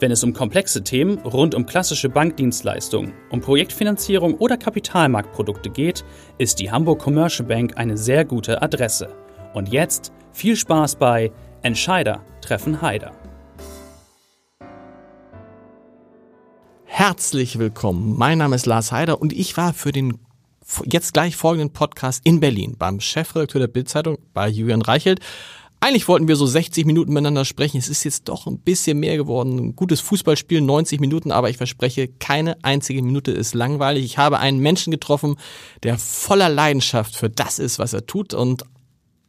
[0.00, 6.06] Wenn es um komplexe Themen rund um klassische Bankdienstleistungen, um Projektfinanzierung oder Kapitalmarktprodukte geht,
[6.38, 9.14] ist die Hamburg Commercial Bank eine sehr gute Adresse.
[9.52, 13.12] Und jetzt viel Spaß bei Entscheider treffen Heider.
[16.86, 18.16] Herzlich willkommen.
[18.16, 20.18] Mein Name ist Lars Heider und ich war für den
[20.86, 25.20] jetzt gleich folgenden Podcast in Berlin beim Chefredakteur der Bildzeitung bei Julian Reichelt
[25.80, 27.78] eigentlich wollten wir so 60 Minuten miteinander sprechen.
[27.78, 29.58] Es ist jetzt doch ein bisschen mehr geworden.
[29.58, 34.04] Ein gutes Fußballspiel, 90 Minuten, aber ich verspreche, keine einzige Minute ist langweilig.
[34.04, 35.36] Ich habe einen Menschen getroffen,
[35.82, 38.64] der voller Leidenschaft für das ist, was er tut und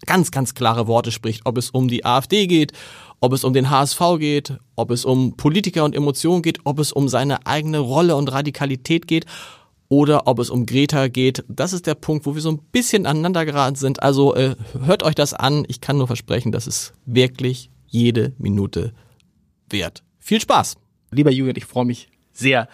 [0.06, 2.74] ganz, ganz klare Worte spricht, ob es um die AfD geht,
[3.22, 6.92] ob es um den HSV geht, ob es um Politiker und Emotionen geht, ob es
[6.92, 9.26] um seine eigene Rolle und Radikalität geht
[9.92, 11.44] oder ob es um Greta geht.
[11.50, 14.02] Das ist der Punkt, wo wir so ein bisschen aneinander geraten sind.
[14.02, 15.66] Also äh, hört euch das an.
[15.68, 18.94] Ich kann nur versprechen, das ist wirklich jede Minute
[19.70, 20.02] wert.
[20.22, 20.78] Viel Spaß.
[21.12, 22.70] Lieber Julian, ich freue mich sehr.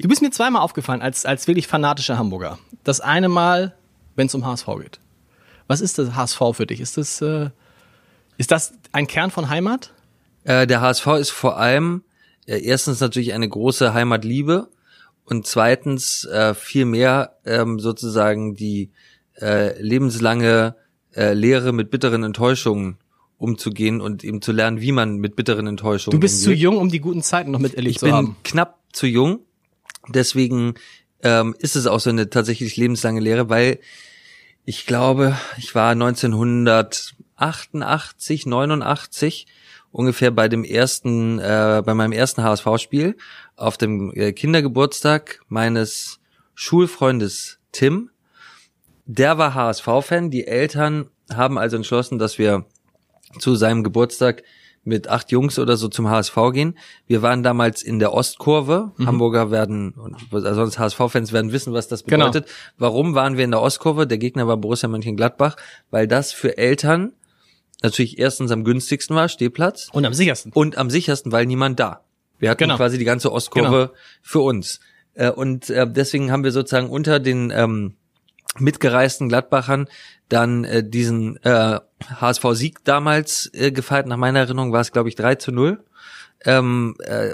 [0.00, 2.58] Du bist mir zweimal aufgefallen als, als wirklich fanatischer Hamburger.
[2.84, 3.76] Das eine Mal,
[4.16, 4.98] wenn es um HSV geht.
[5.66, 6.80] Was ist das HSV für dich?
[6.80, 7.50] Ist das, äh,
[8.38, 9.92] ist das ein Kern von Heimat?
[10.44, 12.02] Äh, der HSV ist vor allem
[12.46, 14.70] äh, erstens natürlich eine große Heimatliebe
[15.24, 18.90] und zweitens äh, viel mehr ähm, sozusagen die
[19.40, 20.74] äh, lebenslange
[21.14, 22.98] äh, Lehre mit bitteren Enttäuschungen
[23.38, 26.58] umzugehen und eben zu lernen, wie man mit bitteren Enttäuschungen Du bist umgeht.
[26.58, 28.26] zu jung, um die guten Zeiten noch miterlebt ich zu haben.
[28.26, 29.40] Ich bin knapp zu jung,
[30.08, 30.74] deswegen
[31.22, 33.80] ähm, ist es auch so eine tatsächlich lebenslange Lehre, weil
[34.64, 39.46] ich glaube, ich war 1988, 89
[39.92, 43.16] ungefähr bei dem ersten, äh, bei meinem ersten HSV-Spiel
[43.56, 46.18] auf dem äh, Kindergeburtstag meines
[46.54, 48.10] Schulfreundes Tim.
[49.06, 50.30] Der war HSV-Fan.
[50.30, 52.64] Die Eltern haben also entschlossen, dass wir
[53.38, 54.42] zu seinem Geburtstag
[54.84, 56.76] mit acht Jungs oder so zum HSV gehen.
[57.06, 58.92] Wir waren damals in der Ostkurve.
[58.96, 59.06] Mhm.
[59.06, 59.94] Hamburger werden,
[60.32, 62.26] also sonst HSV-Fans werden wissen, was das genau.
[62.26, 62.46] bedeutet.
[62.46, 62.56] Genau.
[62.78, 64.06] Warum waren wir in der Ostkurve?
[64.06, 65.56] Der Gegner war Borussia Mönchengladbach,
[65.90, 67.12] weil das für Eltern
[67.82, 69.88] natürlich erstens am günstigsten war, Stehplatz.
[69.92, 70.52] Und am sichersten.
[70.52, 72.04] Und am sichersten, weil niemand da.
[72.38, 72.76] Wir hatten genau.
[72.76, 74.00] quasi die ganze Ostkurve genau.
[74.22, 74.80] für uns.
[75.14, 77.94] Äh, und äh, deswegen haben wir sozusagen unter den ähm,
[78.58, 79.88] mitgereisten Gladbachern
[80.28, 81.78] dann äh, diesen äh,
[82.20, 84.06] HSV-Sieg damals äh, gefeiert.
[84.06, 85.82] Nach meiner Erinnerung war es, glaube ich, 3 zu 0
[86.44, 87.30] ähm, äh,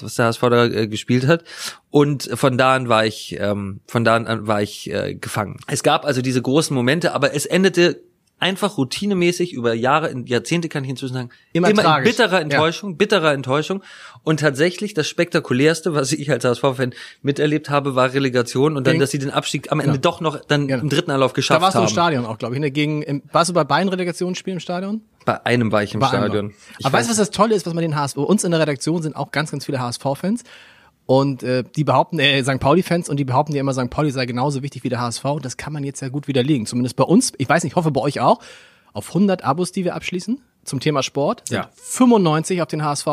[0.00, 1.44] was der HSV da äh, gespielt hat.
[1.90, 5.58] Und von da an war ich, ähm, von da an war ich äh, gefangen.
[5.66, 8.02] Es gab also diese großen Momente, aber es endete
[8.38, 12.96] einfach routinemäßig über Jahre, Jahrzehnte kann ich inzwischen sagen, immer, immer in bitterer Enttäuschung, ja.
[12.96, 13.82] bitterer Enttäuschung.
[14.24, 16.92] Und tatsächlich das spektakulärste, was ich als HSV-Fan
[17.22, 20.02] miterlebt habe, war Relegation und dann, dass sie den Abstieg am Ende genau.
[20.02, 20.82] doch noch dann genau.
[20.82, 21.60] im dritten Anlauf geschafft haben.
[21.60, 21.84] Da warst haben.
[21.84, 22.60] du im Stadion auch, glaube ich.
[22.60, 22.70] Ne?
[22.70, 25.00] Gegen, warst du bei beiden Relegationsspielen im Stadion?
[25.24, 26.52] Bei einem war ich im bei Stadion.
[26.82, 29.02] Aber weißt du, was das Tolle ist, was man den HSV, uns in der Redaktion
[29.02, 30.44] sind auch ganz, ganz viele HSV-Fans.
[31.06, 32.58] Und äh, die behaupten, äh, St.
[32.58, 33.90] Pauli-Fans und die behaupten ja immer, St.
[33.90, 35.24] Pauli sei genauso wichtig wie der HSV.
[35.24, 36.66] Und das kann man jetzt ja gut widerlegen.
[36.66, 37.32] Zumindest bei uns.
[37.38, 38.40] Ich weiß nicht, ich hoffe bei euch auch.
[38.92, 41.70] Auf 100 Abos, die wir abschließen zum Thema Sport, ja.
[41.76, 43.06] 95 auf den HSV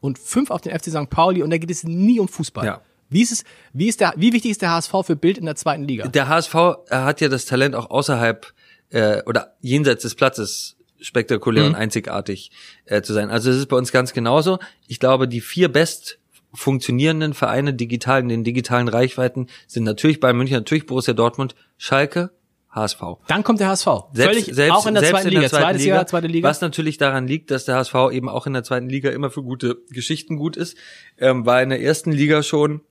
[0.00, 1.10] und 5 auf den FC St.
[1.10, 1.42] Pauli.
[1.42, 2.64] Und da geht es nie um Fußball.
[2.64, 2.80] Ja.
[3.08, 5.56] Wie ist es, wie ist der, wie wichtig ist der HSV für Bild in der
[5.56, 6.06] zweiten Liga?
[6.06, 6.54] Der HSV
[6.90, 8.46] hat ja das Talent auch außerhalb
[8.90, 11.70] äh, oder jenseits des Platzes spektakulär mhm.
[11.70, 12.52] und einzigartig
[12.84, 13.30] äh, zu sein.
[13.30, 14.60] Also es ist bei uns ganz genauso.
[14.86, 16.19] Ich glaube, die vier best
[16.52, 22.30] funktionierenden Vereine digital in den digitalen Reichweiten sind natürlich bei München, natürlich Borussia Dortmund, Schalke,
[22.70, 23.00] HSV.
[23.26, 23.86] Dann kommt der HSV.
[24.12, 26.26] Selbst, Völlig, selbst, auch in der zweiten in der Liga, zweiten zweites Liga, Jahr, zweite
[26.28, 26.48] Liga.
[26.48, 29.42] Was natürlich daran liegt, dass der HSV eben auch in der zweiten Liga immer für
[29.42, 30.76] gute Geschichten gut ist.
[31.18, 32.82] Ähm, war in der ersten Liga schon,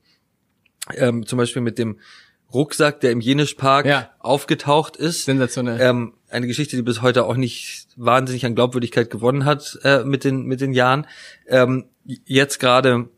[0.95, 1.99] ähm, zum Beispiel mit dem
[2.53, 4.09] Rucksack, der im Jenischpark ja.
[4.19, 5.25] aufgetaucht ist.
[5.25, 5.79] Sensationell.
[5.79, 10.23] Ähm, eine Geschichte, die bis heute auch nicht wahnsinnig an Glaubwürdigkeit gewonnen hat äh, mit
[10.23, 11.07] den mit den Jahren.
[11.47, 13.09] Ähm, jetzt gerade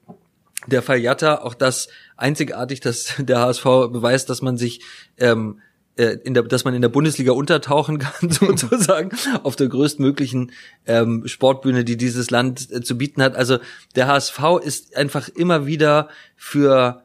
[0.68, 1.88] der Fall Jatta, auch das
[2.18, 4.82] einzigartig, dass der HSV beweist, dass man sich
[5.18, 5.60] ähm,
[5.98, 9.12] äh, in der, dass man in der Bundesliga untertauchen kann, sozusagen,
[9.44, 10.52] auf der größtmöglichen
[10.86, 13.36] ähm, Sportbühne, die dieses Land äh, zu bieten hat.
[13.36, 13.60] Also
[13.96, 17.04] der HSV ist einfach immer wieder für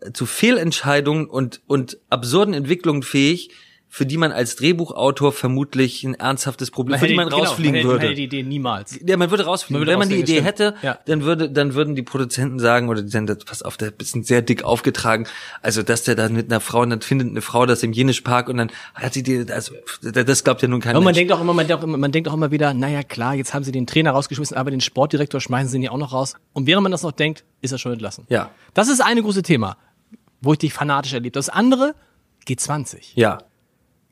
[0.00, 3.50] äh, zu Fehlentscheidungen und, und absurden Entwicklungen fähig,
[3.94, 7.72] für die man als Drehbuchautor vermutlich ein ernsthaftes Problem, Man für die man genau, rausfliegen
[7.72, 7.98] man hätte, würde.
[7.98, 8.98] Man hätte die Idee niemals.
[9.06, 9.74] Ja, man würde rausfliegen.
[9.74, 10.46] Man würde Wenn man die Idee stimmt.
[10.46, 10.98] hätte, Ja.
[11.04, 13.98] dann würde, dann würden die Produzenten sagen, oder die Sender, pass auf, der ist ein
[13.98, 15.26] bisschen sehr dick aufgetragen.
[15.60, 18.48] Also, dass der dann mit einer Frau, und dann findet eine Frau das im Jenischpark
[18.48, 21.18] und dann hat sie die, also, das glaubt ja nun kein Und man Mensch.
[21.18, 23.52] denkt auch immer, man denkt auch immer, man denkt auch immer wieder, naja klar, jetzt
[23.52, 26.32] haben sie den Trainer rausgeschmissen, aber den Sportdirektor schmeißen sie ja auch noch raus.
[26.54, 28.24] Und während man das noch denkt, ist er schon entlassen.
[28.30, 28.52] Ja.
[28.72, 29.76] Das ist eine große Thema,
[30.40, 31.36] wo ich dich fanatisch erlebt.
[31.36, 31.94] Das andere,
[32.48, 32.96] G20.
[33.16, 33.36] Ja.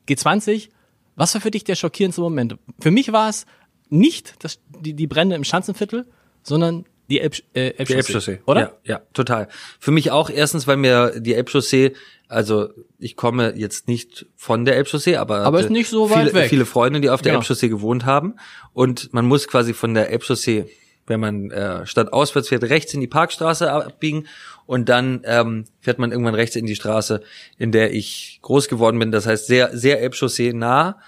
[0.07, 0.69] G20,
[1.15, 2.55] was war für dich der schockierendste Moment?
[2.79, 3.45] Für mich war es
[3.89, 6.05] nicht das, die, die Brände im Schanzenviertel,
[6.43, 7.85] sondern die Elb, äh, Elbchaussee.
[7.85, 8.39] Die Elbchaussee.
[8.45, 8.61] Oder?
[8.61, 9.49] Ja, ja, total.
[9.79, 11.93] Für mich auch erstens, weil mir die Elbchaussee,
[12.29, 12.69] also
[12.99, 16.49] ich komme jetzt nicht von der Elbchaussee, aber, Aber ist nicht so weit viele, weg.
[16.49, 17.41] viele Freunde, die auf der Genau.
[17.41, 18.35] Elbchaussee gewohnt haben
[18.71, 20.65] und man muss quasi von der Elbchaussee,
[21.11, 24.27] wenn man äh, statt auswärts fährt, rechts in die Parkstraße abbiegen
[24.65, 27.21] und dann ähm, fährt man irgendwann rechts in die Straße,
[27.57, 29.11] in der ich groß geworden bin.
[29.11, 30.99] Das heißt sehr, sehr Elbchaussee nah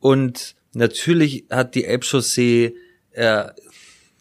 [0.00, 2.74] und natürlich hat die Elbchaussee
[3.12, 3.46] äh,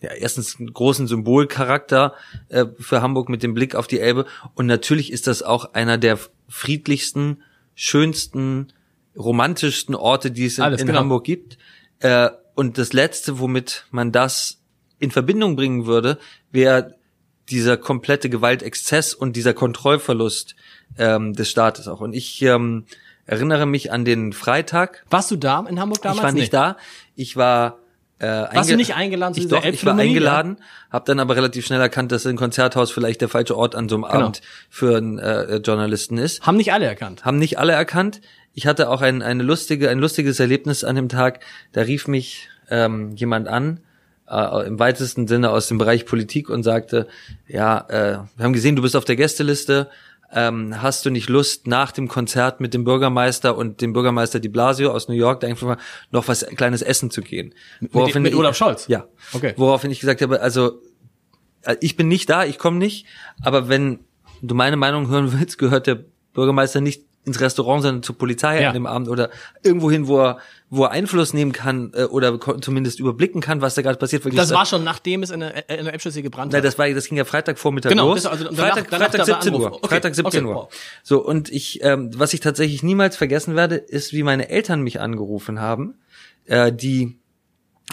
[0.02, 2.14] ja, erstens einen großen Symbolcharakter
[2.50, 5.98] äh, für Hamburg mit dem Blick auf die Elbe und natürlich ist das auch einer
[5.98, 7.42] der friedlichsten,
[7.74, 8.72] schönsten,
[9.18, 11.00] romantischsten Orte, die es in, in genau.
[11.00, 11.58] Hamburg gibt.
[12.00, 14.63] Äh, und das Letzte, womit man das
[15.04, 16.18] in Verbindung bringen würde,
[16.52, 16.96] wäre
[17.50, 20.56] dieser komplette Gewaltexzess und dieser Kontrollverlust
[20.98, 22.00] ähm, des Staates auch.
[22.02, 22.86] Und ich ähm,
[23.26, 26.18] erinnere mich an den Freitag, Warst du da in Hamburg damals?
[26.20, 26.58] ich war nicht Nee.
[26.58, 26.78] da.
[27.16, 27.80] Ich war
[28.20, 30.58] äh, Warst du nicht eingeladen zu ich, doch, ich war eingeladen,
[30.90, 33.96] habe dann aber relativ schnell erkannt, dass ein Konzerthaus vielleicht der falsche Ort an so
[33.96, 34.14] einem Genau.
[34.16, 36.42] Abend für einen äh, Journalisten ist.
[36.46, 37.26] Haben nicht alle erkannt.
[37.26, 38.22] Haben nicht alle erkannt.
[38.54, 41.42] Ich hatte auch ein, eine lustige, ein lustiges Erlebnis an dem Tag.
[41.74, 43.82] Da rief mich ähm, jemand an,
[44.30, 47.08] äh, im weitesten Sinne aus dem Bereich Politik und sagte,
[47.48, 49.90] ja, äh, wir haben gesehen, du bist auf der Gästeliste.
[50.36, 54.50] Ähm, hast du nicht Lust, nach dem Konzert mit dem Bürgermeister und dem Bürgermeister Di
[54.50, 55.78] Blasio aus New York da einfach mal
[56.10, 57.54] noch was kleines essen zu gehen?
[58.24, 58.88] mit ich, Olaf Scholz?
[58.88, 59.06] Ja.
[59.34, 59.54] Okay.
[59.58, 60.82] Woraufhin ich gesagt habe, also
[61.62, 63.06] äh, ich bin nicht da, ich komme nicht,
[63.44, 64.00] aber wenn
[64.42, 66.04] du meine Meinung hören willst, gehört der
[66.34, 68.68] Bürgermeister nicht ins Restaurant, sondern zur Polizei Ja.
[68.70, 69.30] an dem Abend oder
[69.64, 70.40] irgendwohin, wo er,
[70.70, 74.24] wo er Einfluss nehmen kann äh, oder zumindest überblicken kann, was da gerade passiert.
[74.36, 76.66] Das war schon nachdem es in der, in der Elbchaussee gebrannt Nein, hat.
[76.66, 78.24] das war, das ging ja Freitagvormittag Genau, los.
[78.24, 79.74] das- also Freitag, danach Freitag da war 17 Uhr.
[79.74, 80.70] Okay, Freitag 17 okay, Uhr.
[81.04, 85.00] So, und ich, ähm, was ich tatsächlich niemals vergessen werde, ist, wie meine Eltern mich
[85.00, 85.96] angerufen haben,
[86.46, 87.18] äh, die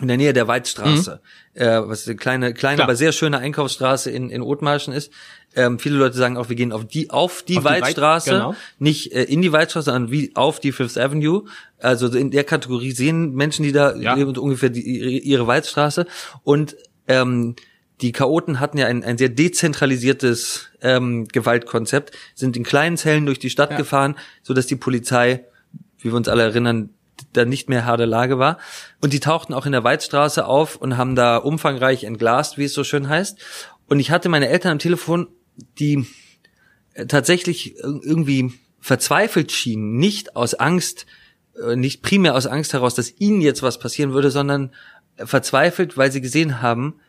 [0.00, 1.21] in der Nähe der Weidstraße,
[1.55, 2.77] äh, was eine kleine, kleine, Mhm.
[2.79, 2.88] Klar.
[2.88, 5.12] aber sehr schöne Einkaufsstraße in, in Othmarschen ist.
[5.56, 8.31] Ähm, viele Leute sagen auch, wir gehen auf die, auf die Auf die Weid- Weidstraße,
[8.31, 8.55] genau.
[8.79, 11.44] nicht äh, in die Weidstraße, sondern wie auf die Fifth Avenue.
[11.79, 14.14] Also in der Kategorie sehen Menschen, die da Ja.
[14.14, 14.81] leben, ungefähr die,
[15.19, 16.06] ihre, Weidstraße.
[16.44, 16.76] Und
[17.08, 17.56] ähm,
[18.00, 23.38] die Chaoten hatten ja ein, ein sehr dezentralisiertes ähm, Gewaltkonzept, sind in kleinen Zellen durch
[23.38, 23.76] die Stadt Ja.
[23.76, 25.44] gefahren, so dass die Polizei,
[25.99, 26.91] wie wir uns alle erinnern,
[27.32, 28.58] da nicht mehr der Lage war.
[29.00, 32.73] Und die tauchten auch in der Weidstraße auf und haben da umfangreich entglast, wie es
[32.73, 33.38] so schön heißt.
[33.88, 35.26] Und ich hatte meine Eltern am Telefon,
[35.78, 36.06] die
[36.94, 41.06] äh, tatsächlich ir- irgendwie verzweifelt schienen, nicht aus Angst,
[41.62, 44.72] äh, nicht primär aus Angst heraus, dass ihnen jetzt was passieren würde, sondern
[45.16, 47.00] äh, verzweifelt, weil sie gesehen haben,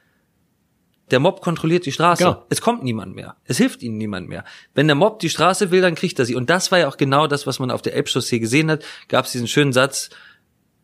[1.11, 2.23] der Mob kontrolliert die Straße.
[2.23, 2.45] Genau.
[2.49, 3.35] Es kommt niemand mehr.
[3.43, 4.45] Es hilft ihnen niemand mehr.
[4.73, 6.35] Wenn der Mob die Straße will, dann kriegt er sie.
[6.35, 8.85] Und das war ja auch genau das, was man auf der Elbchaussee gesehen hat.
[9.09, 10.09] Gab es diesen schönen Satz,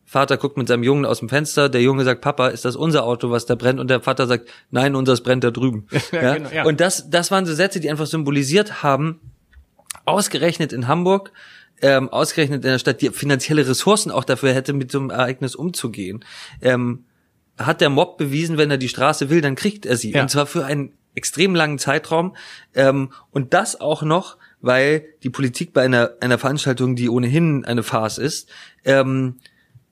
[0.08, 3.04] Vater guckt mit seinem Jungen aus dem Fenster, der Junge sagt, Papa, ist das unser
[3.04, 3.78] Auto, was da brennt?
[3.78, 5.86] Und der Vater sagt, nein, unseres brennt da drüben.
[6.12, 6.64] ja, genau, ja.
[6.64, 9.20] Und das, das waren so Sätze, die einfach symbolisiert haben,
[10.06, 11.30] ausgerechnet in Hamburg,
[11.82, 15.54] ähm, ausgerechnet in der Stadt, die finanzielle Ressourcen auch dafür hätte, mit so einem Ereignis
[15.54, 16.24] umzugehen,
[16.62, 17.04] ähm,
[17.58, 20.12] hat der Mob bewiesen, wenn er die Straße will, dann kriegt er sie.
[20.12, 20.22] Ja.
[20.22, 22.34] Und zwar für einen extrem langen Zeitraum.
[22.74, 27.82] Ähm, und das auch noch, weil die Politik bei einer, einer Veranstaltung, die ohnehin eine
[27.82, 28.48] Farce ist,
[28.86, 29.36] ähm,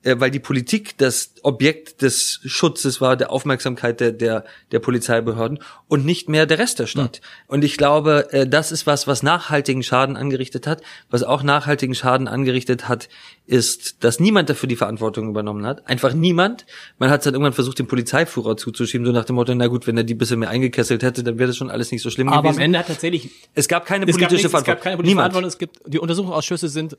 [0.06, 5.58] äh, weil die Politik das Objekt des Schutzes war, der Aufmerksamkeit der, der, der Polizeibehörden
[5.88, 7.20] und nicht mehr der Rest der Stadt.
[7.48, 10.82] Und ich glaube, äh, das ist was, was nachhaltigen Schaden angerichtet hat.
[11.10, 13.08] Was auch nachhaltigen Schaden angerichtet hat,
[13.46, 15.86] ist, dass niemand dafür die Verantwortung übernommen hat.
[15.88, 16.66] Einfach niemand.
[16.98, 19.86] Man hat es dann irgendwann versucht, dem Polizeiführer zuzuschieben, so nach dem Motto, na gut,
[19.88, 22.28] wenn er die bisschen mehr eingekesselt hätte, dann wäre das schon alles nicht so schlimm
[22.28, 22.58] aber gewesen.
[22.58, 25.16] am Ende hat tatsächlich es gab keine es gab, politische nichts, es gab keine politische
[25.16, 25.32] Niemand.
[25.32, 25.48] Verantwortung.
[25.48, 26.96] Es gibt die Untersuchungsausschüsse sind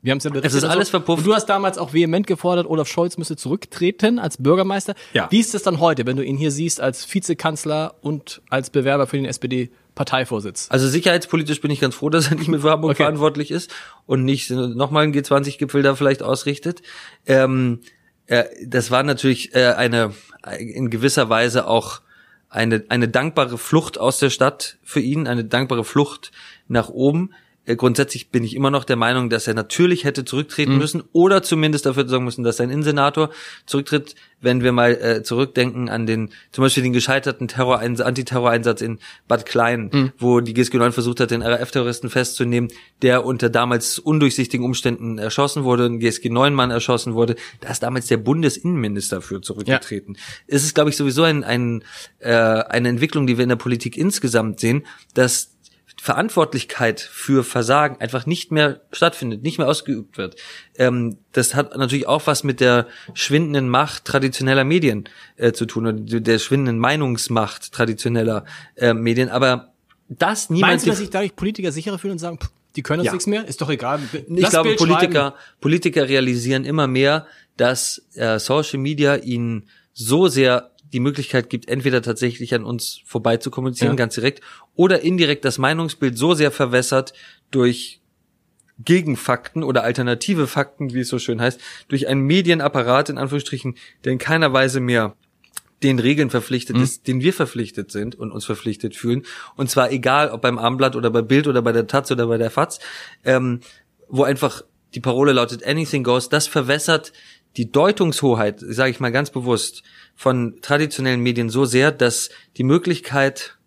[0.00, 0.52] wir haben es ja berichtet.
[0.52, 1.18] Es ist alles verpufft.
[1.18, 4.94] Und du hast damals auch vehement gefordert, Olaf Scholz müsse zurücktreten als Bürgermeister.
[5.12, 5.26] Ja.
[5.30, 9.06] Wie ist es dann heute, wenn du ihn hier siehst als Vizekanzler und als Bewerber
[9.08, 10.68] für den SPD-Parteivorsitz?
[10.70, 13.02] Also sicherheitspolitisch bin ich ganz froh, dass er nicht für Hamburg Okay.
[13.02, 13.74] verantwortlich ist
[14.06, 16.82] und nicht nochmal einen G20-Gipfel da vielleicht ausrichtet.
[17.26, 17.80] Ähm,
[18.26, 20.12] äh, das war natürlich äh, eine
[20.58, 22.00] in gewisser Weise auch
[22.48, 26.30] eine, eine dankbare Flucht aus der Stadt für ihn, eine dankbare Flucht
[26.68, 27.30] nach oben.
[27.68, 30.78] Äh, grundsätzlich bin ich immer noch der Meinung, dass er natürlich hätte zurücktreten mhm.
[30.78, 33.30] müssen oder zumindest dafür sorgen müssen, dass sein Innensenator
[33.66, 34.14] zurücktritt.
[34.40, 39.44] Wenn wir mal äh, zurückdenken an den, zum Beispiel den gescheiterten Terroreinsatz, Antiterroreinsatz in Bad
[39.46, 40.12] Klein, mhm.
[40.16, 42.70] wo die GSG 9 versucht hat, den RAF-Terroristen festzunehmen,
[43.02, 47.34] der unter damals undurchsichtigen Umständen erschossen wurde, ein GSG 9-Mann erschossen wurde.
[47.60, 50.14] Da ist damals der Bundesinnenminister für zurückgetreten.
[50.14, 50.20] Ja.
[50.46, 51.82] Es ist, glaube ich, sowieso ein, ein,
[52.20, 55.57] äh, eine Entwicklung, die wir in der Politik insgesamt sehen, dass
[56.00, 60.36] Verantwortlichkeit für Versagen einfach nicht mehr stattfindet, nicht mehr ausgeübt wird.
[60.76, 65.86] Ähm, das hat natürlich auch was mit der schwindenden Macht traditioneller Medien äh, zu tun
[65.86, 68.44] oder der schwindenden Meinungsmacht traditioneller
[68.76, 69.28] äh, Medien.
[69.28, 69.72] Aber
[70.08, 70.72] das niemand.
[70.72, 73.12] Meinst du, dass sich dadurch Politiker sicherer fühlen und sagen, pff, die können uns ja.
[73.12, 73.46] nichts mehr?
[73.46, 74.00] Ist doch egal.
[74.12, 77.26] Lass ich glaube, Bild Politiker, Politiker realisieren immer mehr,
[77.56, 83.36] dass äh, Social Media ihnen so sehr die Möglichkeit gibt, entweder tatsächlich an uns vorbei
[83.36, 83.96] zu kommunizieren, ja.
[83.96, 84.40] ganz direkt,
[84.74, 87.12] oder indirekt das Meinungsbild so sehr verwässert
[87.50, 88.00] durch
[88.84, 94.12] Gegenfakten oder alternative Fakten, wie es so schön heißt, durch einen Medienapparat in Anführungsstrichen, der
[94.12, 95.16] in keiner Weise mehr
[95.82, 96.82] den Regeln verpflichtet mhm.
[96.82, 99.24] ist, denen wir verpflichtet sind und uns verpflichtet fühlen.
[99.56, 102.38] Und zwar egal, ob beim Armblatt oder bei Bild oder bei der Taz oder bei
[102.38, 102.80] der Faz,
[103.24, 103.60] ähm,
[104.08, 104.62] wo einfach
[104.94, 107.12] die Parole lautet Anything goes, das verwässert
[107.58, 109.82] die Deutungshoheit, sage ich mal ganz bewusst,
[110.14, 113.58] von traditionellen Medien so sehr, dass die Möglichkeit,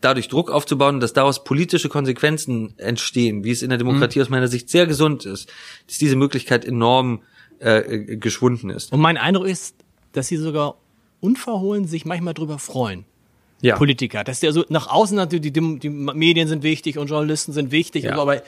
[0.00, 4.22] dadurch Druck aufzubauen, dass daraus politische Konsequenzen entstehen, wie es in der Demokratie mhm.
[4.22, 5.52] aus meiner Sicht sehr gesund ist,
[5.86, 7.22] dass diese Möglichkeit enorm
[7.58, 8.92] äh, geschwunden ist.
[8.92, 9.76] Und mein Eindruck ist,
[10.12, 10.76] dass sie sogar
[11.20, 13.04] unverhohlen sich manchmal drüber freuen
[13.60, 13.76] ja.
[13.76, 14.24] Politiker.
[14.24, 18.04] Dass der so nach außen natürlich, die, die Medien sind wichtig und Journalisten sind wichtig,
[18.04, 18.16] ja.
[18.16, 18.42] aber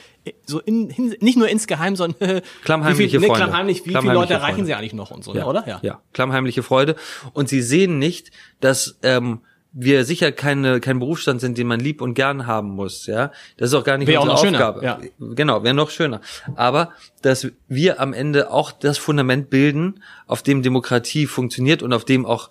[0.47, 3.29] so in, in, nicht nur insgeheim, sondern klammheimliche wie viel.
[3.29, 5.47] Ne, klammheimlich, wie viele Leute erreichen sie eigentlich noch und so, ja.
[5.47, 5.67] oder?
[5.67, 5.81] Ja.
[5.83, 6.97] ja, klammheimliche Freude.
[7.33, 9.41] Und sie sehen nicht, dass ähm,
[9.73, 13.31] wir sicher keine, kein Berufsstand sind, den man lieb und gern haben muss, ja.
[13.57, 14.85] Das ist auch gar nicht wär unsere Aufgabe.
[14.85, 14.99] Ja.
[15.19, 16.21] Genau, wäre noch schöner.
[16.57, 22.05] Aber, dass wir am Ende auch das Fundament bilden, auf dem Demokratie funktioniert und auf
[22.05, 22.51] dem auch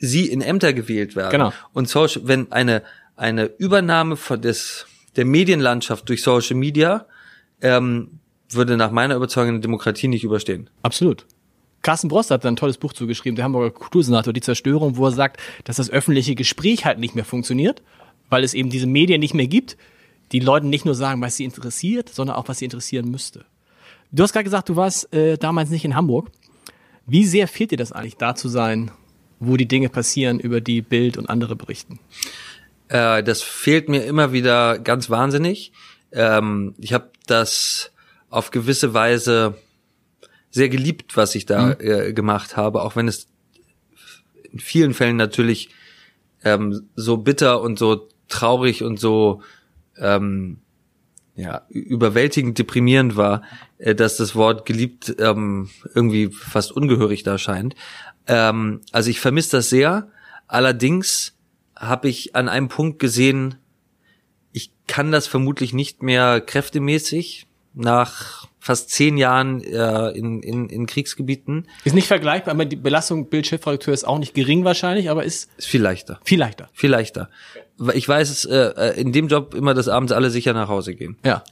[0.00, 1.30] sie in Ämter gewählt werden.
[1.30, 1.52] Genau.
[1.72, 2.82] Und Social, wenn eine,
[3.16, 7.06] eine Übernahme von des, der Medienlandschaft durch Social Media,
[7.60, 10.68] ähm, würde nach meiner Überzeugung eine Demokratie nicht überstehen.
[10.82, 11.26] Absolut.
[11.82, 15.12] Carsten Brost hat da ein tolles Buch zugeschrieben, der Hamburger Kultursenator, die Zerstörung, wo er
[15.12, 17.82] sagt, dass das öffentliche Gespräch halt nicht mehr funktioniert,
[18.28, 19.76] weil es eben diese Medien nicht mehr gibt,
[20.32, 23.44] die Leuten nicht nur sagen, was sie interessiert, sondern auch, was sie interessieren müsste.
[24.12, 26.30] Du hast gerade gesagt, du warst äh, damals nicht in Hamburg.
[27.06, 28.90] Wie sehr fehlt dir das eigentlich, da zu sein
[29.40, 31.98] wo die Dinge passieren, über die Bild und andere berichten?
[32.88, 35.72] Äh, das fehlt mir immer wieder ganz wahnsinnig.
[36.12, 37.90] Ähm, ich habe das
[38.28, 39.54] auf gewisse Weise
[40.50, 41.76] sehr geliebt, was ich da mhm.
[41.80, 43.28] äh, gemacht habe, auch wenn es
[44.52, 45.70] in vielen Fällen natürlich
[46.44, 49.42] ähm, so bitter und so traurig und so
[49.96, 50.58] ähm,
[51.36, 53.42] ja, überwältigend deprimierend war,
[53.78, 57.74] äh, dass das Wort geliebt ähm, irgendwie fast ungehörig da scheint.
[58.30, 60.08] Ähm, also ich vermisse das sehr.
[60.46, 61.34] Allerdings
[61.76, 63.56] habe ich an einem Punkt gesehen,
[64.52, 70.86] ich kann das vermutlich nicht mehr kräftemäßig nach fast zehn Jahren äh, in, in, in
[70.86, 71.66] Kriegsgebieten.
[71.84, 75.66] Ist nicht vergleichbar, aber die Belastung Bildchefredakteur ist auch nicht gering wahrscheinlich, aber ist ist
[75.66, 76.20] viel leichter.
[76.24, 76.68] Viel leichter.
[76.72, 77.30] Viel leichter.
[77.94, 81.16] Ich weiß es äh, in dem Job immer, dass abends alle sicher nach Hause gehen.
[81.24, 81.42] Ja.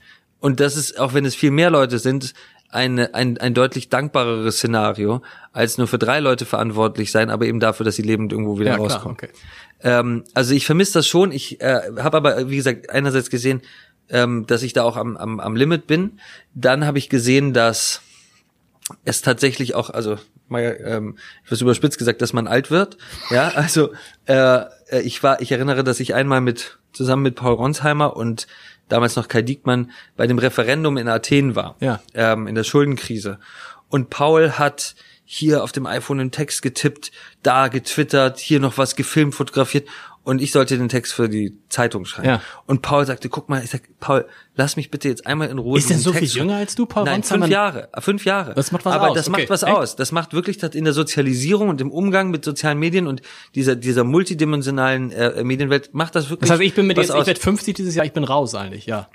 [0.41, 2.35] Und das ist, auch wenn es viel mehr Leute sind,
[2.71, 5.23] eine, ein, ein deutlich dankbareres Szenario,
[5.53, 8.73] als nur für drei Leute verantwortlich sein, aber eben dafür, dass sie lebend irgendwo wieder
[8.73, 9.17] ja, rauskommen.
[9.17, 9.41] Klar, okay.
[9.83, 11.33] ähm, also ich vermisse das schon.
[11.33, 13.63] Ich äh, habe aber, wie gesagt, einerseits gesehen,
[14.11, 16.21] ähm, dass ich da auch am, am, am Limit bin.
[16.55, 18.03] Dann habe ich gesehen, dass
[19.05, 20.17] es tatsächlich auch, also
[20.49, 22.97] mal ähm, etwas überspitzt gesagt, dass man alt wird.
[23.31, 23.93] Ja, also
[24.27, 24.65] äh,
[25.03, 28.47] ich war, ich erinnere, dass ich einmal mit zusammen mit Paul Ronsheimer und
[28.89, 32.01] damals noch Kai Diekmann, bei dem Referendum in Athen war, ja.
[32.15, 33.39] ähm, in der Schuldenkrise.
[33.89, 38.97] Und Paul hat hier auf dem iPhone einen Text getippt, da getwittert, hier noch was
[38.97, 39.87] gefilmt, fotografiert
[40.29, 42.29] und ich sollte den Text für die Zeitung schreiben.
[42.29, 42.43] Ja.
[42.67, 45.79] Und Paul sagte, guck mal, ich sag, Paul, lass mich bitte jetzt einmal in Ruhe.
[45.79, 47.05] Ist denn so Text viel jünger als du, Paul?
[47.05, 48.53] Nein, fünf Jahre, fünf Jahre.
[48.53, 49.17] Das macht was Aber aus.
[49.17, 49.41] das okay.
[49.41, 49.73] macht was Echt?
[49.73, 49.97] aus.
[49.97, 53.23] Das macht wirklich das in der Sozialisierung und im Umgang mit sozialen Medien und
[53.55, 56.47] dieser dieser multidimensionalen äh, Medienwelt macht das wirklich.
[56.47, 57.23] Das heißt, ich bin mit jetzt, aus.
[57.23, 59.09] ich werde 50 dieses Jahr, ich bin raus eigentlich, ja.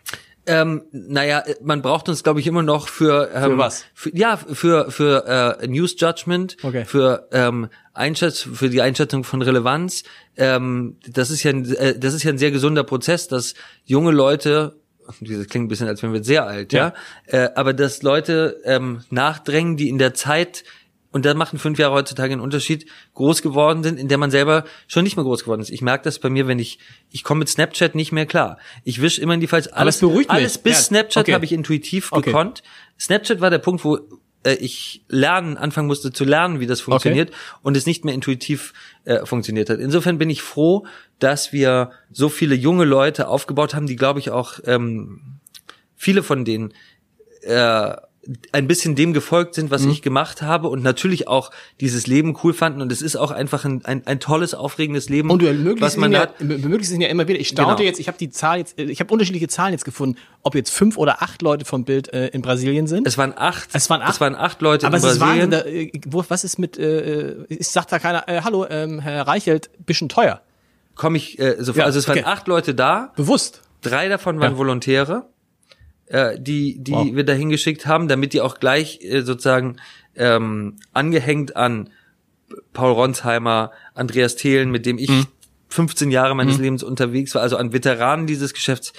[0.45, 3.85] Ähm, naja, man braucht uns, glaube ich, immer noch für ähm, für was?
[3.93, 6.83] Für, ja, für für äh, News Judgment, okay.
[6.85, 10.03] für ähm, Einschätz für die Einschätzung von Relevanz.
[10.35, 13.53] Ähm, das ist ja ein, äh, das ist ja ein sehr gesunder Prozess, dass
[13.85, 16.93] junge Leute das klingt ein bisschen, als wären wir sehr alt, ja,
[17.27, 17.43] ja?
[17.45, 20.63] Äh, aber dass Leute ähm, nachdrängen, die in der Zeit
[21.13, 24.65] und da machen fünf Jahre heutzutage einen Unterschied, groß geworden sind, in der man selber
[24.87, 25.69] schon nicht mehr groß geworden ist.
[25.69, 26.79] Ich merke das bei mir, wenn ich,
[27.11, 28.57] ich komme mit Snapchat nicht mehr klar.
[28.83, 30.37] Ich wisch immer in die falsche, alles, beruhigt mich.
[30.37, 31.33] alles bis Ja, Snapchat okay.
[31.35, 32.31] habe ich intuitiv Okay.
[32.31, 32.63] gekonnt.
[32.99, 33.99] Snapchat war der Punkt, wo
[34.43, 38.73] äh, ich lernen, anfangen musste zu lernen, wie das funktioniert und es nicht mehr intuitiv
[39.05, 39.79] äh, funktioniert hat.
[39.79, 40.85] Insofern bin ich froh,
[41.19, 45.39] dass wir so viele junge Leute aufgebaut haben, die glaube ich auch ähm,
[45.95, 46.73] viele von denen
[47.43, 47.93] äh,
[48.53, 49.71] ein bisschen dem gefolgt sind, Mhm.
[49.71, 51.51] was ich gemacht habe und natürlich auch
[51.81, 55.29] dieses Leben cool fanden und es ist auch einfach ein, ein, ein tolles, aufregendes Leben,
[55.29, 56.39] Und du ermöglichst was es man ihnen hat.
[56.39, 57.39] ja, ermöglichst es ja immer wieder.
[57.39, 57.85] Ich staunte Genau.
[57.87, 60.97] jetzt, ich habe die Zahl jetzt, ich habe unterschiedliche Zahlen jetzt gefunden, ob jetzt fünf
[60.97, 63.05] oder acht Leute vom Bild äh, in Brasilien sind.
[63.05, 64.13] Es waren acht, Es waren acht?
[64.13, 65.51] es waren acht Leute aber in es ist Brasilien.
[65.51, 69.27] Wahnsinn, da, äh, was ist mit, äh, ich sagt da keiner, äh, hallo, ähm, Herr
[69.27, 70.41] Reichelt, bisschen teuer.
[70.95, 71.77] Komme ich äh, sofort.
[71.77, 72.27] Ja, also es waren okay.
[72.27, 73.61] acht Leute da, Bewusst.
[73.81, 74.57] drei davon waren Ja.
[74.57, 75.25] Volontäre,
[76.07, 77.15] äh, die die Wow.
[77.15, 79.77] wir dahin geschickt haben, damit die auch gleich äh, sozusagen
[80.15, 81.89] ähm, angehängt an
[82.73, 85.27] Paul Ronsheimer, Andreas Thelen, mit dem ich Mhm.
[85.69, 88.93] 15 Jahre meines Lebens unterwegs war, also an Veteranen dieses Geschäfts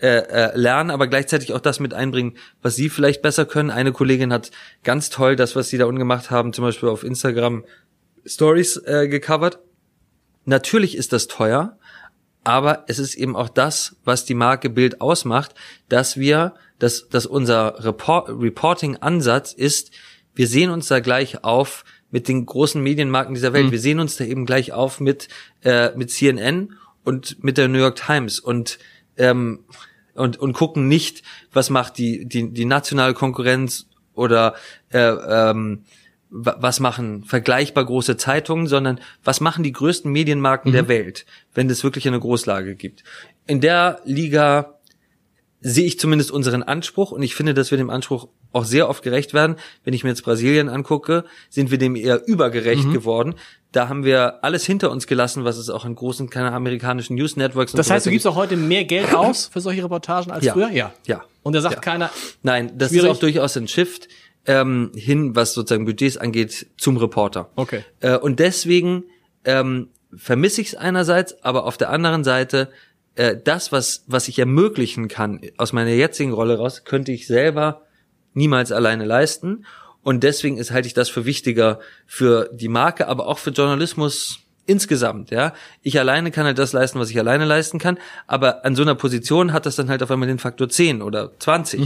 [0.00, 3.70] äh, äh, lernen, aber gleichzeitig auch das mit einbringen, was sie vielleicht besser können.
[3.70, 4.50] Eine Kollegin hat
[4.84, 7.64] ganz toll das, was sie da unten gemacht haben, zum Beispiel auf Instagram
[8.26, 9.58] Stories äh, gecovert.
[10.44, 11.77] Natürlich ist das teuer,
[12.48, 15.54] aber es ist eben auch das, was die Marke Bild ausmacht,
[15.90, 19.90] dass wir, dass, dass unser Report, Reporting-Ansatz ist,
[20.34, 23.70] wir sehen uns da gleich auf mit den großen Medienmarken dieser Welt.
[23.70, 25.28] Wir sehen uns da eben gleich auf mit,
[25.62, 26.72] äh, mit CNN
[27.04, 28.78] und mit der New York Times und,
[29.18, 29.64] ähm,
[30.14, 34.54] und, und gucken nicht, was macht die, die, die nationale Konkurrenz oder
[34.88, 35.84] äh, ähm,
[36.30, 41.82] was machen vergleichbar große Zeitungen, sondern was machen die größten Medienmarken der Welt, wenn es
[41.84, 43.02] wirklich eine Großlage gibt.
[43.46, 44.74] In der Liga
[45.60, 49.02] sehe ich zumindest unseren Anspruch und ich finde, dass wir dem Anspruch auch sehr oft
[49.02, 49.56] gerecht werden.
[49.84, 53.34] Wenn ich mir jetzt Brasilien angucke, sind wir dem eher übergerecht geworden.
[53.72, 57.72] Da haben wir alles hinter uns gelassen, was es auch in großen amerikanischen News Networks
[57.72, 60.44] und Das so heißt, du gibst auch heute mehr Geld aus für solche Reportagen als
[60.44, 60.52] Ja.
[60.52, 60.70] früher?
[60.70, 60.92] Ja.
[61.06, 61.24] Ja.
[61.42, 61.80] Und da sagt Ja.
[61.80, 62.10] keiner,
[62.42, 63.10] Nein, das Schwierig.
[63.10, 64.08] ist auch durchaus ein Shift
[64.48, 67.50] ähm, hin, was sozusagen Budgets angeht, zum Reporter.
[67.54, 67.84] Okay.
[68.00, 69.04] Äh, und deswegen
[69.44, 72.70] ähm, vermisse ich es einerseits, aber auf der anderen Seite
[73.14, 77.82] äh, das, was was ich ermöglichen kann aus meiner jetzigen Rolle raus, könnte ich selber
[78.32, 79.66] niemals alleine leisten.
[80.02, 84.38] Und deswegen ist halte ich das für wichtiger für die Marke, aber auch für Journalismus
[84.64, 85.52] insgesamt, ja.
[85.82, 88.94] Ich alleine kann halt das leisten, was ich alleine leisten kann, aber an so einer
[88.94, 91.80] Position hat das dann halt auf einmal den Faktor 10 oder 20.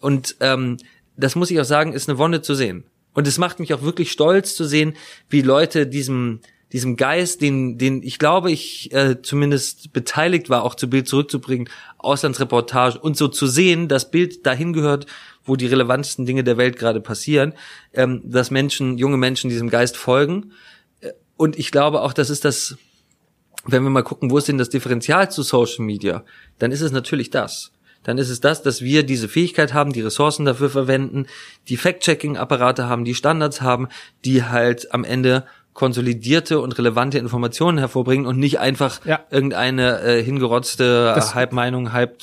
[0.00, 0.76] Und ähm,
[1.16, 2.84] das muss ich auch sagen, ist eine Wonne zu sehen.
[3.12, 4.94] Und es macht mich auch wirklich stolz zu sehen,
[5.28, 6.40] wie Leute diesem
[6.74, 11.68] diesem Geist, den, den ich glaube, ich äh, zumindest beteiligt war, auch zu Bild zurückzubringen,
[11.98, 15.06] Auslandsreportage und so zu sehen, dass Bild dahin gehört,
[15.44, 17.54] wo die relevantesten Dinge der Welt gerade passieren,
[17.92, 20.50] ähm, dass Menschen, junge Menschen diesem Geist folgen.
[21.00, 22.76] Äh, Und ich glaube auch, das ist das,
[23.64, 26.24] wenn wir mal gucken, wo ist denn das Differential zu Social Media,
[26.58, 27.70] dann ist es natürlich das.
[28.04, 31.26] Dann ist es das, dass wir diese Fähigkeit haben, die Ressourcen dafür verwenden,
[31.68, 33.88] die Fact-Checking-Apparate haben, die Standards haben,
[34.24, 39.20] die halt am Ende konsolidierte und relevante Informationen hervorbringen und nicht einfach Ja.
[39.30, 42.18] irgendeine äh, hingerotzte Das- Halbmeinung, Halb,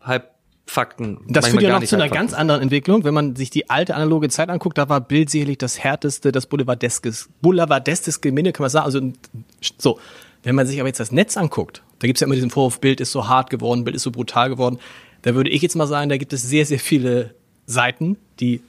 [0.00, 1.18] Halbfakten.
[1.28, 3.04] Das manchmal führt ja noch zu einer ganz anderen Entwicklung.
[3.04, 6.46] Wenn man sich die alte analoge Zeit anguckt, da war Bild sicherlich das härteste, das
[6.46, 8.86] Boulevardeskes, Boulevardestes Geminde, kann man sagen.
[8.86, 9.00] Also
[9.78, 9.98] so,
[10.42, 13.00] wenn man sich aber jetzt das Netz anguckt, da gibt's ja immer diesen Vorwurf, Bild
[13.00, 14.78] ist so hart geworden, Bild ist so brutal geworden.
[15.22, 17.34] Da würde ich jetzt mal sagen, da gibt es sehr, sehr viele
[17.66, 18.60] Seiten, die,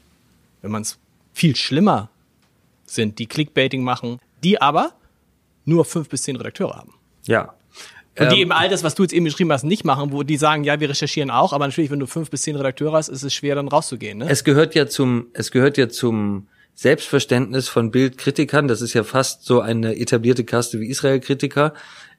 [0.61, 0.97] wenn man es
[1.33, 2.09] viel schlimmer
[2.85, 4.93] sind, die Clickbaiting machen, die aber
[5.65, 6.93] nur fünf bis zehn Redakteure haben.
[7.25, 7.53] Ja.
[8.17, 10.23] Und die Ähm, eben all das, was du jetzt eben beschrieben hast, nicht machen, wo
[10.23, 13.09] die sagen, ja, wir recherchieren auch, aber natürlich, wenn du fünf bis zehn Redakteure hast,
[13.09, 14.19] ist es schwer, dann rauszugehen.
[14.19, 14.29] Ne?
[14.29, 18.67] Es gehört ja zum, es gehört ja zum Selbstverständnis von Bildkritikern.
[18.67, 21.73] Das ist ja fast so eine etablierte Kaste wie Israel-Kritiker.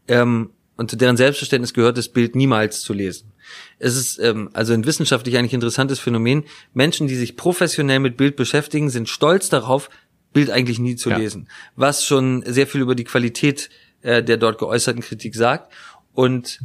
[0.06, 3.32] Ähm, und zu deren Selbstverständnis gehört es, Bild niemals zu lesen.
[3.78, 6.44] Es ist ähm, also ein wissenschaftlich eigentlich interessantes Phänomen.
[6.72, 9.90] Menschen, die sich professionell mit Bild beschäftigen, sind stolz darauf,
[10.32, 11.18] Bild eigentlich nie zu Ja.
[11.18, 11.48] lesen.
[11.76, 13.68] Was schon sehr viel über die Qualität
[14.02, 15.72] äh, der dort geäußerten Kritik sagt.
[16.14, 16.60] Und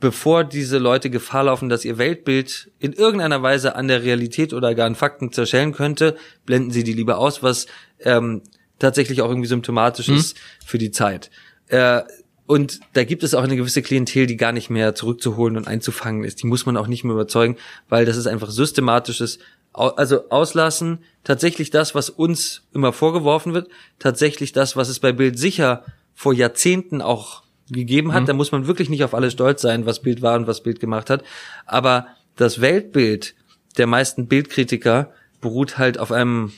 [0.00, 4.74] bevor diese Leute Gefahr laufen, dass ihr Weltbild in irgendeiner Weise an der Realität oder
[4.74, 7.66] gar an Fakten zerschellen könnte, blenden sie die lieber aus, was
[8.00, 8.40] ähm,
[8.78, 11.30] tatsächlich auch irgendwie symptomatisch ist für die Zeit.
[11.68, 12.02] Äh,
[12.50, 16.24] und da gibt es auch eine gewisse Klientel, die gar nicht mehr zurückzuholen und einzufangen
[16.24, 16.42] ist.
[16.42, 17.56] Die muss man auch nicht mehr überzeugen,
[17.88, 19.38] weil das ist einfach systematisches,
[19.72, 23.68] also auslassen, tatsächlich das, was uns immer vorgeworfen wird,
[24.00, 28.28] tatsächlich das, was es bei Bild sicher vor Jahrzehnten auch gegeben hat.
[28.28, 30.80] Da muss man wirklich nicht auf alles stolz sein, was Bild war und was Bild
[30.80, 31.22] gemacht hat.
[31.66, 33.36] Aber das Weltbild
[33.78, 36.50] der meisten Bildkritiker beruht halt auf einem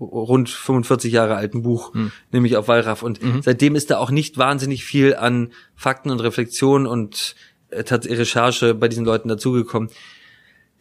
[0.00, 2.12] rund 45 Jahre alten Buch, mhm.
[2.32, 3.02] nämlich auf Wallraff.
[3.02, 3.42] Und mhm.
[3.42, 7.36] seitdem ist da auch nicht wahnsinnig viel an Fakten und Reflexion und
[7.70, 9.90] äh, Recherche bei diesen Leuten dazugekommen.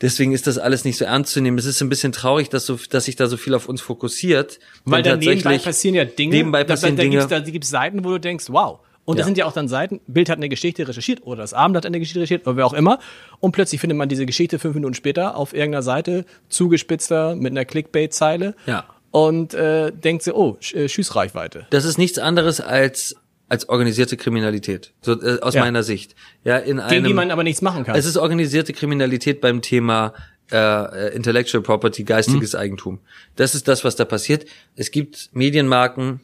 [0.01, 1.57] Deswegen ist das alles nicht so ernst zu nehmen.
[1.57, 4.59] Es ist ein bisschen traurig, dass, so, dass sich da so viel auf uns fokussiert.
[4.83, 6.35] Weil da nebenbei passieren ja Dinge.
[6.35, 7.19] Nebenbei passieren da, da, Dinge.
[7.19, 8.79] Gibt's, da gibt's Seiten, wo du denkst, wow.
[9.05, 9.19] Und ja.
[9.19, 11.85] das sind ja auch dann Seiten, Bild hat eine Geschichte recherchiert oder das Abend hat
[11.85, 12.99] eine Geschichte recherchiert oder wer auch immer.
[13.39, 17.65] Und plötzlich findet man diese Geschichte fünf Minuten später auf irgendeiner Seite, zugespitzter mit einer
[17.65, 18.55] Clickbait-Zeile.
[18.65, 18.85] Ja.
[19.13, 21.67] Und äh, denkt sie, oh, Sch äh, Schießreichweite.
[21.69, 23.15] Das ist nichts anderes als
[23.47, 25.61] als organisierte Kriminalität, so, äh, aus ja.
[25.61, 26.15] meiner Sicht.
[26.43, 27.95] Ja, in einem, Gegen die man aber nichts machen kann.
[27.95, 30.15] Es ist organisierte Kriminalität beim Thema
[30.51, 32.59] äh, Intellectual Property, geistiges mhm.
[32.59, 32.99] Eigentum.
[33.35, 34.45] Das ist das, was da passiert.
[34.75, 36.21] Es gibt Medienmarken,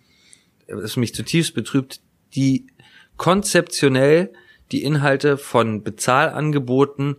[0.67, 1.99] das mich zutiefst betrübt,
[2.33, 2.65] die
[3.17, 4.33] konzeptionell
[4.71, 7.17] die Inhalte von Bezahlangeboten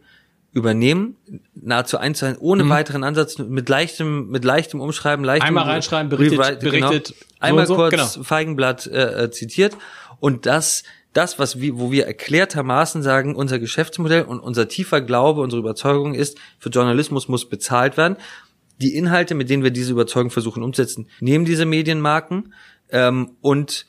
[0.52, 1.16] übernehmen,
[1.54, 2.70] nahezu eins zu eins, ohne mhm.
[2.70, 6.88] weiteren Ansatz, mit leichtem, mit leichtem Umschreiben, leichtem einmal reinschreiben, berichtet, Rewrite, genau.
[6.88, 7.36] berichtet, genau.
[7.40, 8.24] einmal so kurz genau.
[8.24, 9.76] Feigenblatt äh, äh, zitiert
[10.18, 10.82] und das
[11.12, 16.14] das, was wir, wo wir erklärtermaßen sagen, unser Geschäftsmodell und unser tiefer Glaube, unsere Überzeugung
[16.14, 18.16] ist, für Journalismus muss bezahlt werden.
[18.80, 22.54] Die Inhalte, mit denen wir diese Überzeugung versuchen umzusetzen, nehmen diese Medienmarken
[22.90, 23.86] ähm, und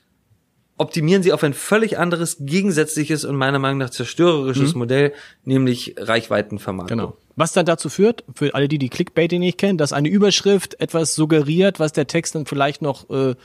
[0.82, 4.80] optimieren sie auf ein völlig anderes, gegensätzliches und meiner Meinung nach zerstörerisches mhm.
[4.80, 5.14] Modell,
[5.46, 6.98] nämlich Reichweitenvermarktung.
[6.98, 7.18] Genau.
[7.36, 11.16] Was dann dazu führt, für alle, die die Clickbaiting nicht kennen, dass eine Überschrift etwas
[11.16, 13.36] suggeriert, was der Text dann vielleicht noch äh,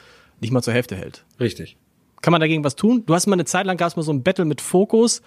[0.41, 1.25] nicht mal zur Hälfte hält.
[1.39, 1.77] Richtig.
[2.23, 3.05] Kann man dagegen was tun?
[3.07, 5.23] Du hast mal eine Zeit lang, gab mal so ein Battle mit Focus,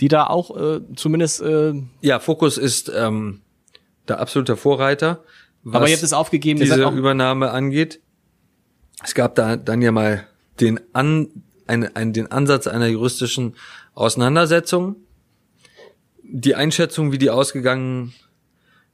[0.00, 1.40] die da auch äh, zumindest...
[1.40, 3.40] Äh ja, Focus ist ähm,
[4.08, 5.24] der absolute Vorreiter.
[5.62, 8.00] Was aber jetzt ist aufgegeben, diese Übernahme angeht.
[9.02, 10.26] Es gab da dann ja mal
[10.60, 11.28] den, An,
[11.66, 13.54] ein, ein, den Ansatz einer juristischen
[13.94, 14.96] Auseinandersetzung.
[16.22, 18.14] Die Einschätzung, wie die ausgegangen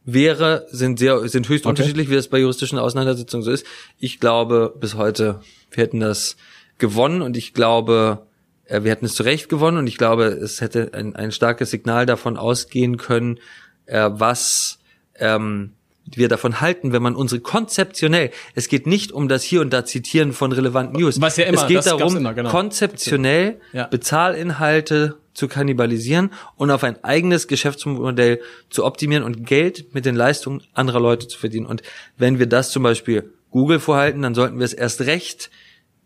[0.04, 1.70] wäre, sind sehr, sind höchst okay.
[1.70, 3.66] unterschiedlich, wie das bei juristischen Auseinandersetzungen so ist.
[3.98, 6.36] Ich glaube bis heute, wir hätten das
[6.78, 8.26] gewonnen und ich glaube,
[8.64, 11.70] äh, wir hätten es zu Recht gewonnen und ich glaube, es hätte ein, ein starkes
[11.70, 13.38] Signal davon ausgehen können,
[13.86, 14.78] äh, was
[15.16, 15.74] ähm,
[16.06, 19.84] wir davon halten, wenn man unsere konzeptionell, es geht nicht um das hier und da
[19.84, 21.20] Zitieren von relevanten News.
[21.20, 22.50] Was ja immer, es geht darum, immer, genau.
[22.50, 23.86] konzeptionell ja.
[23.86, 30.62] Bezahlinhalte zu kannibalisieren und auf ein eigenes Geschäftsmodell zu optimieren und Geld mit den Leistungen
[30.74, 31.66] anderer Leute zu verdienen.
[31.66, 31.82] Und
[32.18, 35.50] wenn wir das zum Beispiel Google vorhalten, dann sollten wir es erst recht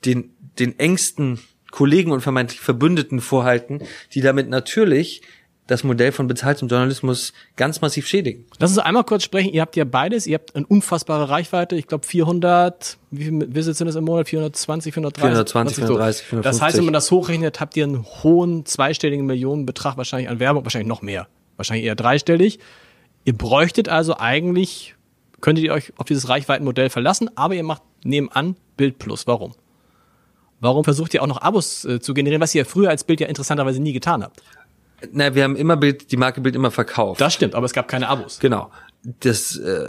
[0.04, 3.80] den, den engsten Kollegen und vermeintlich Verbündeten vorhalten,
[4.12, 5.22] die damit natürlich
[5.66, 8.44] das Modell von bezahltem Journalismus ganz massiv schädigen.
[8.58, 9.52] Lass uns einmal kurz sprechen.
[9.52, 10.26] Ihr habt ja beides.
[10.26, 11.76] Ihr habt eine unfassbare Reichweite.
[11.76, 14.28] Ich glaube 400, wie viel Visits sind das im Monat?
[14.28, 15.22] 420, 430?
[15.22, 16.50] 420, 430, 450.
[16.50, 20.64] Das heißt, wenn man das hochrechnet, habt ihr einen hohen zweistelligen Millionenbetrag wahrscheinlich an Werbung,
[20.64, 21.28] wahrscheinlich noch mehr.
[21.56, 22.58] Wahrscheinlich eher dreistellig.
[23.24, 24.94] Ihr bräuchtet also eigentlich,
[25.40, 29.26] könntet ihr euch auf dieses Reichweitenmodell verlassen, aber ihr macht nebenan Bild Plus.
[29.26, 29.54] Warum?
[30.60, 33.28] Warum versucht ihr auch noch Abos äh, zu generieren, was ihr früher als Bild ja
[33.28, 34.42] interessanterweise nie getan habt?
[35.12, 37.20] Na, wir haben immer Bild, die Marke Bild immer verkauft.
[37.20, 38.38] Das stimmt, aber es gab keine Abos.
[38.38, 38.70] Genau.
[39.20, 39.88] Das äh,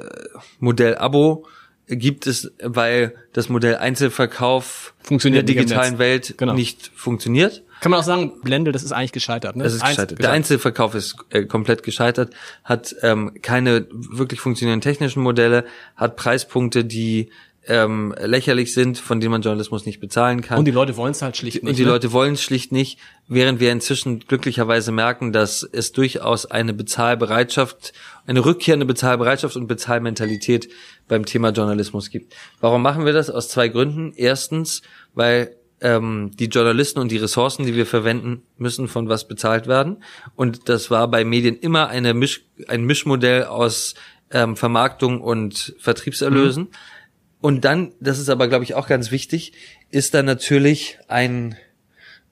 [0.60, 1.45] Modell Abo
[1.88, 6.54] gibt es, weil das Modell Einzelverkauf funktioniert in der digitalen Welt genau.
[6.54, 7.63] nicht funktioniert.
[7.82, 9.56] Kann man auch sagen, Blende, das ist eigentlich gescheitert.
[9.56, 9.63] Ne?
[9.63, 10.19] Das ist gescheitert.
[10.19, 16.86] Der Einzelverkauf ist äh, komplett gescheitert, hat ähm, keine wirklich funktionierenden technischen Modelle, hat Preispunkte,
[16.86, 17.30] die
[17.67, 20.60] ähm, lächerlich sind, von denen man Journalismus nicht bezahlen kann.
[20.60, 21.69] Und die Leute wollen es halt schlicht nicht.
[21.69, 21.89] Und die ne?
[21.89, 27.93] Leute wollen es schlicht nicht, während wir inzwischen glücklicherweise merken, dass es durchaus eine Bezahlbereitschaft,
[28.28, 30.69] eine rückkehrende Bezahlbereitschaft und Bezahlmentalität
[31.08, 32.34] beim Thema Journalismus gibt.
[32.60, 33.30] Warum machen wir das?
[33.30, 34.13] Aus zwei Gründen.
[34.15, 34.82] Erstens,
[35.13, 40.04] weil ähm, die Journalisten und die Ressourcen, die wir verwenden, müssen von was bezahlt werden.
[40.36, 43.95] Und das war bei Medien immer eine Misch, ein Mischmodell aus
[44.32, 46.63] ähm, Vermarktung und Vertriebserlösen.
[46.63, 46.69] Mhm.
[47.41, 49.54] Und dann, das ist aber, glaube ich, auch ganz wichtig,
[49.91, 51.56] ist da natürlich ein,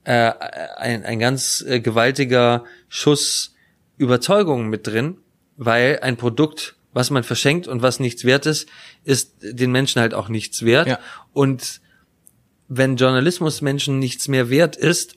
[0.05, 0.31] äh,
[0.77, 3.55] ein, ein ganz äh, gewaltiger Schuss
[3.97, 5.17] Überzeugung mit drin,
[5.55, 8.67] weil ein Produkt, was man verschenkt und was nichts wert ist,
[9.03, 10.87] ist den Menschen halt auch nichts wert.
[10.87, 10.99] Ja.
[11.31, 11.81] Und
[12.67, 15.15] wenn Journalismus Menschen nichts mehr wert ist,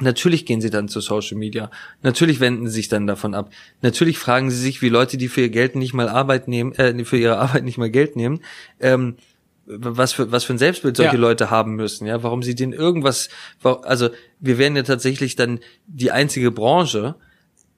[0.00, 1.70] Natürlich gehen sie dann zu Social Media.
[2.02, 3.50] Natürlich wenden sie sich dann davon ab.
[3.82, 7.04] Natürlich fragen sie sich, wie Leute, die für ihr Geld nicht mal Arbeit nehmen, äh,
[7.04, 8.40] für ihre Arbeit nicht mal Geld nehmen,
[8.80, 9.16] ähm,
[9.66, 11.20] was für was für ein Selbstbild solche ja.
[11.20, 13.28] Leute haben müssen, ja, warum sie denen irgendwas,
[13.62, 17.14] also wir wären ja tatsächlich dann die einzige Branche,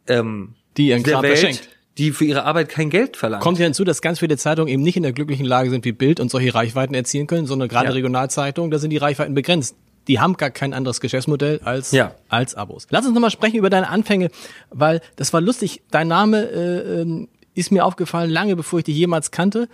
[0.07, 1.69] ähm, die ihren der Welt, verschenkt.
[1.99, 3.43] die für ihre Arbeit kein Geld verlangt.
[3.43, 5.93] Kommt ja hinzu, dass ganz viele Zeitungen eben nicht in der glücklichen Lage sind wie
[5.93, 7.93] Bild und solche Reichweiten erzielen können, sondern gerade ja.
[7.93, 9.77] Regionalzeitungen, da sind die Reichweiten begrenzt
[10.09, 12.15] die haben gar kein anderes Geschäftsmodell als, ja.
[12.29, 12.87] als Abos.
[12.91, 14.31] Lass uns nochmal sprechen über deine Anfänge,
[14.71, 15.83] weil das war lustig.
[15.91, 19.69] Dein Name äh, ähm, ist mir aufgefallen lange bevor ich dich jemals kannte.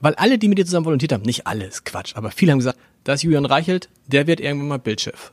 [0.00, 2.58] weil alle, die mit dir zusammen volontiert haben, nicht alle, ist Quatsch, aber viele haben
[2.58, 5.32] gesagt, da ist Julian Reichelt, der wird irgendwann mal Bildchef.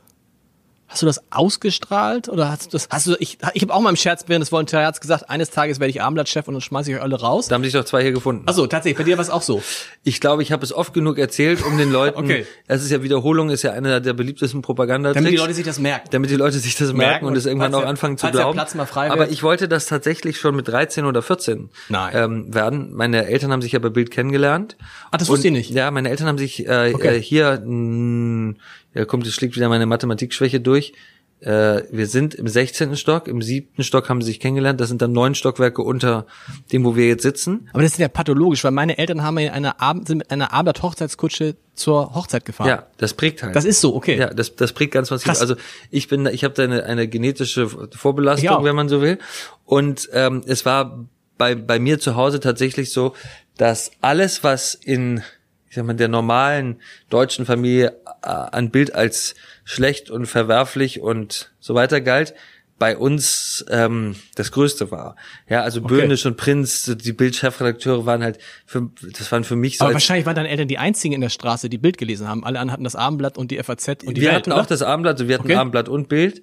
[0.88, 2.88] Hast du das ausgestrahlt oder hast du das?
[2.90, 3.16] Hast du?
[3.18, 6.00] Ich, ich habe auch mal im Scherz während des Volontariats gesagt, eines Tages werde ich
[6.00, 7.48] Abendblattchef und dann schmeiße ich euch alle raus.
[7.48, 8.44] Da haben sich doch zwei hier gefunden.
[8.46, 9.62] Also tatsächlich, bei dir war es auch so.
[10.04, 12.18] Ich glaube, ich habe es oft genug erzählt, um den Leuten.
[12.24, 12.46] okay.
[12.68, 15.12] Es ist ja Wiederholung, ist ja einer der beliebtesten Propaganda.
[15.12, 16.08] Damit die Leute sich das merken.
[16.12, 18.54] Damit die Leute sich das merken, merken und es irgendwann auch anfangen zu glauben.
[18.54, 22.12] Platz mal frei Aber ich wollte das tatsächlich schon mit 13 oder 14 Nein.
[22.14, 22.94] Ähm, werden.
[22.94, 24.76] Meine Eltern haben sich ja bei Bild kennengelernt.
[25.10, 25.70] Ah, das wusste ich nicht.
[25.70, 27.16] Ja, meine Eltern haben sich äh, okay.
[27.16, 27.60] äh, hier.
[27.64, 28.54] Mh,
[28.96, 30.92] ja, kommt, es schlägt wieder meine Mathematikschwäche durch
[31.40, 32.96] äh, wir sind im 16.
[32.96, 34.80] Stock, im siebten Stock haben sie sich kennengelernt.
[34.80, 36.26] Das sind dann neun Stockwerke unter
[36.72, 37.68] dem, wo wir jetzt sitzen.
[37.72, 40.52] Aber das ist ja pathologisch, weil meine Eltern haben in einer Abend, sind mit einer
[40.54, 42.68] Abend-Hochzeitskutsche zur Hochzeit gefahren.
[42.68, 43.54] Ja, das prägt halt.
[43.54, 44.16] Das ist so, okay.
[44.16, 45.28] Ja, das, das prägt ganz massiv.
[45.28, 45.56] Also
[45.90, 49.18] ich bin, ich habe da eine, eine genetische Vorbelastung, wenn man so will.
[49.66, 51.06] Und ähm, es war
[51.36, 53.14] bei, bei mir zu Hause tatsächlich so,
[53.58, 55.22] dass alles, was in
[55.68, 56.80] ich sag mal, der normalen
[57.10, 62.34] deutschen Familie an Bild als schlecht und verwerflich und so weiter galt,
[62.78, 65.16] bei uns ähm, das Größte war.
[65.48, 66.00] Ja, also okay.
[66.00, 69.84] Böhnisch und Prinz, die Bildchefredakteure waren halt, für, das waren für mich so.
[69.84, 72.44] Aber wahrscheinlich waren deine Eltern die einzigen in der Straße, die Bild gelesen haben.
[72.44, 74.60] Alle anderen hatten das Abendblatt und die FAZ und die Wir Welt, hatten oder?
[74.60, 75.54] auch das Abendblatt, wir hatten okay.
[75.54, 76.42] Abendblatt und Bild.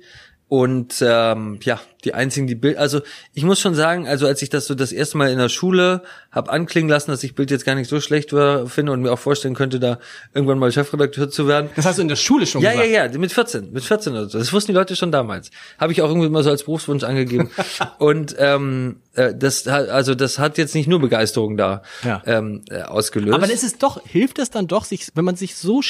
[0.54, 3.02] Und ähm, ja, die einzigen, die Bild, also
[3.34, 6.04] ich muss schon sagen, also als ich das so das erste Mal in der Schule
[6.30, 9.12] habe anklingen lassen, dass ich Bild jetzt gar nicht so schlecht war, finde und mir
[9.12, 9.98] auch vorstellen könnte, da
[10.32, 11.72] irgendwann mal Chefredakteur zu werden.
[11.76, 12.88] Das hast du in der Schule schon ja, gesagt?
[12.88, 14.38] Ja, ja, mit 14, mit 14 oder so.
[14.38, 15.50] Das wussten die Leute schon damals.
[15.80, 17.50] Habe ich auch irgendwie mal so als Berufswunsch angegeben.
[17.98, 22.22] und ähm, äh, das also das hat jetzt nicht nur Begeisterung da ja.
[22.28, 23.34] ähm, äh, ausgelöst.
[23.34, 25.82] Aber ist es doch, hilft es dann doch, sich, wenn man sich so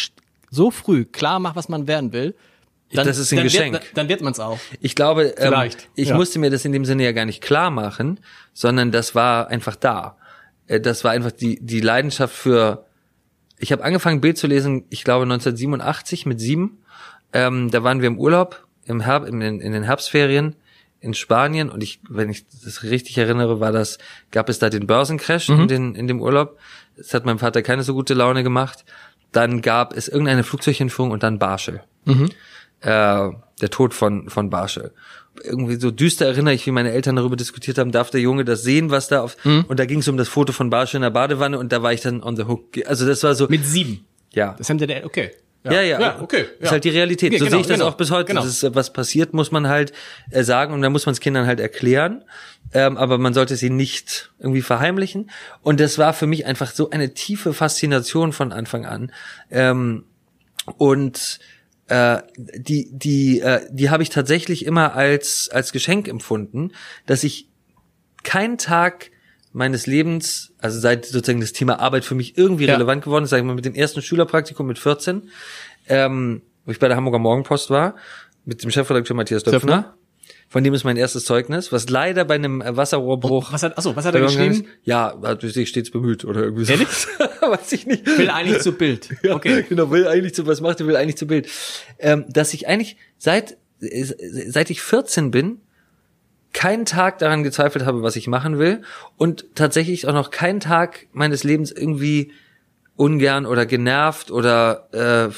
[0.52, 2.34] so früh klar macht, was man werden will,
[2.91, 3.74] dann, das ist ein dann Geschenk.
[3.74, 4.60] Wird, dann wird man es auch.
[4.80, 5.50] Ich glaube, ähm,
[5.96, 6.15] ich Ja.
[6.15, 8.19] musste mir das in dem Sinne ja gar nicht klar machen,
[8.54, 10.17] sondern das war einfach da.
[10.67, 12.86] Äh, Das war einfach die, die Leidenschaft für.
[13.60, 16.80] Ich habe angefangen, Bild zu lesen, ich glaube 1987 mit sieben.
[17.32, 20.56] Ähm, da waren wir im Urlaub im Herb in, den, in den Herbstferien
[21.00, 23.98] in Spanien und ich, wenn ich das richtig erinnere, war das,
[24.32, 26.58] gab es da den Börsencrash in, den, in dem Urlaub.
[26.96, 28.86] Das hat meinem Vater keine so gute Laune gemacht.
[29.34, 31.82] Dann gab es irgendeine Flugzeugentführung und dann Barschel
[32.84, 33.30] äh,
[33.62, 34.91] der Tod von, von Barschel.
[35.43, 38.62] Irgendwie so düster erinnere ich, wie meine Eltern darüber diskutiert haben, darf der Junge das
[38.62, 41.10] sehen, was da auf, und da ging es um das Foto von Barschel in der
[41.10, 42.65] Badewanne und da war ich dann on the hook.
[42.86, 44.06] Also das war so, Mit sieben.
[44.34, 44.56] ja.
[44.58, 45.32] Das haben die der, okay.
[45.65, 46.46] Ja, ja, Ja, okay.
[46.60, 47.32] Ist halt die Realität.
[47.32, 48.26] Ja, so genau, sehe ich das genau, auch bis heute.
[48.26, 48.41] genau.
[48.41, 49.93] Das ist, was passiert, muss man halt
[50.30, 52.24] äh, sagen und dann muss man es Kindern halt erklären.
[52.74, 55.32] Ähm, aber man sollte sie nicht irgendwie verheimlichen.
[55.62, 59.12] Und das war für mich einfach so eine tiefe Faszination von Anfang an.
[59.52, 60.04] Ähm,
[60.78, 61.39] und
[61.94, 66.72] äh, die die äh, die habe ich tatsächlich immer als als Geschenk empfunden,
[67.06, 67.50] dass ich
[68.24, 69.12] keinen Tag
[69.52, 72.74] meines Lebens, also seit sozusagen das Thema Arbeit für mich irgendwie Ja.
[72.74, 75.30] relevant geworden ist, sage ich mal mit dem ersten Schülerpraktikum mit 14,
[75.88, 77.96] ähm, wo ich bei der Hamburger Morgenpost war,
[78.46, 79.76] mit dem Chefredakteur Matthias Döpfner.
[79.76, 79.98] Döpfner?
[80.54, 83.52] Von dem ist mein erstes Zeugnis, was leider bei einem Wasserrohrbruch.
[83.52, 84.52] Was hat, achso, was hat er geschrieben?
[84.52, 84.66] ist.
[84.84, 86.74] Ja, hat sich stets bemüht oder irgendwie so.
[86.74, 86.88] Ehrlich?
[87.42, 88.06] Weiß ich nicht.
[88.06, 89.10] Will eigentlich zu Bild.
[89.24, 89.66] Ja, Okay.
[89.68, 91.50] Genau, will eigentlich zu, was macht er, will eigentlich zu Bild.
[91.98, 95.58] Ähm, dass ich eigentlich seit, seit ich 14 bin,
[96.54, 98.84] keinen Tag daran gezweifelt habe, was ich machen will
[99.18, 102.32] und tatsächlich auch noch keinen Tag meines Lebens irgendwie
[102.96, 105.34] ungern oder genervt oder äh,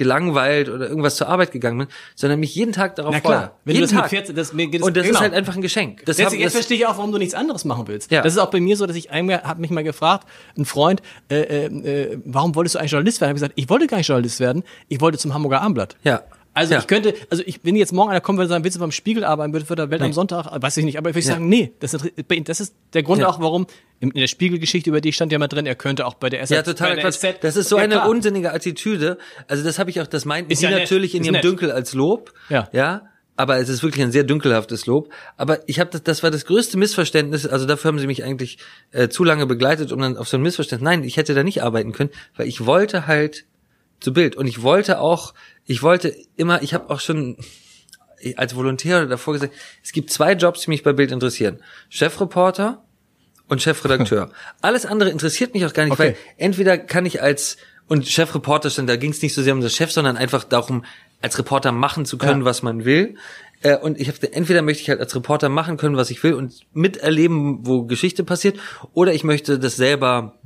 [0.00, 3.50] gelangweilt oder irgendwas zur Arbeit gegangen bin, sondern mich jeden Tag darauf Na klar, freue.
[3.66, 4.10] wenn jeden du das Tag.
[4.10, 5.18] mit 14, das, mir geht es, und das genau.
[5.18, 6.04] ist halt einfach ein Geschenk.
[6.06, 8.10] Das Jetzt, hab- jetzt das, verstehe ich auch, warum du nichts anderes machen willst.
[8.10, 8.22] Ja.
[8.22, 11.02] Das ist auch bei mir so, dass ich einmal hat mich mal gefragt, ein Freund,
[11.30, 13.28] äh, äh, äh, warum wolltest du eigentlich Journalist werden?
[13.28, 15.96] Ich habe gesagt, ich wollte gar nicht Journalist werden, ich wollte zum Hamburger Abendblatt.
[16.02, 16.22] ja.
[16.52, 16.80] Also ja.
[16.80, 18.90] ich könnte, also ich, wenn jetzt morgen einer kommen würde und sagen, willst du beim
[18.90, 20.14] Spiegel arbeiten, würde für der Welt am Nee.
[20.14, 21.34] Sonntag, weiß ich nicht, aber ich würde Ja.
[21.34, 22.12] sagen, nee, das ist,
[22.44, 23.28] das ist der Grund Ja.
[23.28, 23.66] auch, warum
[24.00, 26.50] in, der Spiegelgeschichte, über die stand ja mal drin, er könnte auch bei der SZ,
[26.50, 27.22] Ja, total Quatsch.
[27.42, 28.08] Das ist so eine klar.
[28.08, 29.18] unsinnige Attitüde.
[29.46, 31.44] Also das habe ich auch, das meinten Ist sie natürlich in Ist ihrem nett.
[31.44, 32.32] Dünkel als Lob.
[32.48, 32.68] Ja.
[32.72, 33.02] Ja.
[33.36, 35.08] Aber es ist wirklich ein sehr dünkelhaftes Lob.
[35.38, 37.46] Aber ich habe das, das war das größte Missverständnis.
[37.46, 38.58] Also dafür haben sie mich eigentlich
[38.90, 40.84] äh, zu lange begleitet, um dann auf so ein Missverständnis.
[40.84, 43.46] Nein, ich hätte da nicht arbeiten können, weil ich wollte halt
[44.00, 45.34] zu Bild und ich wollte auch,
[45.66, 47.36] ich wollte immer, ich habe auch schon
[48.36, 52.82] als Volontär davor gesagt, es gibt zwei Jobs, die mich bei Bild interessieren: Chefreporter
[53.48, 54.30] und Chefredakteur.
[54.60, 56.02] Alles andere interessiert mich auch gar nicht, Okay.
[56.02, 57.56] weil entweder kann ich als
[57.88, 60.84] und Chefreporter stand, da ging es nicht so sehr um das Chef, sondern einfach darum,
[61.22, 62.44] als Reporter machen zu können, Ja.
[62.46, 63.16] was man will.
[63.62, 66.34] Äh, Und ich habe entweder möchte ich halt als Reporter machen können, was ich will
[66.34, 68.58] und miterleben, wo Geschichte passiert,
[68.92, 70.38] oder ich möchte das selber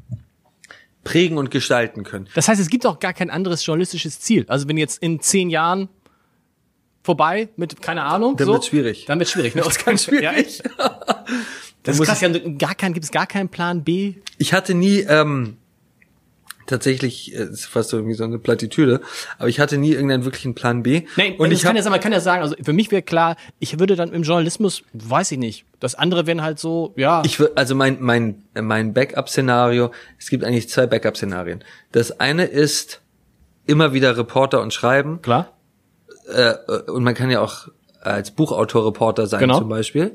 [1.04, 2.28] prägen und gestalten können.
[2.34, 4.44] Das heißt, es gibt auch gar kein anderes journalistisches Ziel.
[4.48, 5.88] Also wenn jetzt in zehn Jahren
[7.02, 9.04] vorbei mit, keine Ahnung, Dann so, wird's schwierig.
[9.06, 9.54] Dann wird schwierig.
[9.54, 9.62] Ne?
[9.64, 10.62] Das ist ganz schwierig.
[10.78, 11.04] Ja?
[11.82, 14.14] Das ist krass, ja, gar kein, gibt es gar keinen Plan B?
[14.38, 15.58] Ich hatte nie, ähm,
[16.66, 19.00] tatsächlich äh, ist fast so irgendwie so eine Plattitüde,
[19.38, 21.02] aber ich hatte nie irgendeinen wirklichen Plan B.
[21.16, 23.78] Nein, und ich kann ja, man kann ja sagen, also für mich wäre klar, ich
[23.78, 27.22] würde dann im Journalismus, weiß ich nicht, das andere wären halt so, ja.
[27.24, 31.62] Ich würde, also mein mein mein Backup-Szenario, es gibt eigentlich zwei Backup-Szenarien.
[31.92, 33.00] Das eine ist
[33.66, 35.20] immer wieder Reporter und schreiben.
[35.22, 35.52] Klar.
[36.32, 36.54] Äh,
[36.90, 37.68] und man kann ja auch
[38.00, 39.58] als Buchautor Reporter sein Genau.
[39.58, 40.14] zum Beispiel.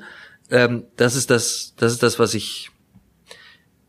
[0.51, 2.69] Ähm, das ist das, das ist das, was ich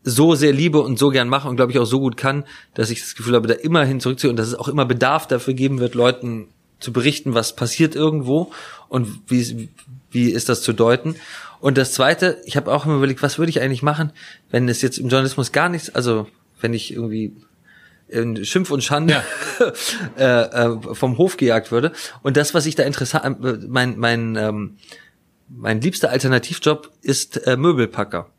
[0.03, 2.89] so sehr liebe und so gern mache und glaube ich auch so gut kann, dass
[2.89, 5.53] ich das Gefühl habe, da immer hin zurückzuziehen und dass es auch immer Bedarf dafür
[5.53, 6.47] geben wird, Leuten
[6.79, 8.51] zu berichten, was passiert irgendwo
[8.89, 9.69] und wie,
[10.09, 11.15] wie ist das zu deuten.
[11.59, 14.11] Und das Zweite, ich habe auch immer überlegt, was würde ich eigentlich machen,
[14.49, 16.27] wenn es jetzt im Journalismus gar nichts, also
[16.59, 17.35] wenn ich irgendwie
[18.07, 19.23] in Schimpf und Schande
[20.17, 21.93] äh, äh, vom Hof gejagt würde.
[22.23, 24.77] Und das, was ich da interessant, äh, mein mein ähm,
[25.47, 28.29] mein liebster Alternativjob ist äh, Möbelpacker,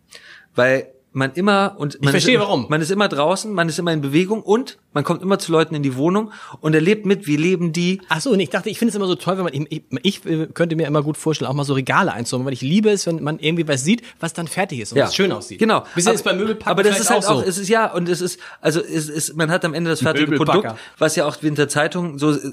[0.54, 2.66] weil man immer und man verstehe, ist, immer- warum.
[2.68, 5.74] Man ist immer draußen, man ist immer in Bewegung und man kommt immer zu Leuten
[5.74, 8.00] in die Wohnung und erlebt mit, wie leben die.
[8.08, 10.26] Ach so, und ich dachte, ich finde es immer so toll, wenn man, ich, ich,
[10.26, 13.06] ich könnte mir immer gut vorstellen, auch mal so Regale einzuräumen, weil ich liebe es,
[13.06, 15.58] wenn man irgendwie was sieht, was dann fertig ist und was schön aussieht.
[15.58, 15.84] Genau.
[15.94, 17.48] Bisschen ist bei Möbelpacken aber das ist halt auch, so.
[17.48, 20.36] es ist ja, und es ist, also es ist, man hat am Ende das fertige.
[20.36, 20.66] Produkt,
[20.98, 22.52] was ja auch wie in der Zeitung so äh,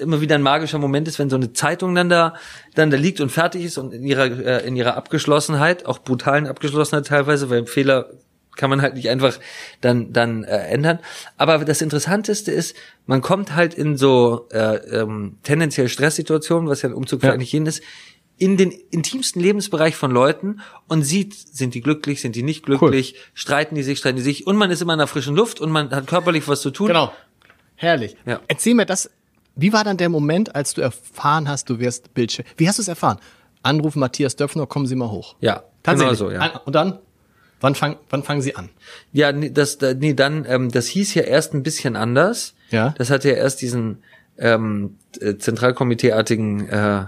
[0.00, 2.34] immer wieder ein magischer Moment ist, wenn so eine Zeitung dann da,
[2.74, 6.46] dann da liegt und fertig ist und in ihrer, äh, in ihrer Abgeschlossenheit, auch brutalen
[6.46, 8.10] Abgeschlossenheit teilweise, weil Fehler
[8.56, 9.38] kann man halt nicht einfach
[9.80, 10.98] dann dann äh, ändern.
[11.38, 16.90] Aber das Interessanteste ist, man kommt halt in so äh, ähm, tendenziell Stresssituationen, was ja
[16.90, 17.32] ein Umzug für Ja.
[17.32, 17.82] eigentlich jeden ist,
[18.38, 23.14] in den intimsten Lebensbereich von Leuten und sieht, sind die glücklich, sind die nicht glücklich,
[23.34, 25.70] streiten die sich, streiten die sich und man ist immer in der frischen Luft und
[25.70, 26.88] man hat körperlich was zu tun.
[26.88, 27.12] Genau.
[27.76, 28.16] Herrlich.
[28.26, 28.40] Ja.
[28.48, 29.10] Erzähl mir das,
[29.56, 32.46] wie war dann der Moment, als du erfahren hast, du wirst Bildschirm?
[32.56, 33.18] Wie hast du es erfahren?
[33.62, 35.36] Anruf Matthias Döpfner, kommen Sie mal hoch.
[35.40, 36.18] Ja, Tatsächlich.
[36.18, 36.60] genau so, ja.
[36.64, 36.98] Und dann?
[37.60, 38.70] Wann, fang, wann fangen Sie an?
[39.12, 42.54] Ja, nee, das, da- nee, dann, ähm, das hieß ja erst ein bisschen anders.
[42.70, 42.92] Ja.
[42.98, 44.02] Das hatte ja erst diesen
[44.36, 47.04] ähm, äh, Zentralkomiteeartigen äh,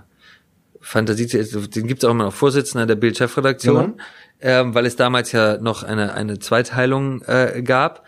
[0.80, 4.00] Fantasie, den gibt's auch immer noch Vorsitzender der Bild-Chefredaktion,
[4.40, 8.04] ähm, weil es damals ja noch eine, eine Zweiteilung äh, gab.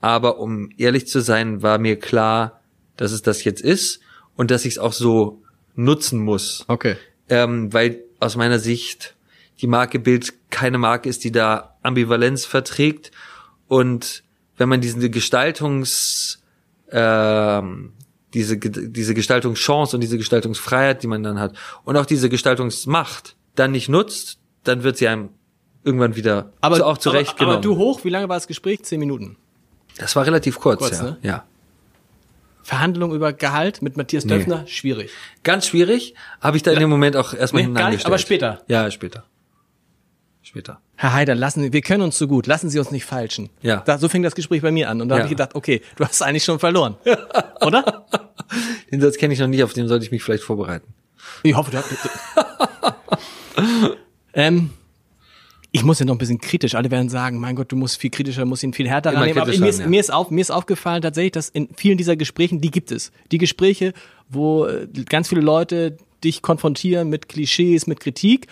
[0.00, 2.57] Aber um ehrlich zu sein, war mir klar,
[2.98, 4.00] dass es das jetzt ist
[4.36, 5.40] und dass ich es auch so
[5.74, 6.96] nutzen muss Okay.
[7.30, 9.14] ähm, weil aus meiner Sicht
[9.60, 13.10] die Marke Bild keine Marke ist, die da Ambivalenz verträgt.
[13.66, 14.22] Und
[14.56, 16.42] wenn man diese Gestaltungs,
[16.90, 17.92] ähm,
[18.34, 23.72] diese, diese Gestaltungschance und diese Gestaltungsfreiheit, die man dann hat, und auch diese Gestaltungsmacht dann
[23.72, 25.30] nicht nutzt, dann wird sie einem
[25.84, 27.58] irgendwann wieder Aber, so auch zurechtgenommen.
[27.58, 28.82] aber, aber du hoch, wie lange war das Gespräch?
[28.82, 29.36] Zehn Minuten.
[29.96, 31.02] das war relativ kurz, Kurz, ja.
[31.02, 31.18] ne?
[31.22, 31.44] ja.
[32.68, 34.34] Verhandlung über Gehalt mit Matthias Nee.
[34.34, 34.66] Döpfner?
[34.66, 35.10] Schwierig.
[35.42, 38.60] Ganz schwierig, habe ich da in dem Moment auch erstmal Nee, gar nicht, aber später.
[38.68, 39.24] Ja, später.
[40.42, 40.78] Später.
[40.96, 43.48] Herr Haider, lassen Sie, wir können uns so gut, lassen Sie uns nicht falschen.
[43.62, 43.76] Ja.
[43.86, 45.00] Da, so fing das Gespräch bei mir an.
[45.00, 45.20] Und da Ja.
[45.20, 46.96] habe ich gedacht, okay, du hast eigentlich schon verloren.
[47.62, 48.04] Oder?
[48.92, 50.92] Den Satz kenne ich noch nicht, auf den sollte ich mich vielleicht vorbereiten.
[51.44, 51.88] Ich hoffe, du hast.
[54.34, 54.70] ähm,
[55.70, 56.74] ich muss ja noch ein bisschen kritisch.
[56.74, 59.42] Alle werden sagen, mein Gott, du musst viel kritischer, musst ihn viel härter Immer rannehmen.
[59.42, 59.86] Aber mir ist, ja.
[59.86, 63.12] mir, ist auf, mir ist aufgefallen tatsächlich, dass in vielen dieser Gesprächen, die gibt es.
[63.32, 63.92] Die Gespräche,
[64.28, 68.46] wo äh, ganz viele Leute dich konfrontieren mit Klischees, mit Kritik.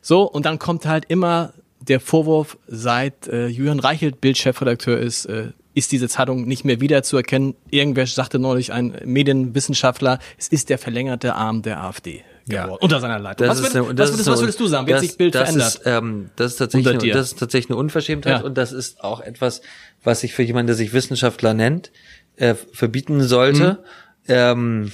[0.00, 5.48] So, und dann kommt halt immer der Vorwurf, seit äh, Julian Reichelt Bildchefredakteur ist, äh,
[5.74, 7.56] ist diese Zeitung nicht mehr wiederzuerkennen.
[7.68, 12.78] Irgendwer sagte neulich, ein Medienwissenschaftler, es ist der verlängerte Arm der AfD geworden.
[12.80, 13.46] Unter seiner Leitung.
[13.46, 14.86] Das Was, ist würd, was, das würdest, ist was würdest du sagen?
[14.86, 15.74] Das- sich Bild das verändert?
[15.74, 18.44] Ist, ähm, das ist tatsächlich, eine, das ist tatsächlich eine Unverschämtheit Ja.
[18.44, 19.60] und das ist auch etwas,
[20.02, 21.90] was ich für jemanden, der sich Wissenschaftler nennt,
[22.36, 23.78] äh, verbieten sollte.
[24.26, 24.28] Mhm.
[24.28, 24.92] Ähm,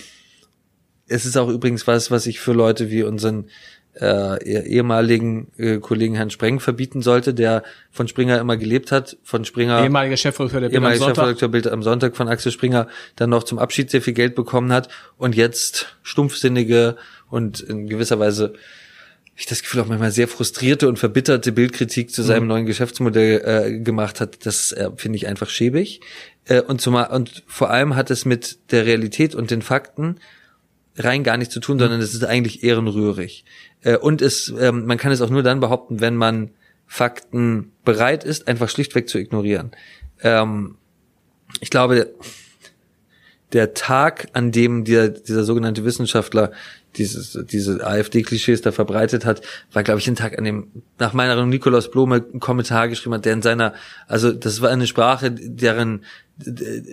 [1.08, 3.48] es ist auch übrigens was, was ich für Leute wie unseren
[4.00, 9.16] äh, eh- ehemaligen äh, Kollegen Herrn Spreng verbieten sollte, der von Springer immer gelebt hat,
[9.24, 11.16] von Springer Ehemaliger Chefredakteur der Bild am ehemaliger Sonntag.
[11.16, 12.86] Chefredakteur Bild am Sonntag von Axel Springer
[13.16, 16.96] dann noch zum Abschied sehr viel Geld bekommen hat und jetzt stumpfsinnige
[17.31, 18.55] und in gewisser Weise
[19.37, 22.27] ich das Gefühl auch manchmal sehr frustrierte und verbitterte Bildkritik zu Mhm.
[22.27, 26.01] seinem neuen Geschäftsmodell äh, gemacht hat, das äh, finde ich einfach schäbig.
[26.45, 30.16] Äh, und, zumal, und vor allem hat es mit der Realität und den Fakten
[30.97, 33.45] rein gar nichts zu tun, sondern es ist eigentlich ehrenrührig.
[33.83, 36.51] Äh, und es, ähm, man kann es auch nur dann behaupten, wenn man
[36.87, 39.71] Fakten bereit ist, einfach schlichtweg zu ignorieren.
[40.23, 40.77] Ähm,
[41.61, 42.12] ich glaube,
[43.53, 46.53] der Tag, an dem dieser, dieser sogenannte Wissenschaftler
[46.96, 49.42] dieses, diese AfD-Klischees da verbreitet hat,
[49.72, 53.14] war, glaube ich, ein Tag, an dem nach meiner Erinnerung Nikolaus Blome einen Kommentar geschrieben
[53.14, 53.74] hat, der in seiner,
[54.09, 56.05] also das war eine Sprache, deren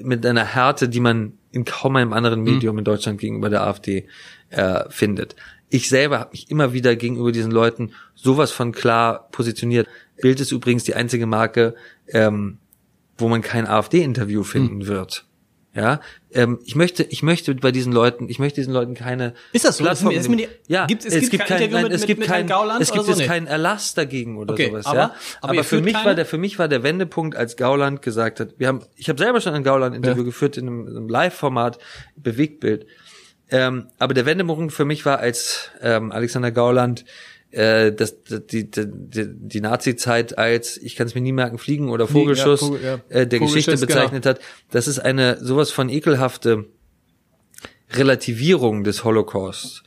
[0.03, 4.07] mit einer Härte, die man in kaum einem anderen Medium in Deutschland gegenüber der AfD
[4.49, 5.35] äh, findet.
[5.69, 9.87] Ich selber habe mich immer wieder gegenüber diesen Leuten sowas von klar positioniert.
[10.21, 11.75] Bild ist übrigens die einzige Marke,
[12.07, 12.57] ähm,
[13.17, 14.87] wo man kein AfD-Interview finden hm.
[14.87, 15.25] wird.
[15.77, 16.01] Ja,
[16.33, 19.77] ähm, ich möchte, ich möchte bei diesen Leuten, ich möchte diesen Leuten keine Ist das
[19.77, 19.83] so?
[19.83, 22.23] Plattform ist mir, ist mir die, ja, gibt, es, es, gibt kein, nein, es gibt
[22.23, 22.49] kein,
[22.81, 23.23] es gibt jetzt so?
[23.23, 24.87] keinen Erlass dagegen oder okay, sowas.
[24.87, 25.15] Aber, ja?
[25.39, 26.05] aber, aber für mich keine?
[26.07, 29.19] war der, für mich war der Wendepunkt, als Gauland gesagt hat, wir haben, ich habe
[29.19, 30.25] selber schon ein Gauland-Interview ja.
[30.25, 31.77] geführt in einem, einem Live-Format,
[32.15, 32.87] Bewegtbild.
[33.51, 37.05] Ähm, aber der Wendepunkt für mich war, als ähm, Alexander Gauland
[37.51, 42.07] äh, das, die, die, die Nazi-Zeit als, ich kann es mir nie merken, Fliegen oder
[42.07, 42.99] Vogelschuss ja, Vogel, ja.
[43.09, 43.85] äh, der Geschichte genau.
[43.85, 44.35] bezeichnet genau.
[44.35, 44.41] hat.
[44.71, 46.65] Das ist eine sowas von ekelhafte
[47.91, 49.83] Relativierung des Holocaust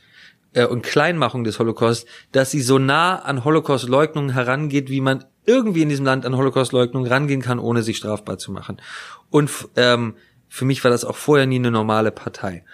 [0.53, 5.81] äh, und Kleinmachung des Holocaust, dass sie so nah an Holocaust-Leugnung herangeht, wie man irgendwie
[5.81, 8.81] in diesem Land an Holocaust-Leugnung rangehen kann, ohne sich strafbar zu machen.
[9.29, 10.15] Und ähm,
[10.47, 12.65] für mich war das auch vorher nie eine normale Partei.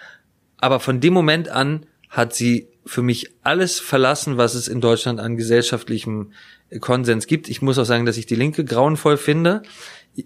[0.56, 5.20] Aber von dem Moment an hat sie für mich alles verlassen, was es in Deutschland
[5.20, 6.32] an gesellschaftlichem
[6.80, 7.48] Konsens gibt.
[7.48, 9.62] Ich muss auch sagen, dass ich die Linke grauenvoll finde.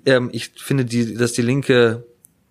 [0.07, 2.05] Ähm, ich finde, die, dass die Linke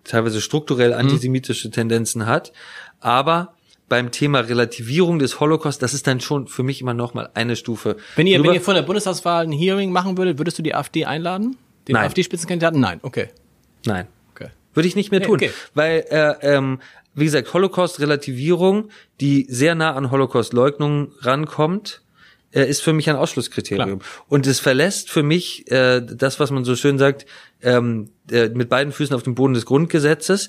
[0.04, 0.98] teilweise strukturell mhm.
[0.98, 2.52] antisemitische Tendenzen hat.
[3.00, 3.54] Aber
[3.88, 7.56] beim Thema Relativierung des Holocaust, das ist dann schon für mich immer noch mal eine
[7.56, 7.96] Stufe.
[8.16, 11.04] Wenn ihr, wenn ihr vor der Bundestagswahl ein Hearing machen würdet, würdest du die AfD
[11.04, 11.56] einladen?
[11.88, 12.80] Den AfD-Spitzenkandidaten?
[12.80, 13.28] Nein, okay.
[13.86, 14.06] Nein.
[14.34, 14.48] Okay.
[14.74, 15.50] Würde ich nicht mehr tun, okay.
[15.74, 16.80] weil äh, ähm,
[17.14, 18.90] wie gesagt, Holocaust-Relativierung,
[19.20, 22.02] die sehr nah an Holocaust-Leugnung rankommt,
[22.52, 23.98] äh, ist für mich ein Ausschlusskriterium.
[23.98, 24.24] Klar.
[24.28, 27.26] Und es verlässt für mich äh, das, was man so schön sagt,
[27.62, 30.48] ähm, äh, mit beiden Füßen auf dem Boden des Grundgesetzes.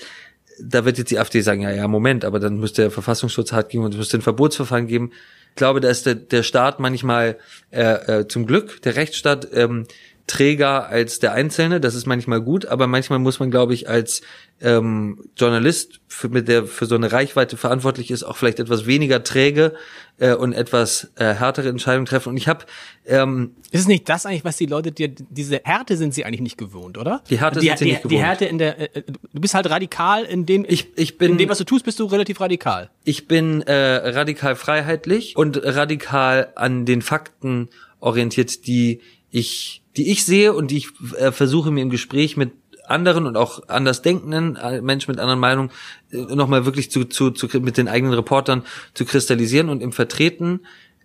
[0.61, 3.69] Da wird jetzt die AfD sagen, ja, ja, Moment, aber dann müsste der Verfassungsschutz hart
[3.69, 5.11] geben und es müsste ein Verbotsverfahren geben.
[5.49, 7.37] Ich glaube, da ist der, der Staat manchmal
[7.71, 9.85] äh, äh, zum Glück, der Rechtsstaat, ähm,
[10.27, 11.81] Träger als der Einzelne.
[11.81, 14.21] Das ist manchmal gut, aber manchmal muss man, glaube ich, als
[14.61, 19.23] ähm, Journalist, für, mit der für so eine Reichweite verantwortlich ist, auch vielleicht etwas weniger
[19.23, 19.73] träge
[20.19, 22.29] äh, und etwas äh, härtere Entscheidungen treffen.
[22.29, 22.65] Und ich habe
[23.05, 26.41] ähm, ist es nicht das eigentlich, was die Leute dir diese Härte sind sie eigentlich
[26.41, 27.21] nicht gewohnt, oder?
[27.29, 28.13] Die Härte die, sind sie die, nicht gewohnt.
[28.13, 31.37] Die Härte in der äh, du bist halt radikal in dem ich, ich bin in
[31.37, 32.89] dem was du tust, bist du relativ radikal.
[33.03, 37.69] Ich bin äh, radikal freiheitlich und radikal an den Fakten
[37.99, 39.01] orientiert, die
[39.33, 42.51] ich die ich sehe und die ich äh, versuche mir im Gespräch mit
[42.85, 45.71] anderen und auch anders denkenden äh, Menschen mit anderen Meinungen
[46.11, 48.63] äh, nochmal wirklich zu, zu, zu, mit den eigenen Reportern
[48.93, 50.61] zu kristallisieren und im Vertreten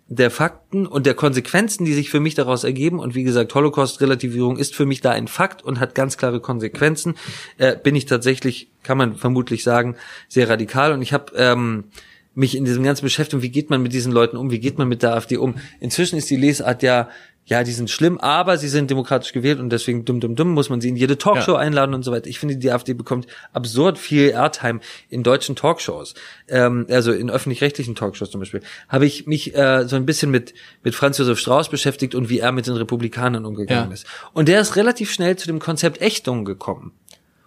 [0.07, 2.99] der Fakten und der Konsequenzen, die sich für mich daraus ergeben.
[2.99, 7.13] Und wie gesagt, Holocaust-Relativierung ist für mich da ein Fakt und hat ganz klare Konsequenzen.
[7.59, 9.95] Äh, bin ich tatsächlich, kann man vermutlich sagen,
[10.27, 10.93] sehr radikal.
[10.93, 11.85] Und ich habe ähm,
[12.33, 14.87] mich in diesem ganzen Beschäftigung, wie geht man mit diesen Leuten um, wie geht man
[14.87, 15.55] mit der AfD um.
[15.79, 17.09] Inzwischen ist die Lesart ja
[17.49, 20.69] ja, die sind schlimm, aber sie sind demokratisch gewählt und deswegen dumm, dumm, dumm muss
[20.69, 21.57] man sie in jede Talkshow ja.
[21.57, 22.27] einladen und so weiter.
[22.27, 24.79] Ich finde, die AfD bekommt absurd viel Airtime
[25.09, 26.13] in deutschen Talkshows,
[26.47, 28.61] ähm, also in öffentlich-rechtlichen Talkshows zum Beispiel.
[28.87, 32.39] Habe ich mich äh, so ein bisschen mit mit Franz Josef Strauß beschäftigt und wie
[32.39, 33.93] er mit den Republikanern umgegangen ja.
[33.93, 34.05] ist.
[34.33, 36.91] Und der ist relativ schnell zu dem Konzept Ächtung gekommen.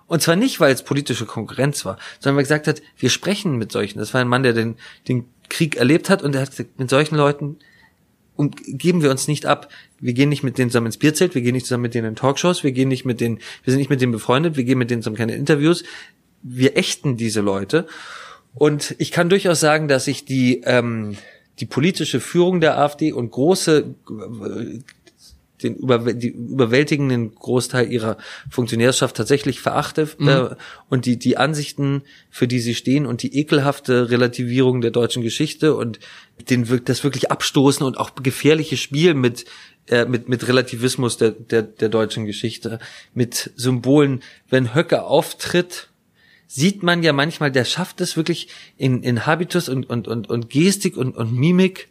[0.09, 3.57] Und zwar nicht, weil es politische Konkurrenz war, sondern weil er gesagt hat, wir sprechen
[3.57, 3.99] mit solchen.
[3.99, 4.77] Das war ein Mann, der den,
[5.09, 7.59] den Krieg erlebt hat und er hat gesagt, mit solchen Leuten
[8.67, 9.69] geben wir uns nicht ab.
[10.03, 12.17] Wir gehen nicht mit denen zusammen ins Bierzelt, wir gehen nicht zusammen mit denen in
[12.17, 14.91] Talkshows, wir gehen nicht mit denen, wir sind nicht mit denen befreundet, wir gehen mit
[14.91, 15.85] denen zusammen keine Interviews.
[16.43, 17.87] Wir ächten diese Leute.
[18.55, 21.17] Und ich kann durchaus sagen, dass ich die, ähm,
[21.61, 23.95] die politische Führung der AfD und große
[25.63, 28.17] den über, die überwältigenden Großteil ihrer
[28.51, 30.29] Funktionärschaft tatsächlich verachte mhm.
[30.29, 30.49] äh,
[30.89, 35.75] und die die Ansichten, für die sie stehen und die ekelhafte Relativierung der deutschen Geschichte
[35.75, 35.99] und
[36.51, 39.45] den das wirklich abstoßen und auch gefährliche Spiel mit
[39.89, 42.79] äh, mit mit Relativismus der der der deutschen Geschichte
[43.15, 45.89] mit Symbolen, wenn Höcke auftritt
[46.55, 50.51] sieht man ja manchmal, der schafft es wirklich in, in Habitus und, und, und, und
[50.51, 51.89] Gestik und, und Mimik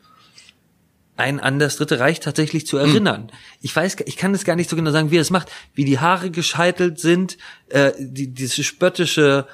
[1.21, 3.23] ein an das Dritte Reich tatsächlich zu erinnern.
[3.23, 3.37] Mhm.
[3.61, 5.85] Ich weiß, ich kann das gar nicht so genau sagen, wie er es macht, wie
[5.85, 7.37] die Haare gescheitelt sind,
[7.69, 9.47] äh, die, diese spöttische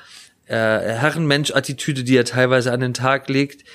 [0.48, 3.66] äh, Herrenmensch-Attitüde, die er teilweise an den Tag legt.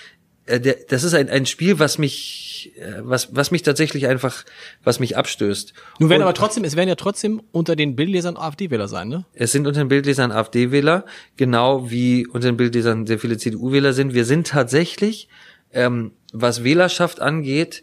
[0.47, 4.45] Äh, der, das ist ein, ein Spiel, was mich, äh, was, was mich tatsächlich einfach,
[4.83, 5.75] was mich abstößt.
[5.99, 9.27] Nun werden Und, aber trotzdem, es werden ja trotzdem unter den Bildlesern AfD-Wähler sein, ne?
[9.35, 11.05] Es sind unter den Bildlesern AfD-Wähler,
[11.37, 14.15] genau wie unter den Bildlesern sehr viele CDU-Wähler sind.
[14.15, 15.29] Wir sind tatsächlich
[15.73, 17.83] ähm, was Wählerschaft angeht,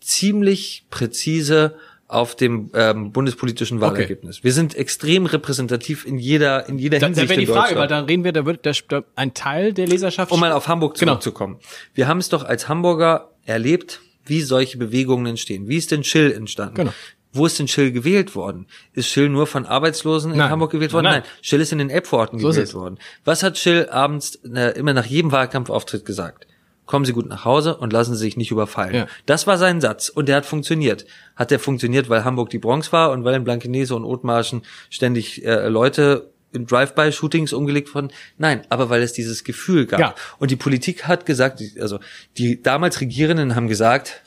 [0.00, 1.76] ziemlich präzise
[2.08, 4.38] auf dem ähm, bundespolitischen Wahlergebnis.
[4.38, 4.44] Okay.
[4.44, 7.26] Wir sind extrem repräsentativ in jeder in jeder da, Hinsicht.
[7.26, 10.32] Da wäre die Frage, weil dann reden wir, da wird der, ein Teil der Leserschaft.
[10.32, 11.12] Um mal auf Hamburg genau.
[11.12, 11.58] zurückzukommen.
[11.58, 11.68] Genau.
[11.94, 15.68] Wir haben es doch als Hamburger erlebt, wie solche Bewegungen entstehen.
[15.68, 16.74] Wie ist denn Schill entstanden?
[16.74, 16.92] Genau.
[17.32, 18.66] Wo ist denn Schill gewählt worden?
[18.92, 20.50] Ist Schill nur von Arbeitslosen in nein.
[20.50, 21.04] Hamburg gewählt worden?
[21.04, 21.20] Nein.
[21.20, 21.30] nein.
[21.42, 22.98] Schill ist in den Elbvororten so gewählt worden.
[23.24, 26.48] Was hat Schill abends äh, immer nach jedem Wahlkampfauftritt gesagt?
[26.90, 28.94] Kommen Sie gut nach Hause und lassen Sie sich nicht überfallen.
[28.94, 29.06] Ja.
[29.24, 31.06] Das war sein Satz und der hat funktioniert.
[31.36, 35.44] Hat der funktioniert, weil Hamburg die Bronx war und weil in Blankenese und Othmarschen ständig
[35.44, 38.10] äh, Leute in Drive-by-Shootings umgelegt wurden.
[38.38, 40.00] Nein, aber weil es dieses Gefühl gab.
[40.00, 40.14] Ja.
[40.40, 42.00] Und die Politik hat gesagt, also
[42.36, 44.22] die damals Regierenden haben gesagt,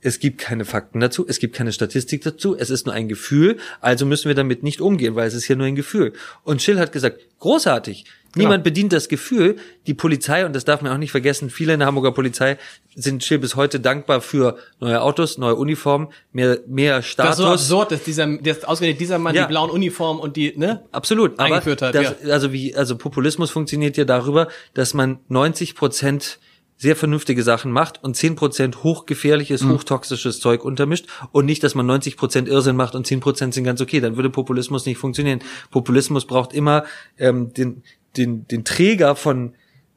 [0.00, 3.56] es gibt keine Fakten dazu, es gibt keine Statistik dazu, es ist nur ein Gefühl,
[3.80, 6.12] also müssen wir damit nicht umgehen, weil es ist ja nur ein Gefühl.
[6.44, 8.64] Und Schill hat gesagt, großartig, Niemand genau.
[8.64, 9.56] bedient das Gefühl.
[9.86, 12.58] Die Polizei, und das darf man auch nicht vergessen, viele in der Hamburger Polizei
[12.94, 17.38] sind Schill bis heute dankbar für neue Autos, neue Uniformen, mehr, mehr Status.
[17.38, 19.42] Das ist so absurd, dass dieser, dass ausgerechnet dieser Mann ja.
[19.42, 20.82] die blauen Uniformen und die, ne?
[20.92, 21.38] Absolut.
[21.38, 22.06] Eingeführt aber hat.
[22.06, 22.32] Das, ja.
[22.32, 26.38] Also wie, also Populismus funktioniert ja darüber, dass man 90 Prozent
[26.78, 29.72] sehr vernünftige Sachen macht und 10% hochgefährliches, mhm.
[29.72, 34.00] hochtoxisches Zeug untermischt und nicht, dass man 90% Irrsinn macht und 10% sind ganz okay.
[34.00, 35.40] Dann würde Populismus nicht funktionieren.
[35.72, 36.84] Populismus braucht immer
[37.18, 37.82] ähm, den,
[38.16, 39.54] den, den Träger von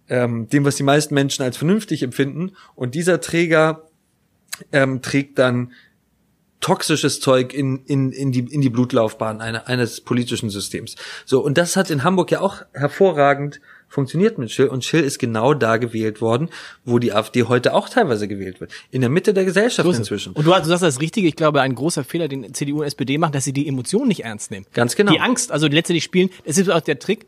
[0.10, 2.54] ähm, dem, was die meisten Menschen als vernünftig empfinden.
[2.76, 3.84] Und dieser Träger
[4.72, 5.72] ähm, trägt dann
[6.62, 10.96] toxisches Zeug in, in, in, die, in die Blutlaufbahn eine, eines politischen Systems.
[11.26, 13.60] So, und das hat in Hamburg ja auch hervorragend
[13.90, 16.50] funktioniert mit Schill und Schill ist genau da gewählt worden,
[16.86, 18.72] wo die AfD heute auch teilweise gewählt wird.
[18.90, 20.32] In der Mitte der Gesellschaft so inzwischen.
[20.32, 23.18] Und du, du sagst das Richtige, ich glaube, ein großer Fehler, den CDU und SPD
[23.18, 24.66] machen, dass sie die Emotionen nicht ernst nehmen.
[24.74, 25.12] Ganz genau.
[25.12, 27.26] Die Angst, also letztendlich spielen, es ist auch der Trick,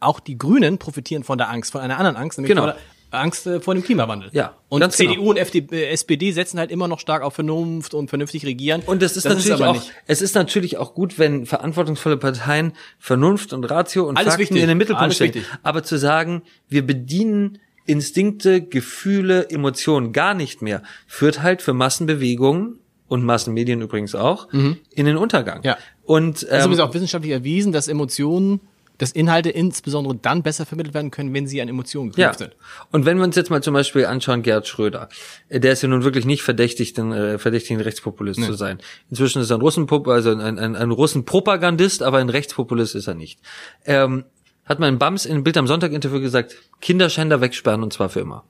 [0.00, 2.62] auch die Grünen profitieren von der Angst, von einer anderen Angst, nämlich genau.
[2.62, 2.80] von der
[3.12, 4.30] Angst äh, vor dem Klimawandel.
[4.32, 4.56] Ja.
[4.68, 5.30] Und CDU genau.
[5.30, 8.82] und FD, SPD setzen halt immer noch stark auf Vernunft und vernünftig regieren.
[8.86, 9.92] Und das ist das natürlich ist auch, nicht.
[10.06, 14.62] es ist natürlich auch gut, wenn verantwortungsvolle Parteien Vernunft und Ratio und Alles Fakten wichtig.
[14.62, 15.44] in den Mittelpunkt stellen.
[15.62, 22.78] Aber zu sagen, wir bedienen Instinkte, Gefühle, Emotionen gar nicht mehr, führt halt für Massenbewegungen
[23.08, 24.78] und Massenmedien übrigens auch mhm.
[24.90, 25.62] in den Untergang.
[25.64, 25.76] Ja.
[26.04, 28.60] Und ähm, also ist auch wissenschaftlich erwiesen, dass Emotionen
[29.02, 32.46] dass Inhalte insbesondere dann besser vermittelt werden können, wenn sie an Emotionen geknüpft ja.
[32.46, 32.56] sind.
[32.92, 35.08] Und wenn wir uns jetzt mal zum Beispiel anschauen, Gerhard Schröder,
[35.48, 38.46] äh, der ist ja nun wirklich nicht verdächtig, den, äh, verdächtig, ein Rechtspopulist nee.
[38.46, 38.78] zu sein.
[39.10, 43.14] Inzwischen ist er ein Russenpop also ein, ein, ein Russenpropagandist, aber ein Rechtspopulist ist er
[43.14, 43.40] nicht.
[43.86, 44.24] Ähm,
[44.66, 48.20] hat man in Bams in Bild am Sonntag Interview gesagt, Kinderschänder wegsperren und zwar für
[48.20, 48.44] immer.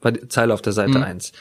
[0.00, 1.02] Bei Zeile auf der Seite mhm.
[1.02, 1.32] 1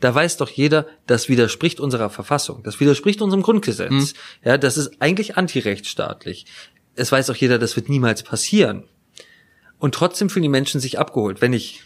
[0.00, 3.90] da weiß doch jeder, das widerspricht unserer Verfassung, das widerspricht unserem Grundgesetz.
[3.90, 4.08] Mhm.
[4.44, 6.44] Ja, das ist eigentlich antirechtsstaatlich
[6.96, 8.84] es weiß auch jeder, das wird niemals passieren.
[9.78, 11.40] Und trotzdem fühlen die Menschen sich abgeholt.
[11.40, 11.82] Wenn ich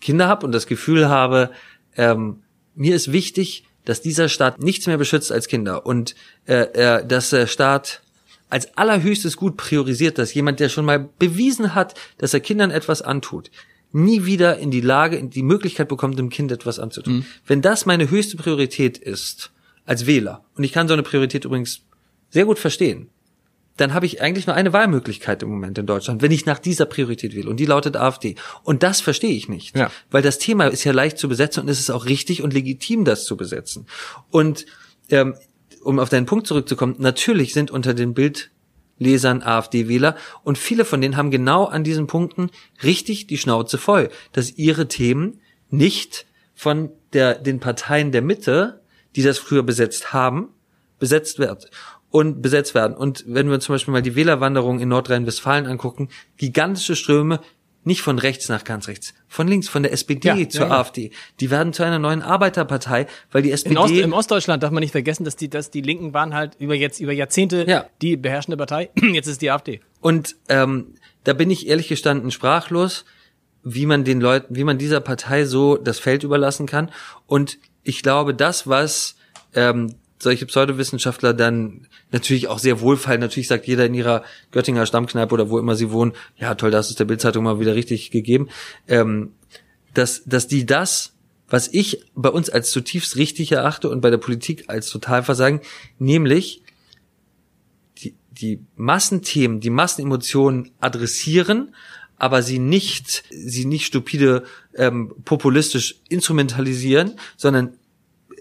[0.00, 1.50] Kinder habe und das Gefühl habe,
[1.96, 2.42] ähm,
[2.74, 6.14] mir ist wichtig, dass dieser Staat nichts mehr beschützt als Kinder und
[6.46, 8.02] äh, äh, dass der Staat
[8.48, 13.02] als allerhöchstes Gut priorisiert, dass jemand, der schon mal bewiesen hat, dass er Kindern etwas
[13.02, 13.50] antut,
[13.92, 17.14] nie wieder in die Lage, in die Möglichkeit bekommt, dem Kind etwas anzutun.
[17.14, 17.26] Mhm.
[17.46, 19.52] Wenn das meine höchste Priorität ist,
[19.84, 21.82] als Wähler, und ich kann so eine Priorität übrigens
[22.30, 23.08] sehr gut verstehen,
[23.76, 26.86] dann habe ich eigentlich nur eine Wahlmöglichkeit im Moment in Deutschland, wenn ich nach dieser
[26.86, 27.50] Priorität wähle.
[27.50, 28.36] Und die lautet AfD.
[28.62, 29.76] Und das verstehe ich nicht.
[29.76, 29.90] Ja.
[30.10, 33.04] Weil das Thema ist ja leicht zu besetzen und es ist auch richtig und legitim,
[33.04, 33.86] das zu besetzen.
[34.30, 34.66] Und
[35.10, 35.34] ähm,
[35.82, 41.16] um auf deinen Punkt zurückzukommen, natürlich sind unter den Bildlesern AfD-Wähler und viele von denen
[41.16, 42.50] haben genau an diesen Punkten
[42.82, 48.80] richtig die Schnauze voll, dass ihre Themen nicht von der, den Parteien der Mitte,
[49.14, 50.48] die das früher besetzt haben,
[50.98, 51.70] besetzt wird
[52.16, 52.96] und besetzt werden.
[52.96, 56.08] Und wenn wir uns zum Beispiel mal die Wählerwanderung in Nordrhein-Westfalen angucken,
[56.38, 57.40] gigantische Ströme,
[57.84, 60.78] nicht von rechts nach ganz rechts, von links, von der SPD ja, zur ja, ja.
[60.78, 61.10] AfD.
[61.40, 63.74] Die werden zu einer neuen Arbeiterpartei, weil die SPD.
[63.74, 66.56] In Ost, Im Ostdeutschland darf man nicht vergessen, dass die, dass die Linken waren halt
[66.58, 68.88] über jetzt über Jahrzehnte die beherrschende Partei.
[69.12, 69.82] Jetzt ist die AfD.
[70.00, 70.94] Und ähm,
[71.24, 73.04] da bin ich ehrlich gestanden sprachlos,
[73.62, 76.90] wie man den Leuten, wie man dieser Partei so das Feld überlassen kann.
[77.26, 79.16] Und ich glaube, das, was
[79.54, 83.20] ähm, solche Pseudowissenschaftler dann natürlich auch sehr wohlfallen.
[83.20, 86.90] Natürlich sagt jeder in ihrer Göttinger Stammkneipe oder wo immer sie wohnen, ja toll, das
[86.90, 88.48] ist der Bildzeitung mal wieder richtig gegeben.
[88.88, 89.32] Ähm,
[89.94, 91.14] dass, dass die das,
[91.48, 95.60] was ich bei uns als zutiefst richtig erachte und bei der Politik als Totalversagen,
[95.98, 96.62] nämlich
[97.98, 101.74] die, die Massenthemen, die Massenemotionen adressieren,
[102.18, 104.44] aber sie nicht, sie nicht stupide
[104.74, 107.74] ähm, populistisch instrumentalisieren, sondern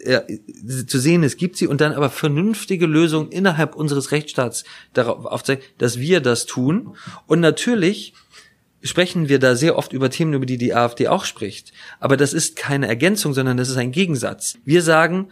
[0.05, 5.25] äh, zu sehen, es gibt sie und dann aber vernünftige Lösungen innerhalb unseres Rechtsstaats darauf
[5.25, 6.95] aufzeigen, dass wir das tun.
[7.27, 8.13] Und natürlich
[8.83, 11.73] sprechen wir da sehr oft über Themen, über die die AfD auch spricht.
[11.99, 14.57] Aber das ist keine Ergänzung, sondern das ist ein Gegensatz.
[14.63, 15.29] Wir sagen,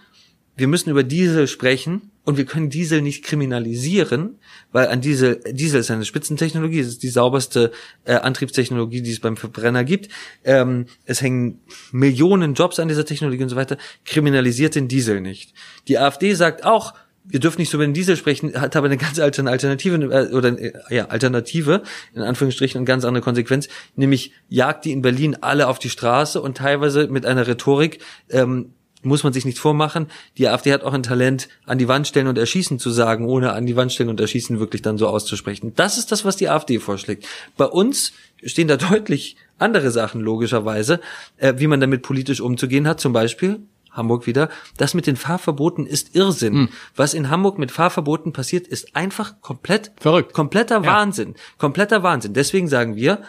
[0.56, 4.40] wir müssen über Diesel sprechen und wir können Diesel nicht kriminalisieren,
[4.72, 7.72] weil an Diesel, Diesel ist eine Spitzentechnologie, es ist die sauberste
[8.06, 10.10] äh, Antriebstechnologie, die es beim Verbrenner gibt.
[10.44, 11.60] Ähm, es hängen
[11.92, 13.78] Millionen Jobs an dieser Technologie und so weiter.
[14.06, 15.54] Kriminalisiert den Diesel nicht.
[15.88, 16.94] Die AfD sagt auch,
[17.26, 20.34] wir dürfen nicht so über den Diesel sprechen, hat aber eine ganz alte Alternative äh,
[20.34, 21.84] oder äh, ja Alternative
[22.14, 26.42] in Anführungsstrichen eine ganz andere Konsequenz, nämlich jagt die in Berlin alle auf die Straße
[26.42, 28.00] und teilweise mit einer Rhetorik
[28.30, 28.74] ähm,
[29.04, 30.08] muss man sich nicht vormachen.
[30.38, 33.54] Die AfD hat auch ein Talent, an die Wand stellen und erschießen zu sagen, ohne
[33.54, 35.74] an die Wand stellen und erschießen wirklich dann so auszusprechen.
[35.76, 37.28] Das ist das, was die AfD vorschlägt.
[37.58, 41.00] Bei uns stehen da deutlich andere Sachen logischerweise,
[41.38, 43.00] äh, wie man damit politisch umzugehen hat.
[43.00, 43.60] Zum Beispiel
[43.94, 44.50] Hamburg wieder.
[44.78, 46.54] Das mit den Fahrverboten ist Irrsinn.
[46.54, 46.70] Mhm.
[46.96, 50.34] Was in Hamburg mit Fahrverboten passiert, ist einfach komplett verrückt.
[50.34, 50.86] Kompletter ja.
[50.86, 51.36] Wahnsinn.
[51.58, 52.34] Kompletter Wahnsinn.
[52.34, 53.22] Deswegen sagen wir,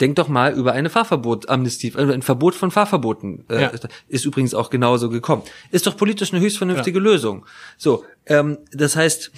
[0.00, 3.72] denk doch mal über eine Fahrverbot-Amnestie, also ein Verbot von Fahrverboten äh, ja.
[4.08, 5.42] ist übrigens auch genauso gekommen.
[5.70, 7.04] Ist doch politisch eine höchst vernünftige ja.
[7.04, 7.46] Lösung.
[7.76, 9.30] So, ähm, das heißt,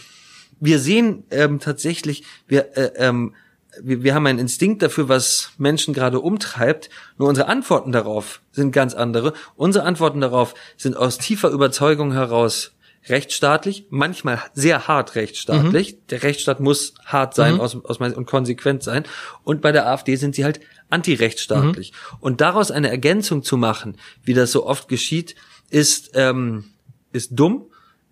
[0.61, 3.35] wir sehen ähm, tatsächlich, wir äh, ähm,
[3.83, 8.73] wir, wir haben einen Instinkt dafür, was Menschen gerade umtreibt, nur unsere Antworten darauf sind
[8.73, 9.35] ganz andere.
[9.57, 12.73] Unsere Antworten darauf sind aus tiefer Überzeugung heraus
[13.07, 15.95] rechtsstaatlich, manchmal sehr hart rechtsstaatlich.
[15.95, 16.07] Mhm.
[16.11, 17.61] Der Rechtsstaat muss hart sein mhm.
[17.61, 19.05] aus, aus mein, und konsequent sein.
[19.45, 21.93] Und bei der AfD sind sie halt antirechtsstaatlich.
[21.93, 22.17] Mhm.
[22.21, 25.37] Und daraus eine Ergänzung zu machen, wie das so oft geschieht,
[25.71, 26.65] ist ähm,
[27.13, 27.67] ist dumm,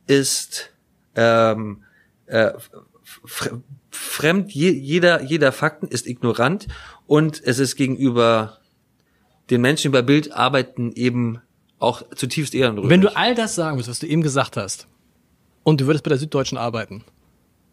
[0.06, 0.70] ist
[1.14, 1.82] ähm,
[2.26, 2.52] äh,
[3.90, 6.66] fremd je, jeder, jeder Fakten, ist ignorant
[7.06, 8.58] und es ist gegenüber
[9.50, 11.40] den Menschen über Bild arbeiten eben
[11.78, 12.90] auch zutiefst ehrenrührig.
[12.90, 14.86] Wenn du all das sagen würdest, was du eben gesagt hast,
[15.62, 17.04] und du würdest bei der Süddeutschen arbeiten,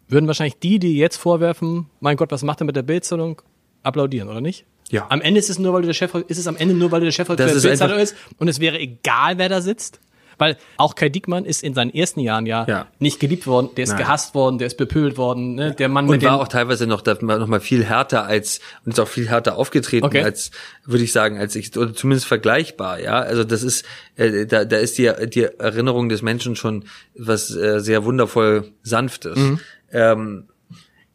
[0.08, 3.40] würden wahrscheinlich die, die jetzt vorwerfen, mein Gott, was macht er mit der Bildzeitung,
[3.82, 4.66] applaudieren, oder nicht?
[4.90, 5.06] Ja.
[5.08, 7.00] Am Ende ist es nur, weil du der Chef, ist es am Ende nur, weil
[7.00, 10.00] du der Chefredakteur der Bildzeitung ist und es wäre egal, wer da sitzt?
[10.38, 12.86] Weil auch Kai Diekmann ist in seinen ersten Jahren ja, ja.
[12.98, 13.98] nicht geliebt worden, der ist Nein.
[13.98, 15.74] gehasst worden, der ist bepöbelt worden, ne?
[15.74, 19.00] der Mann und mit war auch teilweise noch, noch mal viel härter als und ist
[19.00, 20.22] auch viel härter aufgetreten okay.
[20.22, 20.50] als
[20.84, 23.20] würde ich sagen als ich oder zumindest vergleichbar, ja.
[23.20, 23.84] Also das ist
[24.16, 29.36] äh, da da ist die die Erinnerung des Menschen schon was äh, sehr wundervoll sanftes.
[29.36, 29.60] Mhm.
[29.92, 30.48] Ähm,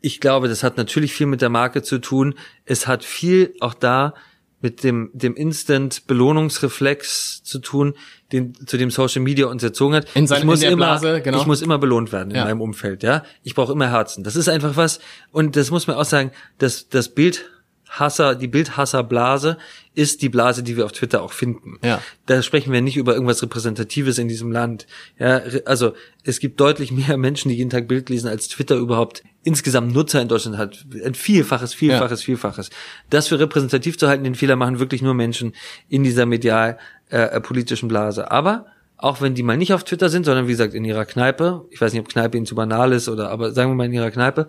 [0.02, 2.36] ich glaube, das hat natürlich viel mit der Marke zu tun.
[2.66, 4.14] Es hat viel auch da
[4.62, 7.94] mit dem, dem Instant-Belohnungsreflex zu tun,
[8.32, 10.08] den, zu dem Social Media uns erzogen hat.
[10.16, 11.40] In seine, ich muss in immer, Blase, genau.
[11.40, 12.46] ich muss immer belohnt werden in ja.
[12.46, 13.24] meinem Umfeld, ja.
[13.44, 14.24] Ich brauche immer Herzen.
[14.24, 15.00] Das ist einfach was,
[15.32, 17.50] und das muss man auch sagen, dass das Bild
[17.90, 19.58] Hasser, die Bildhasserblase
[19.96, 21.80] ist die Blase, die wir auf Twitter auch finden.
[21.84, 22.02] Ja.
[22.28, 24.86] Da sprechen wir nicht über irgendwas Repräsentatives in diesem Land.
[25.18, 29.24] Ja, also es gibt deutlich mehr Menschen, die jeden Tag Bild lesen, als Twitter überhaupt
[29.44, 30.86] insgesamt Nutzer in Deutschland hat.
[31.04, 32.26] Ein Vielfaches, Vielfaches, ja.
[32.26, 32.70] Vielfaches.
[33.10, 35.54] Das für repräsentativ zu halten, den Fehler machen wirklich nur Menschen
[35.90, 36.78] in dieser medial
[37.10, 38.30] äh, politischen Blase.
[38.30, 38.68] Aber
[38.98, 41.80] auch wenn die mal nicht auf Twitter sind, sondern wie gesagt in ihrer Kneipe, ich
[41.80, 44.12] weiß nicht, ob Kneipe ihnen zu banal ist oder, aber sagen wir mal in ihrer
[44.12, 44.48] Kneipe,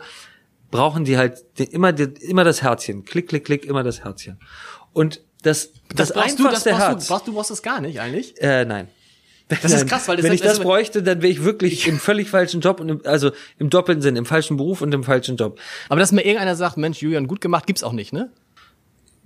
[0.70, 3.04] brauchen die halt immer, immer das Herzchen.
[3.04, 4.38] Klick, klick, klick, immer das Herzchen.
[4.92, 7.08] Und das, das, das einfachste du, das Herz.
[7.08, 8.40] Du, du brauchst das gar nicht eigentlich?
[8.40, 8.88] Äh, nein.
[9.48, 12.30] Das ist krass, weil das wenn ich das bräuchte, dann wäre ich wirklich im völlig
[12.30, 15.58] falschen Job und im, also im doppelten Sinn, im falschen Beruf und im falschen Job.
[15.88, 18.30] Aber dass mir irgendeiner sagt, Mensch, Julian, gut gemacht, gibt's auch nicht, ne?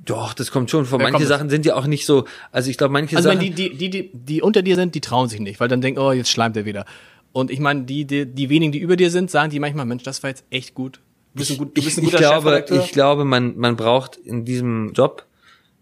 [0.03, 1.01] Doch, das kommt schon vor.
[1.01, 3.41] Ja, manche Sachen sind ja auch nicht so, also ich glaube, manche also Sachen.
[3.41, 6.01] Also die, die, die, die unter dir sind, die trauen sich nicht, weil dann denken,
[6.01, 6.85] oh, jetzt schleimt er wieder.
[7.33, 10.05] Und ich meine, die, die, die wenigen, die über dir sind, sagen die manchmal, Mensch,
[10.05, 11.01] das war jetzt echt gut.
[11.35, 14.17] Du bist ein, gut, du bist ein guter ich glaube, ich glaube, man, man braucht
[14.17, 15.27] in diesem Job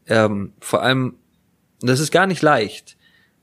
[0.07, 1.17] ähm, vor allem,
[1.81, 2.97] das ist gar nicht leicht,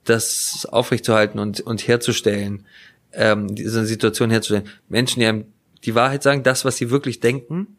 [0.04, 2.66] das aufrechtzuerhalten und, und herzustellen,
[3.12, 4.68] ähm, diese Situation herzustellen.
[4.88, 5.44] Menschen, die einem
[5.84, 7.78] die Wahrheit sagen, das, was sie wirklich denken,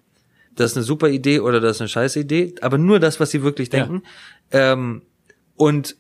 [0.56, 3.32] das ist eine super Idee oder das ist eine scheiß Idee, aber nur das, was
[3.32, 4.04] sie wirklich denken.
[4.52, 4.74] Ja.
[4.74, 5.04] Ähm,
[5.56, 5.96] und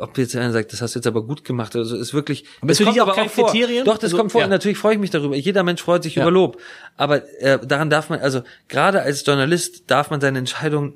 [0.00, 2.44] ob jetzt einer sagt, das hast du jetzt aber gut gemacht, also ist wirklich.
[2.60, 3.50] Aber das kommt aber auch vor.
[3.50, 3.84] Kriterien?
[3.84, 4.40] Doch, das also, kommt vor.
[4.40, 4.48] Ja.
[4.48, 5.36] Natürlich freue ich mich darüber.
[5.36, 6.22] Jeder Mensch freut sich ja.
[6.22, 6.60] über Lob,
[6.96, 10.94] aber äh, daran darf man, also gerade als Journalist darf man seine Entscheidung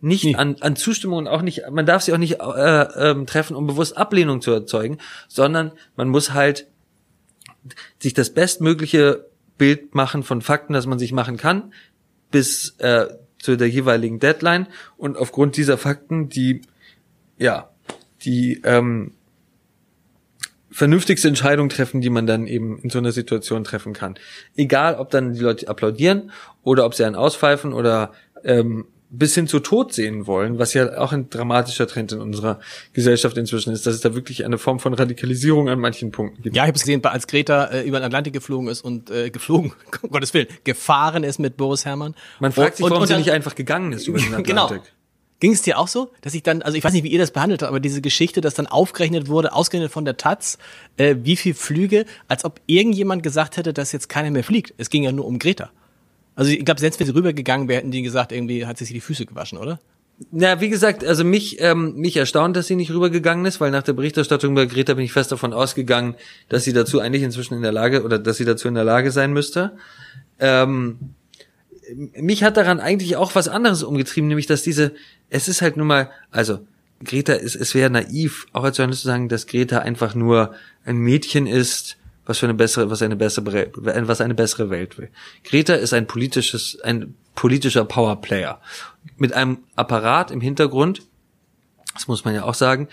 [0.00, 0.34] nicht nee.
[0.34, 3.66] an, an Zustimmung und auch nicht, man darf sie auch nicht äh, ähm, treffen, um
[3.66, 6.66] bewusst Ablehnung zu erzeugen, sondern man muss halt
[7.98, 9.26] sich das bestmögliche
[9.58, 11.72] Bild machen von Fakten, das man sich machen kann,
[12.30, 13.06] bis äh,
[13.38, 16.62] zu der jeweiligen Deadline und aufgrund dieser Fakten die
[17.38, 17.70] ja
[18.22, 19.12] die ähm,
[20.70, 24.16] vernünftigste Entscheidung treffen, die man dann eben in so einer Situation treffen kann.
[24.56, 26.30] Egal, ob dann die Leute applaudieren
[26.62, 28.12] oder ob sie einen auspfeifen oder
[28.44, 32.60] ähm, bis hin zu Tod sehen wollen, was ja auch ein dramatischer Trend in unserer
[32.92, 36.54] Gesellschaft inzwischen ist, dass es da wirklich eine Form von Radikalisierung an manchen Punkten gibt.
[36.54, 39.30] Ja, ich habe es gesehen, als Greta äh, über den Atlantik geflogen ist und äh,
[39.30, 42.14] geflogen, um Gottes Willen, gefahren ist mit Boris Herrmann.
[42.38, 44.64] Man fragt sich, warum und, und, sie nicht einfach gegangen ist über den genau.
[44.66, 44.84] Atlantik.
[44.84, 44.97] Genau.
[45.40, 47.30] Ging es dir auch so, dass ich dann, also ich weiß nicht, wie ihr das
[47.30, 50.58] behandelt habt, aber diese Geschichte, dass dann aufgerechnet wurde, ausgerechnet von der Taz,
[50.96, 54.74] äh, wie viel Flüge, als ob irgendjemand gesagt hätte, dass jetzt keiner mehr fliegt.
[54.78, 55.70] Es ging ja nur um Greta.
[56.34, 58.94] Also ich glaube, selbst wenn sie rübergegangen wäre, hätten die gesagt, irgendwie hat sie sich
[58.94, 59.78] die Füße gewaschen, oder?
[60.32, 63.84] Na, wie gesagt, also mich, ähm, mich erstaunt, dass sie nicht rübergegangen ist, weil nach
[63.84, 66.16] der Berichterstattung bei Greta bin ich fest davon ausgegangen,
[66.48, 69.12] dass sie dazu eigentlich inzwischen in der Lage oder dass sie dazu in der Lage
[69.12, 69.76] sein müsste.
[70.40, 71.14] Ähm,
[71.94, 74.92] mich hat daran eigentlich auch was anderes umgetrieben, nämlich dass diese,
[75.30, 76.60] es ist halt nun mal, also
[77.04, 80.96] Greta ist, es wäre naiv, auch als Journalist zu sagen, dass Greta einfach nur ein
[80.96, 85.08] Mädchen ist, was für eine bessere, was eine bessere, was eine bessere Welt will.
[85.44, 88.60] Greta ist ein politisches, ein politischer Powerplayer
[89.16, 91.02] mit einem Apparat im Hintergrund,
[91.94, 92.88] das muss man ja auch sagen,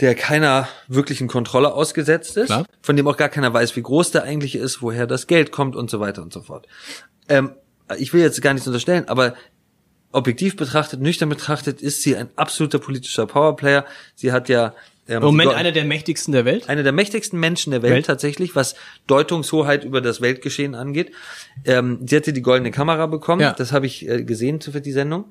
[0.00, 2.66] der keiner wirklichen Kontrolle ausgesetzt ist, Klar.
[2.82, 5.74] von dem auch gar keiner weiß, wie groß der eigentlich ist, woher das Geld kommt
[5.74, 6.66] und so weiter und so fort.
[7.28, 7.52] Ähm,
[7.98, 9.34] ich will jetzt gar nichts unterstellen, aber
[10.12, 13.84] objektiv betrachtet, nüchtern betrachtet, ist sie ein absoluter politischer Powerplayer.
[14.14, 14.74] Sie hat ja
[15.08, 16.68] ähm, Im Moment einer der mächtigsten der Welt?
[16.68, 18.74] Einer der mächtigsten Menschen der Welt, Welt, tatsächlich, was
[19.06, 21.12] Deutungshoheit über das Weltgeschehen angeht.
[21.64, 23.52] Ähm, sie hatte die goldene Kamera bekommen, ja.
[23.52, 25.30] das habe ich äh, gesehen für die Sendung.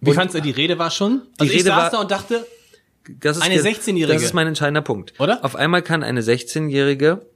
[0.00, 1.22] Wie fandst du, die Rede war schon?
[1.38, 2.46] Also die Rede ich saß war, da und dachte,
[3.20, 4.14] das ist, eine 16-Jährige.
[4.14, 5.18] Das ist mein entscheidender Punkt.
[5.18, 5.44] Oder?
[5.44, 7.26] Auf einmal kann eine 16-Jährige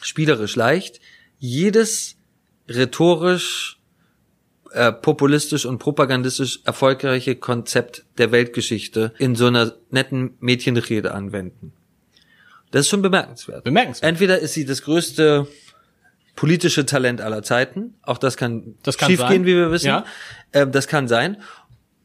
[0.00, 1.00] spielerisch leicht
[1.38, 2.16] jedes
[2.68, 3.73] rhetorisch
[4.74, 11.72] äh, populistisch und propagandistisch erfolgreiche Konzept der Weltgeschichte in so einer netten Mädchenrede anwenden.
[12.70, 13.64] Das ist schon bemerkenswert.
[13.64, 14.08] Bemerkenswert.
[14.08, 15.46] Entweder ist sie das größte
[16.34, 19.86] politische Talent aller Zeiten, auch das kann, das kann schiefgehen, wie wir wissen.
[19.86, 20.04] Ja.
[20.50, 21.40] Äh, das kann sein.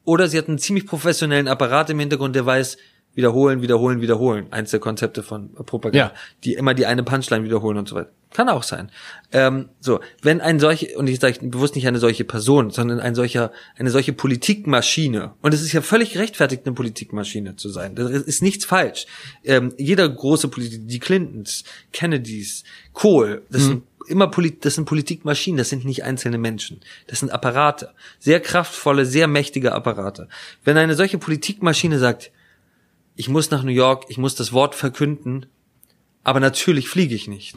[0.04, 2.78] Oder sie hat einen ziemlich professionellen Apparat im Hintergrund, der weiß,
[3.20, 4.48] wiederholen, wiederholen, wiederholen.
[4.52, 6.14] Eins der Konzepte von Propaganda, ja.
[6.46, 8.12] die immer die eine Punchline wiederholen und so weiter.
[8.32, 8.92] Kann auch sein.
[9.34, 13.14] Ähm, so, wenn ein solche, und ich sage bewusst nicht eine solche Person, sondern ein
[13.14, 17.96] solcher, eine solche Politikmaschine, und es ist ja völlig gerechtfertigt, eine Politikmaschine zu sein.
[17.96, 19.06] Das ist nichts falsch.
[19.44, 22.64] Ähm, jeder große Politiker, die Clintons, Kennedys,
[22.94, 23.68] Kohl, das mhm.
[23.68, 26.80] sind immer Polit das sind Politikmaschinen, das sind nicht einzelne Menschen.
[27.08, 27.90] Das sind Apparate.
[28.18, 30.30] Sehr kraftvolle, sehr mächtige Apparate.
[30.64, 32.32] Wenn eine solche Politikmaschine sagt,
[33.20, 35.46] ich muss nach New York, ich muss das Wort verkünden,
[36.24, 37.56] aber natürlich fliege ich nicht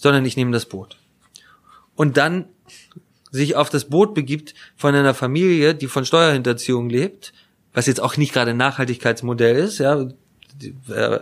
[0.00, 0.96] sondern ich nehme das Boot.
[1.94, 2.46] Und dann
[3.30, 7.34] sich auf das Boot begibt von einer Familie, die von Steuerhinterziehung lebt,
[7.74, 10.08] was jetzt auch nicht gerade ein Nachhaltigkeitsmodell ist, ja,
[10.54, 11.20] die, äh,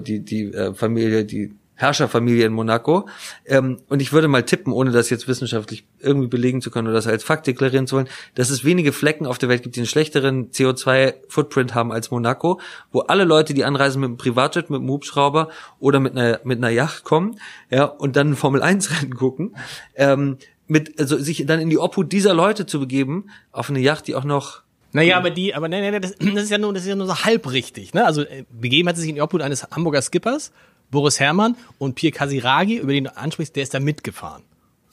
[0.00, 3.08] die, die äh, Familie, die Herrscherfamilie in Monaco.
[3.44, 6.96] Ähm, und ich würde mal tippen, ohne das jetzt wissenschaftlich irgendwie belegen zu können oder
[6.96, 9.80] das als Fakt deklarieren zu wollen, dass es wenige Flecken auf der Welt gibt, die
[9.80, 12.60] einen schlechteren CO2-Footprint haben als Monaco,
[12.92, 15.48] wo alle Leute, die anreisen mit einem Privatjet, mit einem Hubschrauber
[15.80, 17.38] oder mit einer, mit einer Yacht kommen,
[17.70, 19.56] ja, und dann Formel 1 Rennen gucken,
[19.96, 24.06] ähm, mit, also sich dann in die Obhut dieser Leute zu begeben, auf eine Yacht,
[24.06, 24.62] die auch noch
[24.92, 27.08] naja, aber die, aber nee, nee, das, das ist ja nur, das ist ja nur
[27.08, 28.06] so halb richtig, ne?
[28.06, 30.52] Also, äh, begeben hat sie sich in die Obhut eines Hamburger Skippers,
[30.90, 34.42] Boris Herrmann und Pierre Kasiragi, über den du ansprichst, der ist da mitgefahren.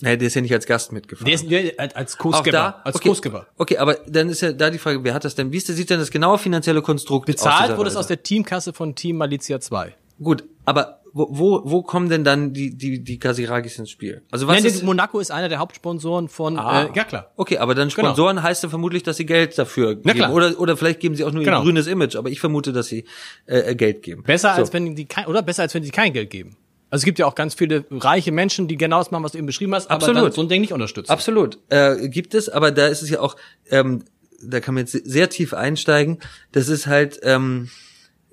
[0.01, 1.25] Nee, der ist ja nicht als Gast mitgefahren.
[1.25, 2.81] Der ist der, als Co-Skipper.
[2.83, 3.45] Als okay, Co-Skipper.
[3.57, 5.51] Okay, aber dann ist ja da die Frage, wer hat das denn?
[5.51, 8.95] Wie ist, sieht denn das genaue finanzielle Konstrukt Bezahlt wurde es aus der Teamkasse von
[8.95, 9.95] Team Malizia 2.
[10.21, 14.21] Gut, aber wo, wo, wo kommen denn dann die, die, die Kasiragis ins Spiel?
[14.31, 17.31] Also was Nein, ist, Monaco ist einer der Hauptsponsoren von, ah, äh, ja klar.
[17.35, 18.07] Okay, aber dann genau.
[18.09, 18.47] Sponsoren genau.
[18.47, 20.09] heißt ja vermutlich, dass sie Geld dafür geben.
[20.09, 20.33] Klar.
[20.33, 21.59] Oder, oder vielleicht geben sie auch nur genau.
[21.59, 23.05] ihr grünes Image, aber ich vermute, dass sie
[23.45, 24.23] äh, Geld geben.
[24.23, 24.61] Besser so.
[24.61, 26.55] als wenn die kein, oder besser als wenn sie kein Geld geben.
[26.89, 29.37] Also es gibt ja auch ganz viele reiche Menschen, die genau das machen, was du
[29.37, 30.33] eben beschrieben hast, aber Absolut.
[30.33, 31.11] so ein Ding nicht unterstützen.
[31.11, 31.57] Absolut.
[31.69, 33.37] Äh, gibt es, aber da ist es ja auch,
[33.69, 34.03] ähm,
[34.43, 36.19] da kann man jetzt sehr tief einsteigen.
[36.51, 37.69] Das ist halt ähm,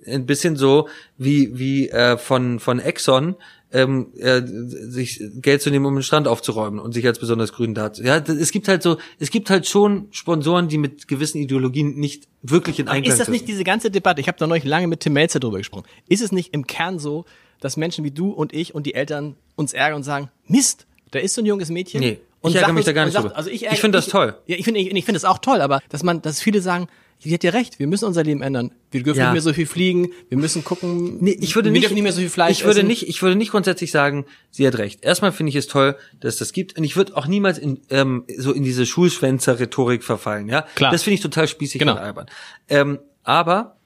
[0.07, 3.36] ein bisschen so wie wie äh, von von Exxon
[3.72, 7.74] ähm, äh, sich Geld zu nehmen, um den Strand aufzuräumen und sich als besonders grün
[7.74, 8.03] dazu.
[8.03, 12.28] Ja, es gibt halt so, es gibt halt schon Sponsoren, die mit gewissen Ideologien nicht
[12.42, 13.12] wirklich in Einklang sind.
[13.12, 14.20] Ist das nicht diese ganze Debatte?
[14.20, 15.84] Ich habe da neulich lange mit Tim Melzer drüber gesprochen.
[16.09, 17.26] Ist es nicht im Kern so,
[17.61, 21.18] dass Menschen wie du und ich und die Eltern uns ärgern und sagen, Mist, da
[21.18, 22.01] ist so ein junges Mädchen.
[22.01, 23.36] Nee, und ich ärgere mich da gar nicht sagt, drüber.
[23.36, 24.36] Also ich, ich finde das toll.
[24.47, 26.89] Ja, ich finde ich, ich finde das auch toll, aber dass man, dass viele sagen,
[27.24, 28.70] die hat ja recht, wir müssen unser Leben ändern.
[28.93, 29.26] Wir dürfen ja.
[29.26, 31.18] nicht mehr so viel fliegen, wir müssen gucken.
[31.20, 32.86] Nee, ich würde wir nicht, dürfen nicht mehr so viel Fleisch Ich würde essen.
[32.86, 35.05] nicht, ich würde nicht grundsätzlich sagen, sie hat recht.
[35.05, 38.24] Erstmal finde ich es toll, dass das gibt und ich würde auch niemals in, ähm,
[38.36, 40.62] so in diese Schulschwänzer-Rhetorik verfallen, ja.
[40.76, 40.93] Klar.
[40.93, 41.93] Das finde ich total spießig genau.
[41.93, 42.26] und albern.
[42.68, 43.76] Ähm, aber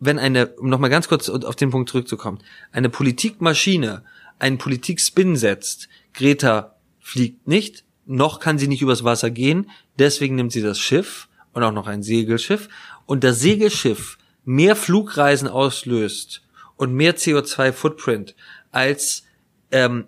[0.00, 2.40] wenn eine, um nochmal ganz kurz auf den Punkt zurückzukommen,
[2.72, 4.02] eine Politikmaschine
[4.40, 10.52] einen Politikspin setzt, Greta fliegt nicht, noch kann sie nicht übers Wasser gehen, deswegen nimmt
[10.52, 12.68] sie das Schiff und auch noch ein Segelschiff
[13.06, 16.42] und das Segelschiff mehr Flugreisen auslöst
[16.76, 18.34] und mehr CO2-Footprint
[18.70, 19.24] als
[19.70, 20.06] ähm,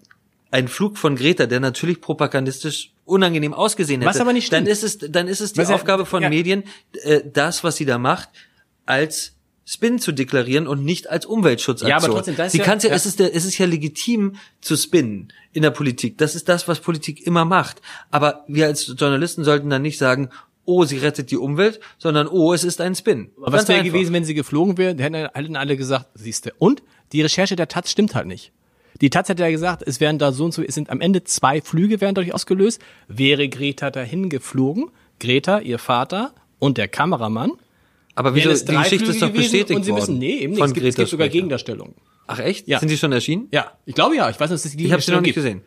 [0.51, 4.11] ein Flug von Greta, der natürlich propagandistisch unangenehm ausgesehen hätte.
[4.11, 4.66] Was aber nicht stimmt.
[4.66, 6.28] Dann ist es, dann ist es die was Aufgabe von ja.
[6.28, 6.64] Medien,
[7.03, 8.30] äh, das, was sie da macht,
[8.86, 9.34] als
[9.66, 11.90] Spin zu deklarieren und nicht als Umweltschutzaktion.
[11.90, 14.36] Ja, aber trotzdem, das Sie ja, ja, ja, es ist, der, es ist ja legitim
[14.60, 16.18] zu spinnen in der Politik.
[16.18, 17.80] Das ist das, was Politik immer macht.
[18.10, 20.28] Aber wir als Journalisten sollten dann nicht sagen,
[20.66, 23.30] oh, sie rettet die Umwelt, sondern oh, es ist ein Spin.
[23.40, 24.96] Aber was wäre gewesen, wenn sie geflogen wäre?
[25.02, 26.52] Hätten alle gesagt, siehste.
[26.58, 28.52] Und die Recherche der Taz stimmt halt nicht.
[29.00, 31.24] Die Taz hat ja gesagt, es werden da so und so, es sind am Ende
[31.24, 32.80] zwei Flüge werden dadurch ausgelöst.
[33.08, 37.52] Wäre Greta dahin geflogen, Greta, ihr Vater und der Kameramann.
[38.14, 40.62] Aber wieso, die Geschichte ist doch bestätigt und sie wissen, nee, eben nicht.
[40.62, 41.94] Es gibt, es gibt sogar Gegendarstellungen.
[42.26, 42.68] Ach echt?
[42.68, 42.78] Ja.
[42.78, 43.48] Sind die schon erschienen?
[43.52, 44.30] Ja, ich glaube ja.
[44.30, 45.62] Ich weiß nicht, dass die Ich habe sie noch nicht gesehen.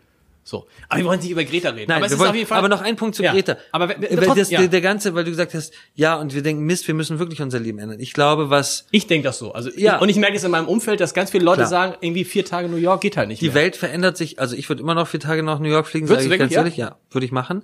[0.48, 0.66] So.
[0.88, 1.90] Aber wir wollen nicht über Greta reden.
[1.90, 3.34] Nein, aber, wir wollen, aber noch ein Punkt zu ja.
[3.34, 3.58] Greta.
[3.74, 4.66] Aber weil das, ja.
[4.66, 7.60] der, ganze, weil du gesagt hast, ja, und wir denken, Mist, wir müssen wirklich unser
[7.60, 8.00] Leben ändern.
[8.00, 8.86] Ich glaube, was.
[8.92, 9.52] Ich denke das so.
[9.52, 10.00] Also, ja.
[10.00, 11.68] und ich merke es in meinem Umfeld, dass ganz viele Leute Klar.
[11.68, 13.42] sagen, irgendwie vier Tage New York geht halt nicht.
[13.42, 13.56] Die mehr.
[13.56, 14.40] Welt verändert sich.
[14.40, 16.54] Also, ich würde immer noch vier Tage nach New York fliegen, sage ich wirklich, ganz
[16.54, 16.78] ehrlich.
[16.78, 17.64] Ja, würde ich machen.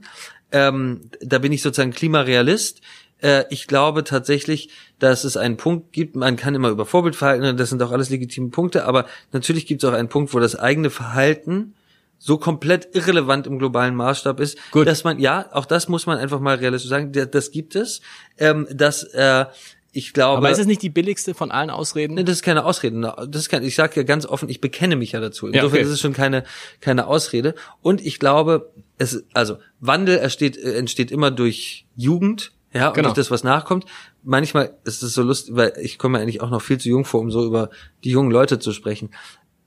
[0.52, 2.82] Ähm, da bin ich sozusagen Klimarealist
[3.24, 4.70] äh, ich glaube tatsächlich,
[5.00, 8.50] dass es einen Punkt gibt, man kann immer über Vorbildverhalten, das sind auch alles legitime
[8.50, 11.74] Punkte, aber natürlich gibt es auch einen Punkt, wo das eigene Verhalten
[12.20, 14.88] so komplett irrelevant im globalen Maßstab ist, Gut.
[14.88, 18.02] dass man, ja, auch das muss man einfach mal realistisch sagen, das gibt es,
[18.38, 19.46] ähm, dass äh,
[19.94, 20.38] ich glaube.
[20.38, 22.16] Aber ist es nicht die billigste von allen Ausreden?
[22.16, 23.00] Nee, das ist keine Ausrede.
[23.30, 25.48] Das ist kein, ich sage ja ganz offen, ich bekenne mich ja dazu.
[25.48, 25.82] Insofern ja, okay.
[25.82, 26.44] ist es schon keine,
[26.82, 27.56] keine Ausrede.
[27.82, 33.10] Und ich glaube, es, also Wandel entsteht, äh, entsteht immer durch Jugend, ja, und genau.
[33.10, 33.86] durch das, was nachkommt.
[34.24, 37.06] Manchmal ist es so lustig, weil ich komme mir eigentlich auch noch viel zu jung
[37.06, 37.70] vor, um so über
[38.04, 39.10] die jungen Leute zu sprechen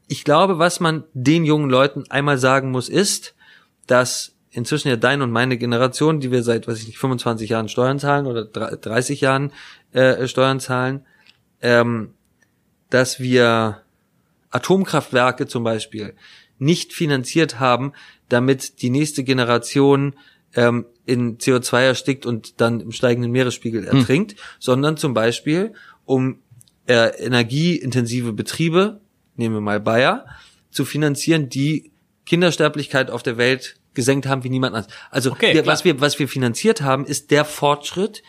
[0.08, 3.34] ich glaube, was man den jungen Leuten einmal sagen muss, ist,
[3.86, 7.68] dass inzwischen ja deine und meine Generation, die wir seit, weiß ich nicht, 25 Jahren
[7.68, 9.52] Steuern zahlen oder 30 Jahren
[9.92, 11.04] äh, Steuern zahlen,
[11.60, 12.14] ähm,
[12.88, 13.82] dass wir
[14.50, 16.14] Atomkraftwerke zum Beispiel
[16.58, 17.92] nicht finanziert haben,
[18.28, 20.14] damit die nächste Generation
[20.54, 23.98] ähm, in CO2 erstickt und dann im steigenden Meeresspiegel hm.
[23.98, 24.38] ertrinkt, hm.
[24.58, 25.72] sondern zum Beispiel
[26.04, 26.40] um
[26.86, 29.00] äh, energieintensive Betriebe
[29.36, 30.26] nehmen wir mal Bayer,
[30.70, 31.92] zu finanzieren, die
[32.26, 34.92] Kindersterblichkeit auf der Welt gesenkt haben wie niemand anders.
[35.10, 38.22] Also okay, wir, was wir was wir finanziert haben, ist der Fortschritt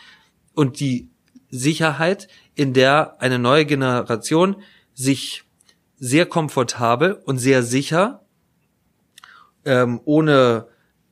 [0.53, 1.09] und die
[1.49, 4.57] Sicherheit, in der eine neue Generation
[4.93, 5.43] sich
[5.97, 8.25] sehr komfortabel und sehr sicher
[9.65, 10.67] ähm, ohne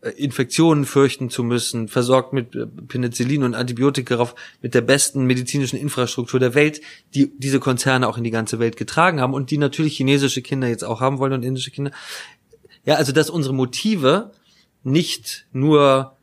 [0.10, 4.32] Infektionen fürchten zu müssen, versorgt mit äh, Penicillin und Antibiotika
[4.62, 6.82] mit der besten medizinischen Infrastruktur der Welt,
[7.14, 10.68] die diese Konzerne auch in die ganze Welt getragen haben und die natürlich chinesische Kinder
[10.68, 11.91] jetzt auch haben wollen und indische Kinder.
[12.86, 14.32] Ja, also dass unsere Motive
[14.84, 16.14] nicht nur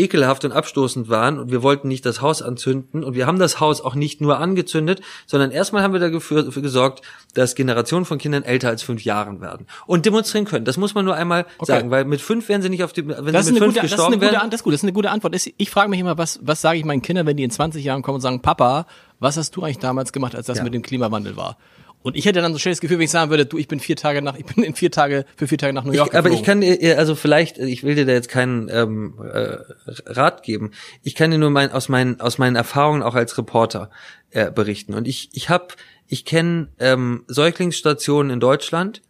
[0.00, 3.60] ekelhaft und abstoßend waren und wir wollten nicht das Haus anzünden und wir haben das
[3.60, 7.02] Haus auch nicht nur angezündet, sondern erstmal haben wir dafür, gesorgt,
[7.34, 10.64] dass Generationen von Kindern älter als fünf Jahren werden und demonstrieren können.
[10.64, 11.72] Das muss man nur einmal okay.
[11.72, 13.86] sagen, weil mit fünf werden sie nicht auf die, wenn das sie mit fünf gute,
[13.86, 14.50] gestorben das werden.
[14.50, 15.36] Das ist gut, das ist eine gute Antwort.
[15.56, 18.02] Ich frage mich immer, was, was sage ich meinen Kindern, wenn die in 20 Jahren
[18.02, 18.86] kommen und sagen, Papa,
[19.18, 20.64] was hast du eigentlich damals gemacht, als das ja.
[20.64, 21.56] mit dem Klimawandel war?
[22.02, 23.78] Und ich hätte dann so ein schnelles Gefühl, wenn ich sagen würde, du, ich bin
[23.78, 26.10] vier Tage nach, ich bin in vier Tage, für vier Tage nach New York.
[26.12, 29.58] Ich, aber ich kann dir, also vielleicht, ich will dir da jetzt keinen ähm, äh,
[30.06, 30.70] Rat geben.
[31.02, 33.90] Ich kann dir nur mein, aus meinen aus meinen Erfahrungen auch als Reporter
[34.30, 34.94] äh, berichten.
[34.94, 35.68] Und ich ich habe,
[36.06, 39.02] ich kenne ähm, Säuglingsstationen in Deutschland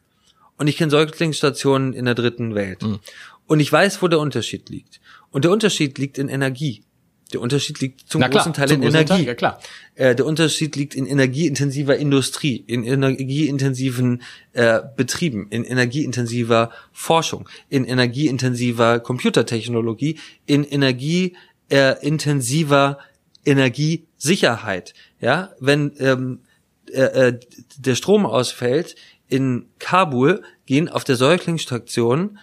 [0.57, 2.83] und ich kenne Säuglingsstationen in der dritten Welt.
[2.83, 2.99] Mhm.
[3.47, 5.01] Und ich weiß, wo der Unterschied liegt.
[5.31, 6.83] Und der Unterschied liegt in Energie.
[7.33, 9.09] Der Unterschied liegt zum Na großen Teil zum in Energie.
[9.09, 9.59] Teil, ja klar.
[9.95, 14.21] Äh, der Unterschied liegt in energieintensiver Industrie, in energieintensiven
[14.53, 23.03] äh, Betrieben, in energieintensiver Forschung, in energieintensiver Computertechnologie, in energieintensiver äh,
[23.45, 24.95] Energiesicherheit.
[25.21, 26.41] Ja, wenn ähm,
[26.93, 27.41] äh, äh,
[27.79, 28.97] der Strom ausfällt
[29.29, 32.39] in Kabul, gehen auf der Säuglingsstation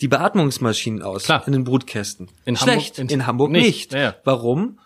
[0.00, 1.42] die Beatmungsmaschinen aus Klar.
[1.46, 2.28] in den Brutkästen.
[2.44, 2.98] In Schlecht.
[2.98, 3.66] Hamburg, in, in Hamburg nicht.
[3.66, 3.92] nicht.
[3.92, 4.14] Ja, ja.
[4.24, 4.78] Warum?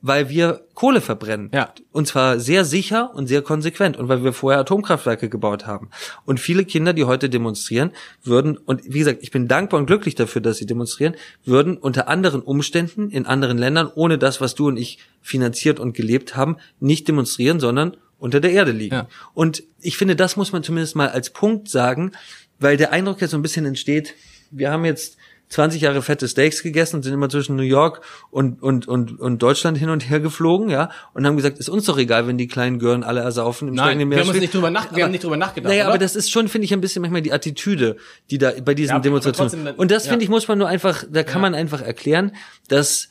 [0.00, 1.50] Weil wir Kohle verbrennen.
[1.52, 1.72] Ja.
[1.90, 3.96] Und zwar sehr sicher und sehr konsequent.
[3.96, 5.90] Und weil wir vorher Atomkraftwerke gebaut haben.
[6.24, 7.90] Und viele Kinder, die heute demonstrieren,
[8.22, 12.06] würden, und wie gesagt, ich bin dankbar und glücklich dafür, dass sie demonstrieren, würden unter
[12.06, 16.58] anderen Umständen in anderen Ländern, ohne das, was du und ich finanziert und gelebt haben,
[16.78, 18.94] nicht demonstrieren, sondern unter der Erde liegen.
[18.94, 19.08] Ja.
[19.34, 22.12] Und ich finde, das muss man zumindest mal als Punkt sagen,
[22.58, 24.14] weil der Eindruck jetzt so ein bisschen entsteht,
[24.50, 25.16] wir haben jetzt
[25.50, 29.42] 20 Jahre fette Steaks gegessen und sind immer zwischen New York und, und, und, und
[29.42, 32.48] Deutschland hin und her geflogen, ja, und haben gesagt, ist uns doch egal, wenn die
[32.48, 35.24] kleinen Gören alle ersaufen im Nein, wir haben, uns nicht drüber nach, wir haben nicht
[35.24, 35.70] drüber nachgedacht.
[35.70, 35.94] Naja, oder?
[35.94, 37.96] aber das ist schon, finde ich, ein bisschen manchmal die Attitüde,
[38.30, 39.74] die da bei diesen ja, Demonstrationen.
[39.74, 40.10] Und das, ja.
[40.10, 41.50] finde ich, muss man nur einfach, da kann ja.
[41.50, 42.32] man einfach erklären,
[42.68, 43.08] dass,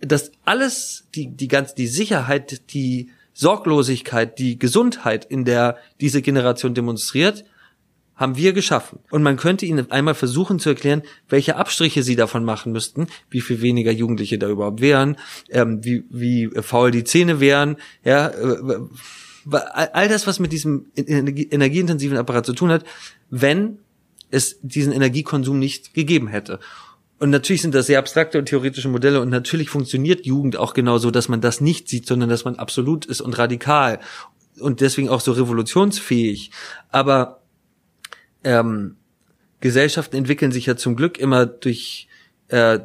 [0.00, 6.72] dass alles, die, die ganz, die Sicherheit, die Sorglosigkeit, die Gesundheit, in der diese Generation
[6.72, 7.44] demonstriert,
[8.16, 9.00] haben wir geschaffen.
[9.10, 13.40] Und man könnte ihnen einmal versuchen zu erklären, welche Abstriche sie davon machen müssten, wie
[13.40, 15.16] viel weniger Jugendliche da überhaupt wären,
[15.50, 18.78] ähm, wie, wie faul die Zähne wären, ja, äh,
[19.46, 22.84] all das, was mit diesem energieintensiven Apparat zu tun hat,
[23.28, 23.78] wenn
[24.30, 26.60] es diesen Energiekonsum nicht gegeben hätte.
[27.18, 31.10] und natürlich sind das sehr abstrakte und theoretische Modelle und natürlich funktioniert Jugend auch genauso,
[31.10, 34.00] dass man das nicht sieht, sondern dass man absolut ist und radikal
[34.58, 36.50] und deswegen auch so revolutionsfähig.
[36.90, 37.43] Aber
[38.44, 38.96] ähm,
[39.60, 42.08] Gesellschaften entwickeln sich ja zum Glück immer durch
[42.48, 42.80] äh,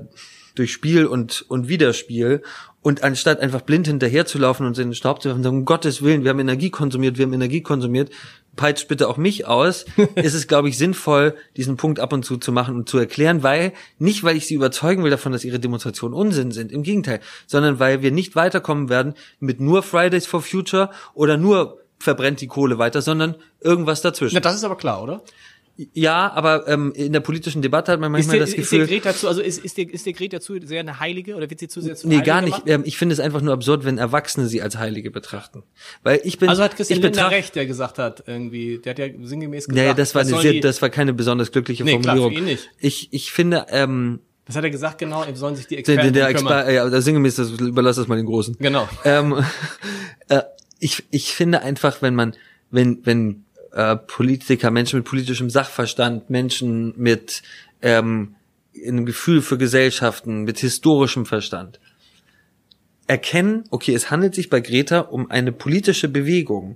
[0.55, 2.41] durch Spiel und und Widerspiel
[2.81, 6.01] und anstatt einfach blind hinterherzulaufen und in den Staub zu werfen und sagen, um Gottes
[6.01, 8.09] Willen, wir haben Energie konsumiert, wir haben Energie konsumiert,
[8.55, 9.85] peitscht bitte auch mich aus,
[10.15, 13.43] ist es, glaube ich, sinnvoll, diesen Punkt ab und zu zu machen und zu erklären,
[13.43, 17.19] weil, nicht weil ich sie überzeugen will davon, dass ihre Demonstrationen Unsinn sind, im Gegenteil,
[17.47, 22.47] sondern weil wir nicht weiterkommen werden mit nur Fridays for Future oder nur verbrennt die
[22.47, 24.35] Kohle weiter, sondern irgendwas dazwischen.
[24.35, 25.21] Na, das ist aber klar, oder?
[25.93, 28.81] Ja, aber ähm, in der politischen Debatte hat man manchmal dir, das Gefühl.
[28.81, 31.35] Ist dir Greta zu, also ist, ist, dir, ist dir Greta zu sehr eine Heilige
[31.35, 32.63] oder wird sie zu sehr zu Nee, Heilige gar nicht.
[32.65, 35.63] Ähm, ich finde es einfach nur absurd, wenn Erwachsene sie als Heilige betrachten.
[36.03, 36.49] Weil ich bin.
[36.49, 39.77] Also hat Christian ich Lindner recht, der gesagt hat, irgendwie, der hat ja sinngemäß gesagt,
[39.77, 42.33] Ja, ja, das war, eine sehr, die, das war keine besonders glückliche Nee, klar, Formulierung.
[42.33, 42.69] für ihn nicht.
[42.79, 46.25] Ich, ich finde, ähm, das hat er gesagt, genau, sollen sich die der, Experten der,
[46.25, 46.73] der kümmern.
[46.73, 48.57] Ja, der sinngemäß, das überlass das mal den Großen.
[48.59, 48.89] Genau.
[49.05, 49.45] Ähm,
[50.27, 50.41] äh,
[50.79, 52.33] ich, ich finde einfach, wenn man,
[52.71, 57.41] wenn, wenn äh, Politiker, Menschen mit politischem Sachverstand, Menschen mit
[57.81, 58.35] ähm,
[58.75, 61.79] einem Gefühl für Gesellschaften, mit historischem Verstand,
[63.07, 66.75] erkennen, okay, es handelt sich bei Greta um eine politische Bewegung.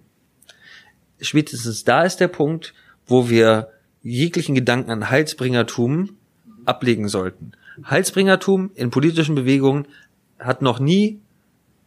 [1.21, 2.73] Spätestens da ist der Punkt,
[3.05, 3.69] wo wir
[4.01, 6.17] jeglichen Gedanken an Heilsbringertum
[6.65, 7.51] ablegen sollten.
[7.89, 9.87] Heilsbringertum in politischen Bewegungen
[10.39, 11.19] hat noch nie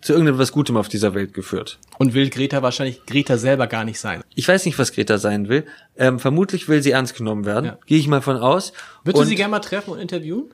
[0.00, 1.78] zu irgendetwas Gutem auf dieser Welt geführt.
[1.98, 4.22] Und will Greta wahrscheinlich Greta selber gar nicht sein.
[4.34, 5.64] Ich weiß nicht, was Greta sein will.
[5.96, 7.64] Ähm, vermutlich will sie ernst genommen werden.
[7.66, 7.78] Ja.
[7.86, 8.72] Gehe ich mal von aus.
[9.04, 10.52] Würdest du sie gerne mal treffen und interviewen?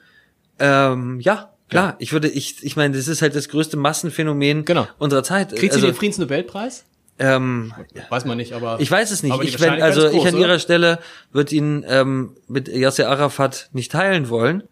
[0.58, 1.96] Ähm, ja, klar.
[1.98, 4.86] Ich würde, ich, ich meine, das ist halt das größte Massenphänomen Genau.
[4.98, 5.50] unserer Zeit.
[5.50, 6.84] Kriegt sie also, den Friedensnobelpreis?
[7.18, 7.72] ähm,
[8.08, 8.80] Weiß man nicht, aber.
[8.80, 9.38] ich weiß es nicht.
[9.42, 10.58] Ich, wenn, also ist ich an groß, ihrer oder?
[10.58, 10.98] Stelle
[11.32, 14.62] würde ihn ähm, mit Yasser Arafat nicht teilen wollen,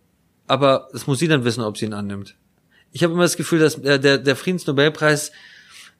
[0.47, 2.35] aber es muss sie dann wissen, ob sie ihn annimmt.
[2.93, 5.32] Ich habe immer das Gefühl, dass äh, der, der Friedensnobelpreis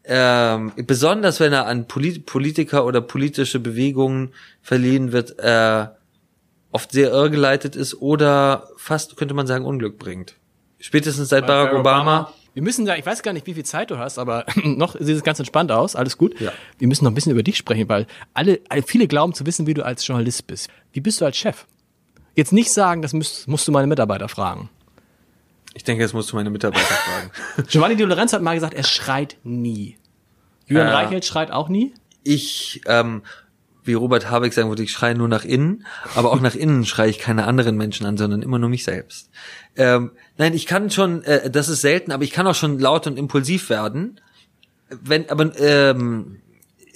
[0.05, 4.33] ähm, besonders wenn er an Polit Politiker oder politische Bewegungen
[4.63, 5.87] verliehen wird, äh,
[6.73, 10.37] oft sehr irrgeleitet ist oder fast, könnte man sagen, Unglück bringt.
[10.79, 12.33] Spätestens seit Barack Obama.
[12.55, 15.17] Wir müssen da, ich weiß gar nicht, wie viel Zeit du hast, aber noch sieht
[15.17, 16.41] es ganz entspannt aus, alles gut.
[16.41, 16.51] Ja.
[16.79, 19.67] Wir müssen noch ein bisschen über dich sprechen, weil alle, alle- viele glauben zu wissen,
[19.67, 20.69] wie du als Journalist bist.
[20.93, 21.67] Wie bist du als Chef?
[22.35, 24.71] Jetzt nicht sagen, das musst, musst du meine Mitarbeiter fragen.
[25.75, 27.31] Ich denke, das musst du meine Mitarbeiter fragen.
[27.69, 29.99] Giovanni Di Lorenzo hat mal gesagt, er schreit nie.
[30.67, 30.93] Julian Äh.
[30.93, 31.95] Reichelt schreit auch nie.
[32.23, 33.23] Ich, ähm,
[33.85, 37.11] wie Robert Habeck sagen würde, ich schreie nur nach innen, aber auch nach innen schreie
[37.11, 39.31] ich keine anderen Menschen an, sondern immer nur mich selbst.
[39.77, 43.07] Ähm, nein, ich kann schon, äh, das ist selten, aber ich kann auch schon laut
[43.07, 44.21] und impulsiv werden.
[44.89, 46.41] Wenn, aber ähm,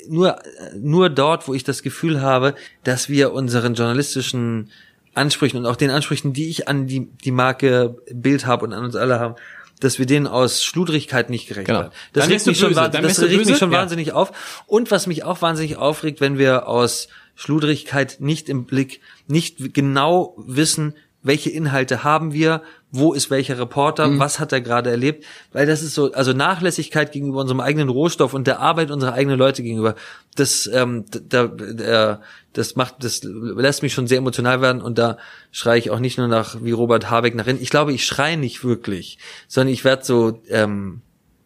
[0.09, 0.37] nur,
[0.77, 4.70] nur dort, wo ich das Gefühl habe, dass wir unseren journalistischen
[5.15, 8.85] Ansprüchen und auch den Ansprüchen, die ich an die, die Marke Bild habe und an
[8.85, 9.35] uns alle haben,
[9.81, 11.81] dass wir denen aus Schludrigkeit nicht gerecht Genau.
[11.81, 11.93] werden.
[12.12, 12.91] Das regt mich schon, böse.
[12.91, 13.79] das mich schon Ja.
[13.79, 14.65] wahnsinnig auf.
[14.67, 20.35] Und was mich auch wahnsinnig aufregt, wenn wir aus Schludrigkeit nicht im Blick, nicht genau
[20.39, 20.95] wissen,
[21.25, 22.62] welche Inhalte haben wir,
[22.93, 24.18] wo ist welcher Reporter, Mhm.
[24.20, 28.35] was hat er gerade erlebt, weil das ist so, also Nachlässigkeit gegenüber unserem eigenen Rohstoff
[28.35, 29.97] und der Arbeit unserer eigenen Leute gegenüber,
[30.37, 32.20] das, ähm, da, da,
[32.53, 35.16] das macht, das lässt mich schon sehr emotional werden und da
[35.51, 37.61] schreie ich auch nicht nur nach, wie Robert Habeck nach innen.
[37.62, 39.18] Ich glaube, ich schreie nicht wirklich,
[39.49, 41.01] sondern ich werde so ähm,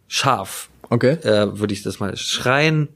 [0.09, 1.13] scharf Okay.
[1.23, 2.89] äh, würde ich das mal schreien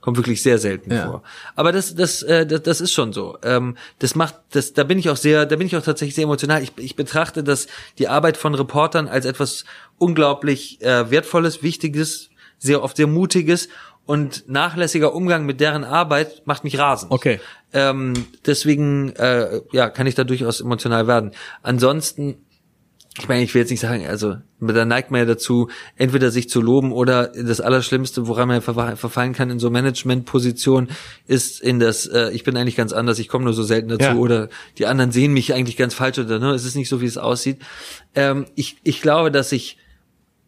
[0.00, 1.06] kommt wirklich sehr selten Ja.
[1.06, 1.22] vor.
[1.56, 3.38] Aber das, das, äh, das, das ist schon so.
[3.42, 6.24] Ähm, das macht, das, da bin ich auch sehr, da bin ich auch tatsächlich sehr
[6.24, 6.62] emotional.
[6.62, 7.66] Ich, ich betrachte das
[7.98, 9.64] die Arbeit von Reportern als etwas
[9.98, 13.68] unglaublich äh, wertvolles, wichtiges, sehr oft sehr mutiges
[14.06, 17.12] und nachlässiger Umgang mit deren Arbeit macht mich rasend.
[17.12, 17.40] Okay.
[17.72, 18.14] Ähm,
[18.46, 21.32] deswegen, äh, ja, kann ich da durchaus emotional werden.
[21.62, 22.44] Ansonsten
[23.18, 26.48] ich meine, ich will jetzt nicht sagen, also da neigt man ja dazu, entweder sich
[26.48, 30.90] zu loben oder das Allerschlimmste, woran man verfa- verfallen kann in so Managementpositionen,
[31.26, 34.04] ist in das, äh, ich bin eigentlich ganz anders, ich komme nur so selten dazu
[34.04, 34.14] Ja.
[34.14, 34.48] oder
[34.78, 37.18] die anderen sehen mich eigentlich ganz falsch oder ne, es ist nicht so, wie es
[37.18, 37.58] aussieht.
[38.14, 39.76] Ähm, ich, ich glaube, dass ich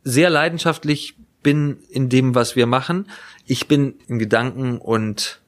[0.05, 3.09] sehr leidenschaftlich bin in dem, was wir machen.
[3.47, 5.41] Ich bin in Gedanken und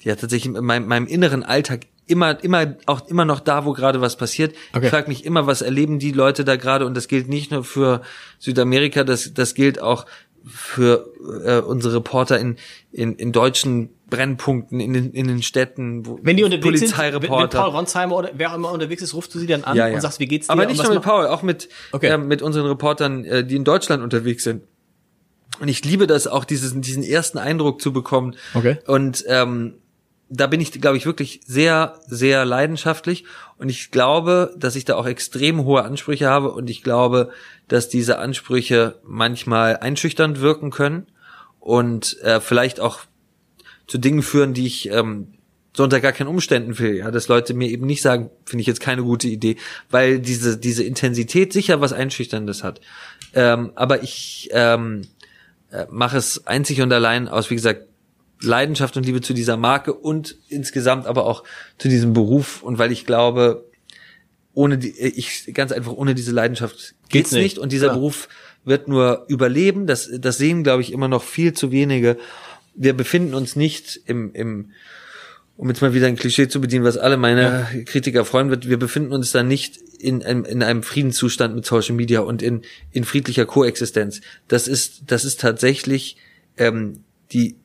[0.00, 4.00] ja tatsächlich in meinem, meinem inneren Alltag immer, immer, auch immer noch da, wo gerade
[4.00, 4.54] was passiert.
[4.72, 4.86] Okay.
[4.86, 7.64] Ich frage mich immer, was erleben die Leute da gerade und das gilt nicht nur
[7.64, 8.02] für
[8.38, 10.06] Südamerika, das, das gilt auch
[10.46, 11.12] für
[11.44, 12.56] äh, unsere Reporter in,
[12.92, 17.12] in, in deutschen Brennpunkten, in den, in den Städten, wo Wenn die unterwegs sind, wenn,
[17.12, 17.58] wenn Polizeireporter.
[17.60, 19.94] Paul Ronsheimer oder wer auch immer unterwegs ist, rufst du sie dann an Ja, ja.
[19.94, 20.52] und sagst, wie geht's dir?
[20.52, 22.08] Aber nicht nur mit Paul, auch mit, Okay.
[22.08, 24.62] äh, mit unseren Reportern, äh, die in Deutschland unterwegs sind.
[25.60, 28.34] Und ich liebe das auch, diesen, diesen ersten Eindruck zu bekommen.
[28.54, 28.78] Okay.
[28.86, 29.74] Und ähm,
[30.30, 33.24] da bin ich, glaube ich, wirklich sehr, sehr leidenschaftlich.
[33.58, 36.52] Und ich glaube, dass ich da auch extrem hohe Ansprüche habe.
[36.52, 37.30] Und ich glaube,
[37.66, 41.06] dass diese Ansprüche manchmal einschüchternd wirken können
[41.58, 43.00] und äh, vielleicht auch
[43.88, 45.34] zu Dingen führen, die ich ähm,
[45.76, 48.66] so unter gar keinen Umständen will, ja, dass Leute mir eben nicht sagen, finde ich
[48.66, 49.56] jetzt keine gute Idee,
[49.90, 52.80] weil diese diese Intensität sicher was einschüchterndes hat.
[53.34, 55.02] Ähm, aber ich ähm,
[55.70, 57.89] äh, mache es einzig und allein aus, wie gesagt,
[58.42, 61.44] Leidenschaft und Liebe zu dieser Marke und insgesamt aber auch
[61.78, 63.66] zu diesem Beruf und weil ich glaube,
[64.54, 67.42] ohne die, ich ganz einfach ohne diese Leidenschaft geht's, nicht.
[67.42, 67.92] nicht und dieser ja.
[67.92, 68.28] Beruf
[68.64, 69.86] wird nur überleben.
[69.86, 72.16] Das, das sehen, glaube ich, immer noch viel zu wenige.
[72.74, 74.70] Wir befinden uns nicht im, im
[75.56, 77.82] um jetzt mal wieder ein Klischee zu bedienen, was alle meine ja.
[77.84, 81.94] Kritiker freuen wird, wir befinden uns da nicht in, in, in einem Friedenszustand mit Social
[81.94, 82.62] Media und in,
[82.92, 84.22] in friedlicher Koexistenz.
[84.48, 86.16] Das ist, das ist tatsächlich
[86.56, 87.56] ähm, die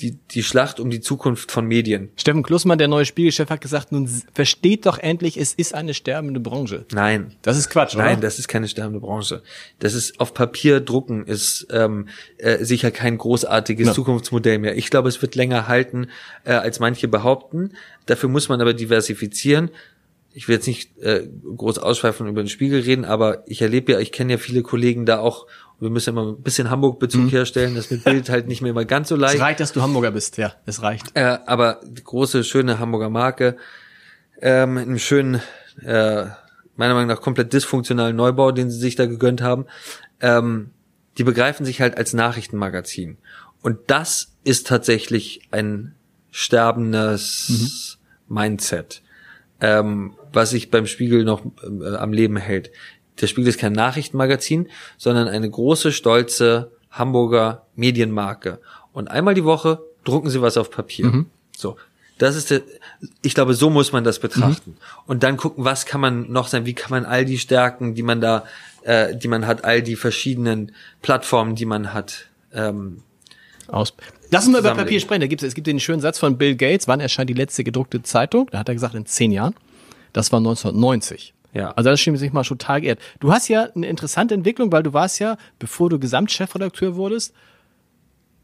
[0.00, 2.10] die, die Schlacht um die Zukunft von Medien.
[2.16, 6.38] Steffen Klussmann, der neue Spiegelchef, hat gesagt, nun versteht doch endlich, es ist eine sterbende
[6.38, 6.84] Branche.
[6.92, 7.34] Nein.
[7.42, 8.04] Das ist Quatsch, oder?
[8.04, 9.42] Nein, das ist keine sterbende Branche.
[9.78, 13.92] Das ist auf Papier drucken ist ähm, äh, sicher kein großartiges ja.
[13.94, 14.76] Zukunftsmodell mehr.
[14.76, 16.08] Ich glaube, es wird länger halten,
[16.44, 17.72] äh, als manche behaupten.
[18.04, 19.70] Dafür muss man aber diversifizieren
[20.36, 21.26] ich will jetzt nicht äh,
[21.56, 25.06] groß ausschweifen über den Spiegel reden, aber ich erlebe ja, ich kenne ja viele Kollegen
[25.06, 25.46] da auch
[25.78, 27.28] wir müssen immer ein bisschen Hamburg-Bezug mhm.
[27.28, 29.34] herstellen, das mit Bild halt nicht mehr immer ganz so leicht.
[29.34, 31.14] Es reicht, dass du Hamburger bist, ja, es reicht.
[31.14, 33.56] Äh, aber große, schöne Hamburger Marke,
[34.40, 35.42] ähm, einem schönen,
[35.82, 36.24] äh,
[36.76, 39.66] meiner Meinung nach komplett dysfunktionalen Neubau, den sie sich da gegönnt haben,
[40.20, 40.70] ähm,
[41.18, 43.18] die begreifen sich halt als Nachrichtenmagazin.
[43.62, 45.94] Und das ist tatsächlich ein
[46.30, 47.98] sterbendes
[48.28, 48.34] mhm.
[48.34, 49.02] Mindset,
[49.60, 52.70] ähm, was sich beim Spiegel noch äh, am Leben hält
[53.20, 58.60] der Spiegel ist kein Nachrichtenmagazin, sondern eine große, stolze Hamburger Medienmarke.
[58.92, 61.06] Und einmal die Woche drucken sie was auf Papier.
[61.06, 61.26] Mhm.
[61.56, 61.76] So.
[62.18, 62.62] Das ist der,
[63.22, 64.70] ich glaube, so muss man das betrachten.
[64.70, 64.76] Mhm.
[65.06, 68.02] Und dann gucken, was kann man noch sein, wie kann man all die Stärken, die
[68.02, 68.44] man da,
[68.82, 73.02] äh, die man hat, all die verschiedenen Plattformen, die man hat, ähm,
[73.68, 73.92] aus.
[74.30, 75.20] Lass uns mal über Papier sprechen.
[75.20, 76.88] Da gibt es, es gibt den schönen Satz von Bill Gates.
[76.88, 78.48] Wann erscheint die letzte gedruckte Zeitung?
[78.50, 79.54] Da hat er gesagt, in zehn Jahren.
[80.12, 81.34] Das war 1990.
[81.56, 81.70] Ja.
[81.70, 83.00] Also das stimmt sich mal total geehrt.
[83.18, 87.32] Du hast ja eine interessante Entwicklung, weil du warst ja, bevor du Gesamtchefredakteur wurdest,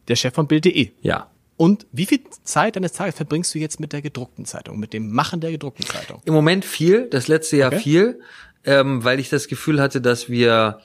[0.09, 0.93] der Chef von Bild.de.
[1.03, 1.31] Ja.
[1.59, 5.13] Und wie viel Zeit deines Tages verbringst du jetzt mit der gedruckten Zeitung, mit dem
[5.13, 6.23] Machen der gedruckten Zeitung?
[6.25, 7.83] Im Moment viel, das letzte Jahr okay.
[7.83, 8.21] viel,
[8.65, 10.81] ähm, weil ich das Gefühl hatte, dass wir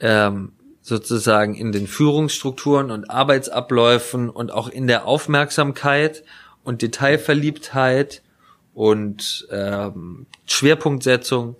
[0.00, 6.24] ähm, sozusagen in den Führungsstrukturen und Arbeitsabläufen und auch in der Aufmerksamkeit
[6.64, 8.22] und Detailverliebtheit
[8.72, 11.56] und ähm, Schwerpunktsetzung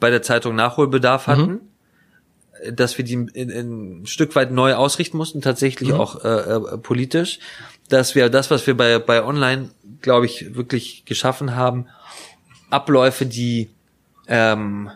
[0.00, 1.30] bei der Zeitung Nachholbedarf mhm.
[1.32, 2.76] hatten, mhm.
[2.76, 6.00] dass wir die in, in, ein Stück weit neu ausrichten mussten, tatsächlich mhm.
[6.00, 7.38] auch äh, äh, politisch,
[7.88, 9.70] dass wir das, was wir bei, bei Online,
[10.02, 11.86] glaube ich, wirklich geschaffen haben,
[12.70, 13.70] Abläufe, die
[14.26, 14.90] ähm,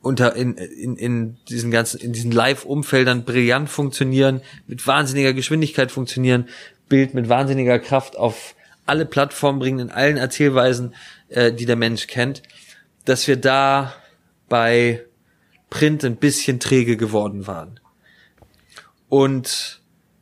[0.00, 6.48] unter in, in, in diesen ganzen in diesen Live-Umfeldern brillant funktionieren, mit wahnsinniger Geschwindigkeit funktionieren,
[6.88, 10.94] Bild mit wahnsinniger Kraft auf alle Plattformen bringen, in allen Erzählweisen,
[11.28, 12.42] äh, die der Mensch kennt,
[13.04, 13.92] dass wir da
[14.48, 15.04] bei
[15.70, 17.80] Print ein bisschen träge geworden waren.
[19.08, 19.80] Und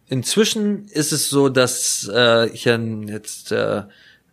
[0.08, 3.82] inzwischen ist es so, dass äh, ich jetzt äh,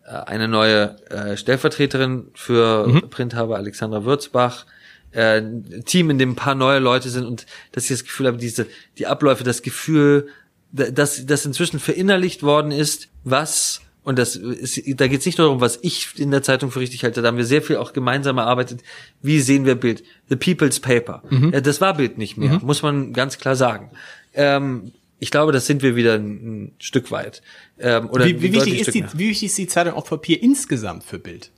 [0.03, 3.09] eine neue äh, Stellvertreterin für mhm.
[3.09, 4.65] Print habe, Alexandra Würzbach,
[5.11, 8.27] äh, ein Team, in dem ein paar neue Leute sind und dass ich das Gefühl
[8.27, 8.67] habe, diese
[8.97, 10.29] die Abläufe, das Gefühl,
[10.71, 15.47] dass das inzwischen verinnerlicht worden ist, was und das ist, da geht es nicht nur
[15.47, 17.21] darum, was ich in der Zeitung für richtig halte.
[17.21, 18.81] Da haben wir sehr viel auch gemeinsam erarbeitet.
[19.21, 20.01] Wie sehen wir Bild?
[20.29, 21.23] The People's Paper.
[21.29, 21.51] Mhm.
[21.61, 22.65] Das war Bild nicht mehr, mhm.
[22.65, 23.91] muss man ganz klar sagen.
[24.33, 27.41] Ähm, ich glaube, das sind wir wieder ein, ein Stück weit.
[27.79, 31.03] Ähm, oder wie, wie, wichtig ist die, wie wichtig ist die Zeitung auf Papier insgesamt
[31.03, 31.51] für Bild?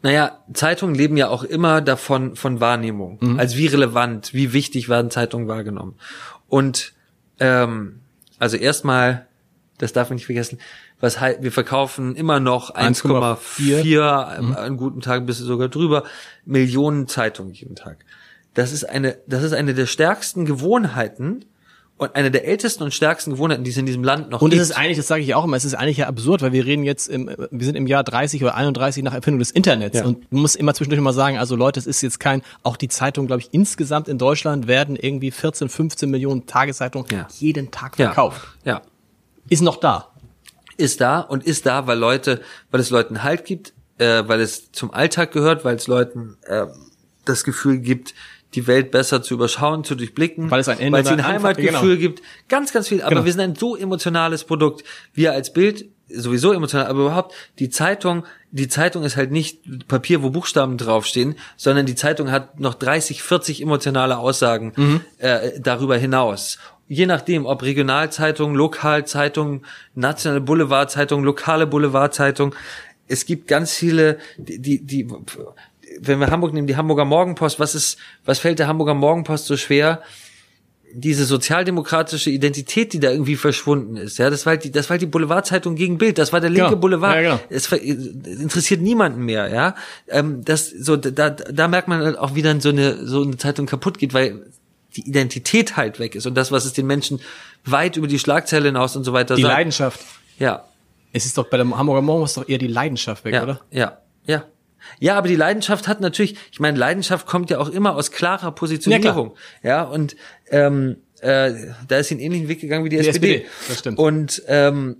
[0.00, 3.18] Naja, Zeitungen leben ja auch immer davon von Wahrnehmung.
[3.20, 3.38] Mhm.
[3.38, 5.96] Also wie relevant, wie wichtig werden Zeitungen wahrgenommen.
[6.48, 6.94] Und
[7.40, 8.00] ähm,
[8.38, 9.26] also erstmal,
[9.76, 10.58] das darf man nicht vergessen,
[11.02, 14.54] was halt, wir verkaufen immer noch 1,4 mhm.
[14.54, 16.04] an guten Tagen bis sogar drüber
[16.44, 18.04] Millionen Zeitungen jeden Tag.
[18.54, 21.44] Das ist eine, das ist eine der stärksten Gewohnheiten
[21.96, 24.60] und eine der ältesten und stärksten Gewohnheiten, die es in diesem Land noch und gibt.
[24.60, 26.52] Und es ist eigentlich, das sage ich auch immer, es ist eigentlich ja absurd, weil
[26.52, 29.98] wir reden jetzt, im, wir sind im Jahr 30 oder 31 nach Erfindung des Internets
[29.98, 30.04] ja.
[30.04, 32.88] und man muss immer zwischendurch mal sagen, also Leute, es ist jetzt kein, auch die
[32.88, 37.26] Zeitungen, glaube ich, insgesamt in Deutschland werden irgendwie 14, 15 Millionen Tageszeitungen ja.
[37.40, 38.40] jeden Tag verkauft.
[38.64, 38.74] Ja.
[38.74, 38.82] ja.
[39.48, 40.11] Ist noch da
[40.82, 42.40] ist da und ist da, weil Leute,
[42.70, 46.66] weil es Leuten Halt gibt, äh, weil es zum Alltag gehört, weil es Leuten äh,
[47.24, 48.14] das Gefühl gibt,
[48.54, 51.96] die Welt besser zu überschauen, zu durchblicken, weil es ein, Ende weil es ein Heimatgefühl
[51.96, 52.00] genau.
[52.00, 53.00] gibt, ganz, ganz viel.
[53.00, 53.24] Aber genau.
[53.24, 54.84] wir sind ein so emotionales Produkt.
[55.14, 60.22] Wir als Bild sowieso emotional, aber überhaupt die Zeitung, die Zeitung ist halt nicht Papier,
[60.22, 65.00] wo Buchstaben draufstehen, sondern die Zeitung hat noch 30, 40 emotionale Aussagen mhm.
[65.18, 66.58] äh, darüber hinaus.
[66.92, 69.62] Je nachdem, ob Regionalzeitung, Lokalzeitung,
[69.94, 72.54] nationale Boulevardzeitung, lokale Boulevardzeitung.
[73.08, 75.08] Es gibt ganz viele, die, die, die
[76.00, 77.96] wenn wir Hamburg nehmen, die Hamburger Morgenpost, was ist,
[78.26, 80.02] was fällt der Hamburger Morgenpost so schwer?
[80.94, 84.94] diese sozialdemokratische Identität, die da irgendwie verschwunden ist, ja, das war halt die, das war
[84.94, 86.80] halt die Boulevardzeitung gegen Bild, das war der linke genau.
[86.82, 87.14] Boulevard.
[87.14, 87.40] Ja, genau.
[87.48, 89.74] Es interessiert niemanden mehr, ja.
[90.08, 93.38] Ähm, das so da da merkt man halt auch, wie dann so eine so eine
[93.38, 94.44] Zeitung kaputt geht, weil
[94.96, 97.20] die Identität halt weg ist und das, was es den Menschen
[97.64, 99.52] weit über die Schlagzeile hinaus und so weiter die sagt.
[99.52, 100.00] Die Leidenschaft.
[100.38, 100.64] Ja.
[101.12, 103.60] Es ist doch bei dem Hamburger Morgen ist doch eher die Leidenschaft weg, ja, oder?
[103.70, 104.44] Ja, ja.
[104.98, 108.52] Ja, aber die Leidenschaft hat natürlich, ich meine, Leidenschaft kommt ja auch immer aus klarer
[108.52, 109.36] Positionierung.
[109.62, 110.16] Ja, ja und
[110.50, 111.52] ähm, äh,
[111.86, 113.34] da ist sie einen ähnlichen Weg gegangen wie die, die SPD.
[113.34, 113.50] SPD.
[113.68, 113.98] Das stimmt.
[113.98, 114.96] Und ähm,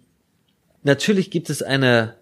[0.83, 2.15] natürlich gibt es eine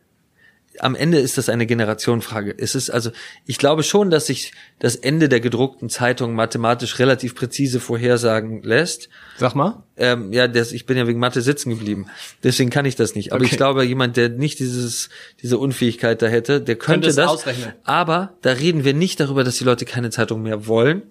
[0.78, 2.54] am Ende ist das eine Generationenfrage.
[2.56, 3.10] Es ist also,
[3.44, 9.08] ich glaube schon, dass sich das Ende der gedruckten Zeitung mathematisch relativ präzise vorhersagen lässt.
[9.36, 9.82] Sag mal.
[9.96, 12.06] Ähm, ja, das, ich bin ja wegen Mathe sitzen geblieben.
[12.44, 13.32] Deswegen kann ich das nicht.
[13.32, 13.50] Aber okay.
[13.50, 15.10] ich glaube, jemand, der nicht dieses,
[15.42, 17.28] diese Unfähigkeit da hätte, der könnte, könnte das.
[17.28, 17.72] Ausrechnen.
[17.84, 21.02] Aber da reden wir nicht darüber, dass die Leute keine Zeitung mehr wollen,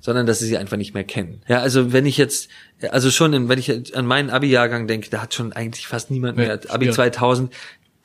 [0.00, 1.40] sondern dass sie sie einfach nicht mehr kennen.
[1.48, 2.48] Ja, also wenn ich jetzt,
[2.90, 6.60] also schon, wenn ich an meinen Abi-Jahrgang denke, da hat schon eigentlich fast niemand mehr,
[6.62, 7.50] nee, Abi 2000,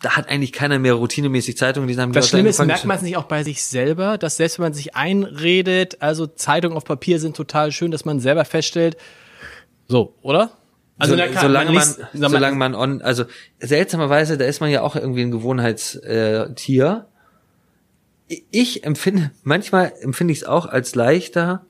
[0.02, 3.04] da hat eigentlich keiner mehr routinemäßig Zeitungen die haben Das Schlimme ist, merkt man es
[3.04, 7.20] nicht auch bei sich selber, dass selbst wenn man sich einredet, also Zeitungen auf Papier
[7.20, 8.98] sind total schön, dass man selber feststellt,
[9.90, 10.52] so, oder?
[11.00, 13.26] Also so, kann, solange man, man solange man on, also
[13.60, 17.08] seltsamerweise, da ist man ja auch irgendwie ein Gewohnheitstier.
[18.52, 21.66] Ich empfinde, manchmal empfinde ich es auch als leichter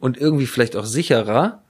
[0.00, 1.62] und irgendwie vielleicht auch sicherer,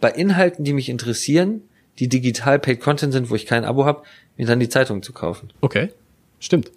[0.00, 1.62] bei Inhalten, die mich interessieren,
[1.98, 4.02] die digital paid Content sind, wo ich kein Abo habe,
[4.36, 5.52] mir dann die Zeitung zu kaufen.
[5.60, 5.90] Okay,
[6.40, 6.70] stimmt.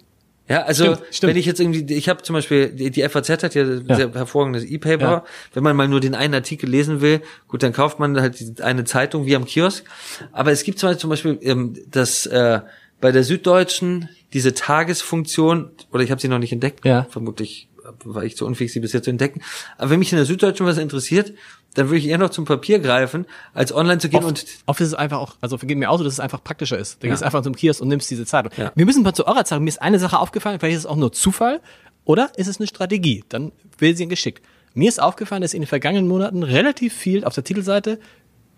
[0.48, 1.30] Ja, also stimmt, stimmt.
[1.30, 3.96] wenn ich jetzt irgendwie, ich habe zum Beispiel, die, die FAZ hat ja, ja.
[3.96, 5.04] sehr hervorragendes E-Paper.
[5.04, 5.24] Ja.
[5.52, 8.84] Wenn man mal nur den einen Artikel lesen will, gut, dann kauft man halt eine
[8.84, 9.84] Zeitung wie am Kiosk.
[10.32, 12.60] Aber es gibt zum Beispiel ähm, das äh,
[13.00, 17.06] bei der Süddeutschen diese Tagesfunktion, oder ich habe sie noch nicht entdeckt, ja.
[17.10, 17.68] vermutlich
[18.04, 19.42] war ich zu unfähig, sie bisher zu entdecken.
[19.76, 21.32] Aber wenn mich in der Süddeutschen was interessiert,
[21.78, 23.24] dann würde ich eher noch zum Papier greifen,
[23.54, 24.46] als online zu gehen oft, und.
[24.66, 27.02] Oft ist es einfach auch, also geht mir auch so, dass es einfach praktischer ist.
[27.02, 27.12] Du ja.
[27.12, 28.52] gehst einfach zum Kiosk und nimmst diese Zeitung.
[28.56, 28.72] Ja.
[28.74, 29.64] Wir müssen mal zu eurer Zeitung.
[29.64, 31.60] Mir ist eine Sache aufgefallen, vielleicht ist es auch nur Zufall
[32.04, 33.22] oder ist es eine Strategie?
[33.28, 34.44] Dann will sie geschickt.
[34.74, 38.00] Mir ist aufgefallen, dass ihr in den vergangenen Monaten relativ viel auf der Titelseite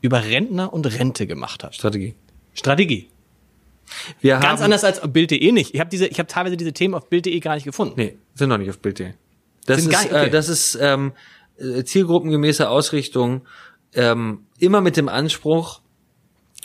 [0.00, 1.74] über Rentner und Rente gemacht habt.
[1.74, 2.14] Strategie.
[2.54, 3.10] Strategie.
[4.20, 5.74] Wir Ganz anders als auf Bild.de nicht.
[5.74, 7.94] Ich habe diese, ich habe teilweise diese Themen auf Bild.de gar nicht gefunden.
[7.96, 9.12] Nee, sind noch nicht auf Bild.de.
[9.66, 10.26] Das sind ist, okay.
[10.26, 11.18] äh, das ist ähm, äh,
[11.84, 13.46] zielgruppengemäße Ausrichtung,
[13.94, 15.80] ähm, immer mit dem Anspruch,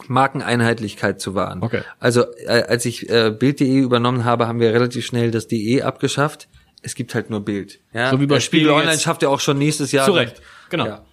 [0.08, 1.64] Markeneinheitlichkeit zu wahren.
[1.64, 1.82] Okay.
[2.00, 6.48] Also äh, als ich äh, Bild.de übernommen habe, haben wir relativ schnell das DE abgeschafft.
[6.82, 7.80] Es gibt halt nur Bild.
[7.94, 8.12] Ja?
[8.12, 10.06] So wie bei Spiegel, Spiegel Online schafft ja auch schon nächstes Jahr.
[10.06, 10.86] Zu Recht, genau.
[10.86, 11.06] Ja.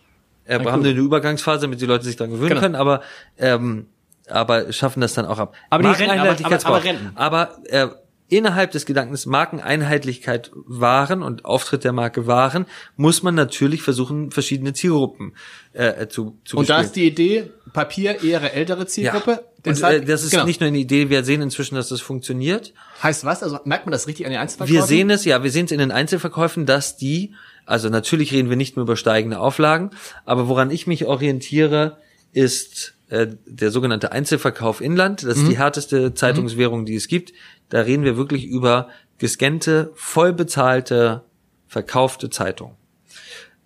[0.44, 2.60] Äh, wir haben eine Übergangsphase, damit die Leute sich daran gewöhnen genau.
[2.60, 3.02] können, aber
[3.38, 3.86] ähm,
[4.28, 5.54] aber schaffen das dann auch ab.
[5.70, 7.12] Aber die Renten, aber, aber, aber, Renten.
[7.14, 7.88] aber äh,
[8.32, 12.64] innerhalb des Gedankens Markeneinheitlichkeit wahren und Auftritt der Marke wahren,
[12.96, 15.34] muss man natürlich versuchen, verschiedene Zielgruppen
[15.74, 19.30] äh, zu, zu Und da ist die Idee, Papier eher ältere Zielgruppe.
[19.30, 19.40] Ja.
[19.64, 20.46] Deshalb, und, äh, das ist genau.
[20.46, 22.72] nicht nur eine Idee, wir sehen inzwischen, dass das funktioniert.
[23.02, 23.42] Heißt was?
[23.42, 24.74] Also merkt man das richtig an den Einzelverkäufen?
[24.74, 27.34] Wir sehen es, ja, wir sehen es in den Einzelverkäufen, dass die,
[27.66, 29.90] also natürlich reden wir nicht nur über steigende Auflagen,
[30.24, 31.98] aber woran ich mich orientiere,
[32.32, 35.22] ist äh, der sogenannte Einzelverkauf Inland.
[35.22, 35.50] Das ist mhm.
[35.50, 37.34] die härteste Zeitungswährung, die es gibt.
[37.72, 41.24] Da reden wir wirklich über gescannte, vollbezahlte,
[41.66, 42.76] verkaufte Zeitung.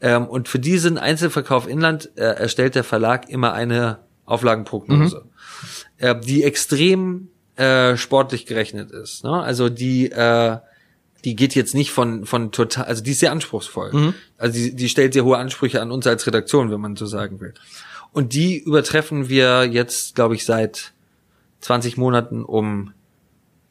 [0.01, 6.07] Ähm, und für diesen Einzelverkauf Inland äh, erstellt der Verlag immer eine Auflagenprognose, mhm.
[6.07, 9.25] äh, die extrem äh, sportlich gerechnet ist.
[9.25, 9.43] Ne?
[9.43, 10.59] Also die äh,
[11.25, 13.93] die geht jetzt nicht von von total, also die ist sehr anspruchsvoll.
[13.93, 14.15] Mhm.
[14.39, 17.41] Also die, die stellt sehr hohe Ansprüche an uns als Redaktion, wenn man so sagen
[17.41, 17.55] will.
[18.13, 20.93] Und die übertreffen wir jetzt, glaube ich, seit
[21.61, 22.93] 20 Monaten um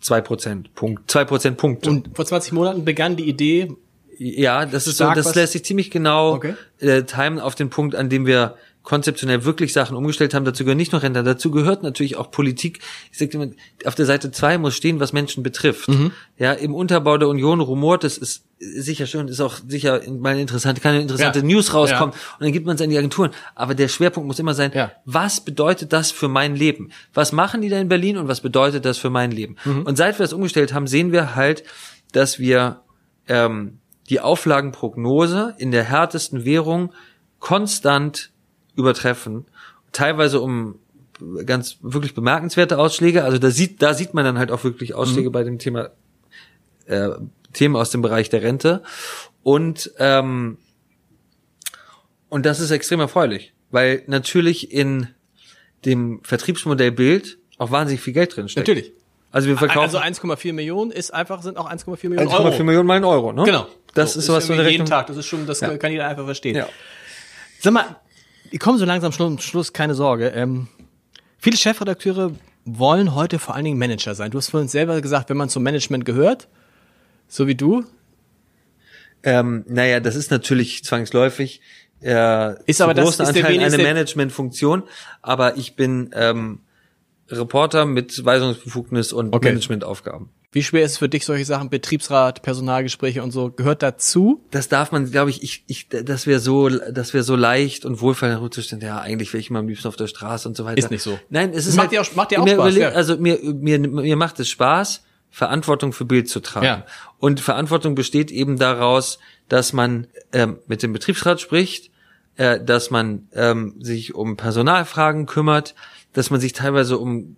[0.06, 1.90] Zwei Prozent Punkt, zwei Prozent Punkte.
[1.90, 3.72] Und vor 20 Monaten begann die Idee.
[4.20, 6.54] Ja, das ist so, das lässt sich ziemlich genau okay.
[6.78, 8.56] äh, timen auf den Punkt, an dem wir
[8.86, 10.46] konzeptionell wirklich Sachen umgestellt haben.
[10.46, 12.80] Dazu gehören nicht nur Rentner, dazu gehört natürlich auch Politik.
[13.12, 13.48] Ich sage immer,
[13.84, 15.90] auf der Seite zwei muss stehen, was Menschen betrifft.
[15.90, 16.12] Mhm.
[16.38, 20.82] Ja, im Unterbau der Union rumort, das ist sicher schön, ist auch sicher mal interessant,
[20.82, 21.46] kann eine interessante ja.
[21.46, 22.36] News rauskommen ja.
[22.38, 23.32] und dann gibt man es an die Agenturen.
[23.56, 24.92] Aber der Schwerpunkt muss immer sein, ja.
[25.04, 26.92] was bedeutet das für mein Leben?
[27.14, 29.58] Was machen die da in Berlin und was bedeutet das für mein Leben?
[29.66, 29.82] Mhm.
[29.82, 31.64] Und seit wir das umgestellt haben, sehen wir halt,
[32.12, 32.82] dass wir
[33.28, 33.80] ähm,
[34.10, 36.94] die Auflagenprognose in der härtesten Währung
[37.40, 38.32] konstant
[38.76, 39.46] übertreffen,
[39.92, 40.80] teilweise um
[41.46, 43.24] ganz wirklich bemerkenswerte Ausschläge.
[43.24, 45.34] Also da sieht, da sieht man dann halt auch wirklich Ausschläge mhm.
[45.34, 45.92] bei dem Thema
[46.88, 47.10] äh,
[47.54, 48.84] Themen aus dem Bereich der Rente.
[49.44, 50.58] Und ähm,
[52.30, 55.08] und das ist extrem erfreulich, weil natürlich in
[55.86, 58.68] dem Vertriebsmodell Bild auch wahnsinnig viel Geld drin steckt.
[58.68, 58.92] Natürlich.
[59.32, 59.96] Also wir verkaufen.
[59.96, 62.50] Also 1,4 Millionen ist einfach, sind auch 1,4 Millionen 1, Euro.
[62.50, 63.44] 1,4 Millionen mal ein Euro, ne?
[63.44, 63.68] Genau.
[63.94, 65.08] Das so, ist sowas so eine jeden Tag.
[65.08, 65.78] Das ist schon, das ja.
[65.78, 66.56] kann jeder einfach verstehen.
[66.56, 66.68] Ja.
[67.60, 67.98] Sag mal,
[68.52, 70.28] die kommen so langsam zum Schluss, keine Sorge.
[70.30, 70.68] Ähm,
[71.38, 72.32] viele Chefredakteure
[72.66, 74.32] wollen heute vor allen Dingen Manager sein.
[74.32, 76.48] Du hast vorhin selber gesagt, wenn man zum Management gehört,
[77.28, 77.86] so wie du.
[79.24, 81.62] Ähm, naja, das ist natürlich zwangsläufig.
[82.02, 84.84] Äh, ist aber das ist Anteil eine Managementfunktion,
[85.22, 86.60] aber ich bin ähm,
[87.30, 89.50] Reporter mit Weisungsbefugnis und okay.
[89.50, 90.30] Managementaufgaben.
[90.52, 94.42] Wie schwer ist es für dich, solche Sachen, Betriebsrat, Personalgespräche und so, gehört dazu?
[94.52, 98.00] Das darf man, glaube ich, ich, ich, das wäre so, das wäre so leicht und
[98.00, 100.78] wohlfeil herumzustellen, ja, eigentlich wäre ich immer am liebsten auf der Straße und so weiter.
[100.78, 101.20] Ist nicht so.
[101.30, 102.54] Nein, es ist macht halt, dir auch, macht dir auch Spaß.
[102.54, 102.90] Überleg, ja.
[102.90, 106.66] Also mir, mir, mir macht es Spaß, Verantwortung für Bild zu tragen.
[106.66, 106.86] Ja.
[107.20, 109.20] Und Verantwortung besteht eben daraus,
[109.50, 111.92] dass man ähm, mit dem Betriebsrat spricht,
[112.38, 115.76] äh, dass man ähm, sich um Personalfragen kümmert,
[116.16, 117.38] dass man sich teilweise um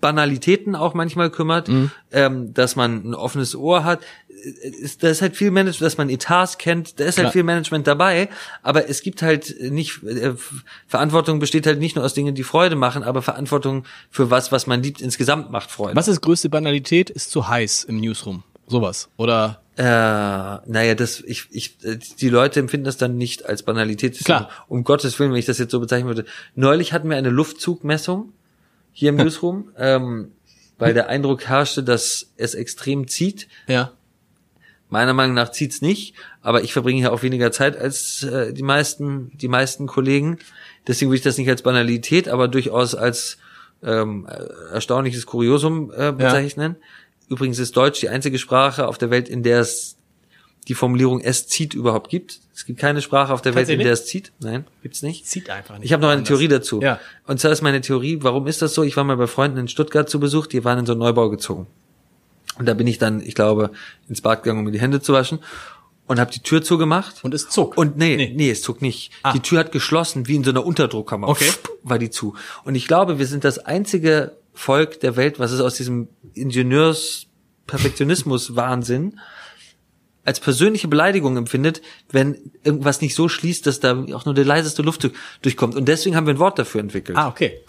[0.00, 1.90] Banalitäten auch manchmal kümmert, mhm.
[2.12, 4.00] ähm, dass man ein offenes Ohr hat.
[4.28, 7.32] Ist, da ist halt viel Management, dass man Etats kennt, da ist halt Klar.
[7.32, 8.28] viel Management dabei,
[8.62, 10.34] aber es gibt halt nicht, äh,
[10.86, 14.68] Verantwortung besteht halt nicht nur aus Dingen, die Freude machen, aber Verantwortung für was, was
[14.68, 15.96] man liebt, insgesamt macht Freude.
[15.96, 17.10] Was ist größte Banalität?
[17.10, 18.44] Ist zu heiß im Newsroom.
[18.68, 19.08] Sowas.
[19.16, 24.18] Oder äh, naja, das, ich, ich, die Leute empfinden das dann nicht als Banalität.
[24.24, 24.50] Klar.
[24.66, 26.24] Um Gottes Willen, wenn ich das jetzt so bezeichnen würde.
[26.56, 28.32] Neulich hatten wir eine Luftzugmessung
[28.92, 30.32] hier im Newsroom, ähm,
[30.78, 33.46] weil der Eindruck herrschte, dass es extrem zieht.
[33.68, 33.92] Ja.
[34.88, 38.64] Meiner Meinung nach zieht's nicht, aber ich verbringe hier auch weniger Zeit als äh, die
[38.64, 40.38] meisten, die meisten Kollegen.
[40.88, 43.38] Deswegen würde ich das nicht als Banalität, aber durchaus als
[43.84, 44.26] ähm,
[44.72, 46.76] erstaunliches Kuriosum äh, bezeichnen.
[46.80, 46.86] Ja.
[47.28, 49.96] Übrigens ist Deutsch die einzige Sprache auf der Welt, in der es
[50.68, 52.40] die Formulierung es zieht überhaupt gibt.
[52.54, 54.32] Es gibt keine Sprache auf der Kannst Welt, in der es zieht.
[54.40, 55.26] Nein, gibt's nicht.
[55.26, 55.86] Zieht einfach nicht.
[55.86, 56.82] Ich habe noch eine Theorie dazu.
[56.82, 57.00] Ja.
[57.26, 58.82] Und zwar ist meine Theorie, warum ist das so?
[58.82, 61.30] Ich war mal bei Freunden in Stuttgart zu Besuch, die waren in so einen Neubau
[61.30, 61.66] gezogen.
[62.58, 63.70] Und da bin ich dann, ich glaube,
[64.08, 65.38] ins Bad gegangen, um mir die Hände zu waschen
[66.06, 67.22] und habe die Tür zugemacht.
[67.22, 67.76] Und es zog.
[67.76, 69.12] Und nee, nee, nee es zog nicht.
[69.22, 69.32] Ah.
[69.32, 71.28] Die Tür hat geschlossen, wie in so einer Unterdruckkammer.
[71.28, 71.50] Okay.
[71.82, 72.34] War die zu.
[72.64, 77.26] Und ich glaube, wir sind das einzige Volk der Welt, was es aus diesem Ingenieurs
[77.68, 79.20] Perfektionismus-Wahnsinn
[80.24, 81.80] als persönliche Beleidigung empfindet,
[82.10, 85.08] wenn irgendwas nicht so schließt, dass da auch nur der leiseste Luft
[85.42, 85.76] durchkommt.
[85.76, 87.16] Und deswegen haben wir ein Wort dafür entwickelt.
[87.16, 87.60] Ah, okay.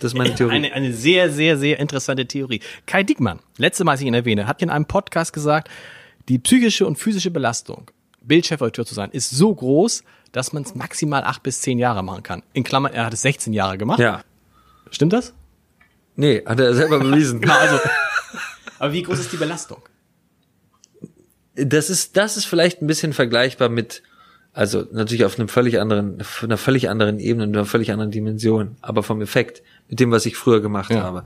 [0.00, 0.54] Das ist meine Theorie.
[0.54, 2.60] Eine, eine sehr, sehr, sehr interessante Theorie.
[2.86, 5.68] Kai Dickmann, letzte Mal, als ich ihn erwähne, hat in einem Podcast gesagt,
[6.28, 7.90] die psychische und physische Belastung,
[8.22, 12.22] Bildchefredakteur zu sein, ist so groß, dass man es maximal acht bis zehn Jahre machen
[12.22, 12.42] kann.
[12.54, 14.00] In Klammern, er hat es 16 Jahre gemacht.
[14.00, 14.24] Ja.
[14.90, 15.34] Stimmt das?
[16.16, 17.40] Nee, hat er selber bewiesen.
[17.40, 17.78] genau, also
[18.78, 19.82] aber wie groß ist die Belastung?
[21.54, 24.02] Das ist, das ist vielleicht ein bisschen vergleichbar mit,
[24.52, 28.76] also natürlich auf einem völlig anderen, auf einer völlig anderen Ebene, einer völlig anderen Dimension,
[28.82, 31.02] aber vom Effekt, mit dem, was ich früher gemacht ja.
[31.02, 31.24] habe.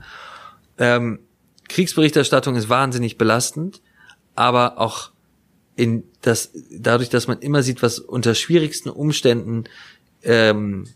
[0.77, 1.19] Ähm,
[1.67, 3.81] Kriegsberichterstattung ist wahnsinnig belastend,
[4.35, 5.11] aber auch
[5.75, 9.65] in das, dadurch, dass man immer sieht, was unter schwierigsten Umständen
[10.23, 10.87] ähm,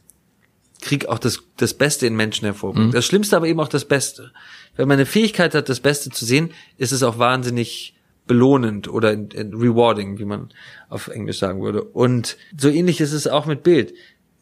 [0.82, 2.88] Krieg auch das, das Beste in Menschen hervorbringt.
[2.88, 2.92] Mhm.
[2.92, 4.32] Das Schlimmste aber eben auch das Beste.
[4.76, 7.96] Wenn man eine Fähigkeit hat, das Beste zu sehen, ist es auch wahnsinnig
[8.28, 10.50] belohnend oder rewarding, wie man
[10.90, 11.84] auf Englisch sagen würde.
[11.84, 13.94] Und so ähnlich ist es auch mit Bild.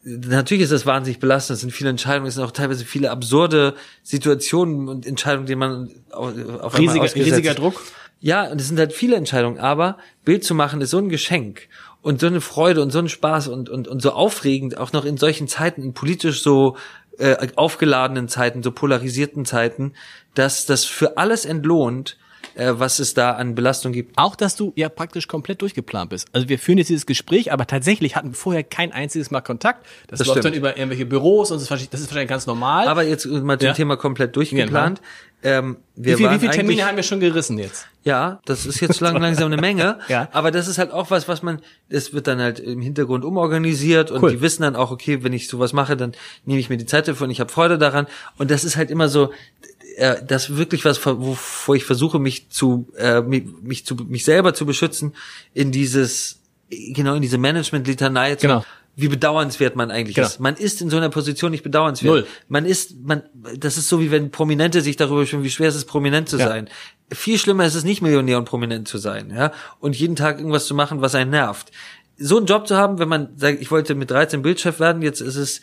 [0.02, 3.74] Natürlich ist das wahnsinnig belastend, es sind viele Entscheidungen, es sind auch teilweise viele absurde
[4.02, 7.80] Situationen und Entscheidungen, die man auf, auf riesiger, riesiger Druck.
[8.20, 11.68] Ja, und es sind halt viele Entscheidungen, aber Bild zu machen ist so ein Geschenk
[12.04, 15.06] und so eine Freude und so ein Spaß und, und, und so aufregend, auch noch
[15.06, 16.76] in solchen Zeiten, in politisch so
[17.18, 19.94] äh, aufgeladenen Zeiten, so polarisierten Zeiten,
[20.34, 22.18] dass das für alles entlohnt,
[22.56, 24.18] äh, was es da an Belastung gibt.
[24.18, 26.28] Auch, dass du ja praktisch komplett durchgeplant bist.
[26.32, 29.86] Also wir führen jetzt dieses Gespräch, aber tatsächlich hatten wir vorher kein einziges Mal Kontakt.
[30.08, 30.54] Das, das läuft stimmt.
[30.56, 32.86] dann über irgendwelche Büros und das ist wahrscheinlich ganz normal.
[32.86, 33.72] Aber jetzt mal zum ja.
[33.72, 35.00] Thema komplett durchgeplant.
[35.46, 37.86] Ähm, wie, viel, wie viele Termine haben wir schon gerissen jetzt?
[38.02, 39.98] Ja, das ist jetzt lang, langsam eine Menge.
[40.08, 40.26] ja.
[40.32, 41.60] Aber das ist halt auch was, was man,
[41.90, 44.30] es wird dann halt im Hintergrund umorganisiert und cool.
[44.30, 46.12] die wissen dann auch, okay, wenn ich sowas mache, dann
[46.46, 48.06] nehme ich mir die Zeit dafür und ich habe Freude daran.
[48.38, 49.32] Und das ist halt immer so,
[49.96, 54.54] äh, das wirklich was, wovor ich versuche, mich zu, äh, mich, mich zu, mich selber
[54.54, 55.14] zu beschützen,
[55.52, 56.40] in dieses,
[56.70, 58.64] genau in diese Management-Litanei zu, genau
[58.96, 60.26] wie bedauernswert man eigentlich genau.
[60.28, 60.40] ist.
[60.40, 62.14] Man ist in so einer Position nicht bedauernswert.
[62.14, 62.26] Null.
[62.48, 63.22] Man ist, man,
[63.56, 66.38] das ist so wie wenn Prominente sich darüber beschweren, wie schwer es ist, prominent zu
[66.38, 66.46] ja.
[66.46, 66.68] sein.
[67.10, 69.52] Viel schlimmer ist es nicht, Millionär und prominent zu sein, ja.
[69.80, 71.72] Und jeden Tag irgendwas zu machen, was einen nervt.
[72.16, 75.20] So einen Job zu haben, wenn man sagt, ich wollte mit 13 Bildchef werden, jetzt
[75.20, 75.60] ist es,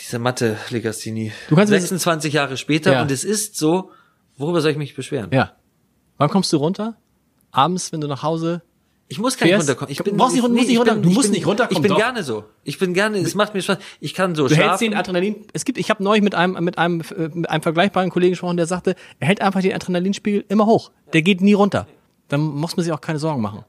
[0.00, 1.32] Diese Mathe, Legasthenie.
[1.48, 3.02] Du kannst 26 Jahre später Ja.
[3.02, 3.90] und es ist so,
[4.36, 5.30] worüber soll ich mich beschweren?
[5.32, 5.52] Ja.
[6.18, 6.96] Wann kommst du runter?
[7.52, 8.62] Abends, wenn du nach Hause.
[9.12, 9.92] Ich muss gar nicht Fährst- runterkommen.
[9.92, 11.82] Ich bin, brauchst nicht musst ich nicht runter- bin- du musst bin- nicht runterkommen, Ich
[11.82, 11.98] bin doch.
[11.98, 12.44] gerne so.
[12.64, 13.78] Ich bin gerne, es macht mir Spaß.
[14.00, 14.84] Ich kann so Du hältst schlafen.
[14.90, 15.36] den Adrenalin.
[15.52, 18.56] Es gibt, ich habe neulich mit einem mit einem äh, mit einem vergleichbaren Kollegen gesprochen,
[18.56, 20.90] der sagte, er hält einfach den Adrenalinspiegel immer hoch.
[21.12, 21.86] Der geht nie runter.
[22.28, 23.64] Dann muss man sich auch keine Sorgen machen.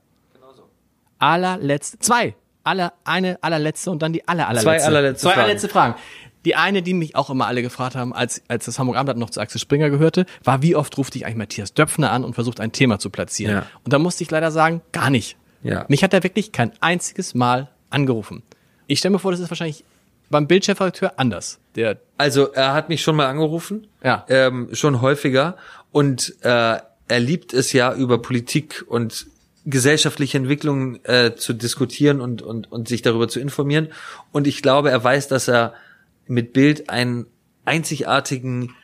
[1.19, 4.79] Allerletzte, zwei, aller eine allerletzte und dann die aller allerletzte.
[4.81, 5.41] Zwei allerletzte zwei Fragen.
[5.43, 5.95] allerletzte Fragen.
[6.45, 9.29] Die eine, die mich auch immer alle gefragt haben, als als das Hamburg Abendblatt noch
[9.29, 12.59] zu Axel Springer gehörte, war, wie oft ruft dich eigentlich Matthias Döpfner an und versucht
[12.59, 13.55] ein Thema zu platzieren?
[13.55, 13.65] Ja.
[13.83, 15.37] Und da musste ich leider sagen, gar nicht.
[15.63, 15.85] Ja.
[15.87, 18.43] Mich hat er wirklich kein einziges Mal angerufen.
[18.87, 19.85] Ich stelle mir vor, das ist wahrscheinlich
[20.29, 21.59] beim Bildchefredakteur anders.
[21.75, 24.25] Der, Also er hat mich schon mal angerufen, Ja.
[24.29, 25.55] ähm, schon häufiger
[25.91, 29.27] und äh, er liebt es ja über Politik und
[29.65, 33.87] gesellschaftliche Entwicklungen äh, zu diskutieren und, und, und sich darüber zu informieren.
[34.31, 35.73] Und ich glaube, er weiß, dass er
[36.27, 37.25] mit Bild einen
[37.65, 38.75] einzigartigen,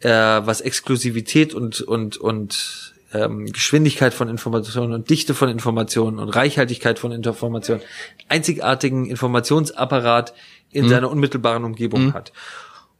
[0.00, 6.28] äh, was Exklusivität und, und, und ähm, Geschwindigkeit von Informationen und Dichte von Informationen und
[6.28, 7.80] Reichhaltigkeit von Informationen,
[8.28, 10.34] einzigartigen Informationsapparat
[10.70, 12.32] in seiner unmittelbaren Umgebung hat.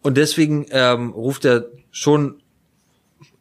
[0.00, 2.40] Und deswegen ähm, ruft er schon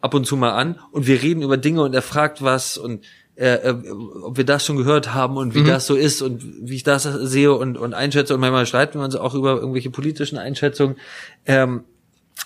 [0.02, 3.06] ab und zu mal an und wir reden über Dinge und er fragt was und
[3.38, 3.89] äh, äh,
[4.23, 7.03] ob wir das schon gehört haben und wie das so ist und wie ich das
[7.03, 10.97] sehe und, und einschätze und manchmal streiten wir uns auch über irgendwelche politischen Einschätzungen.
[11.45, 11.84] Ähm,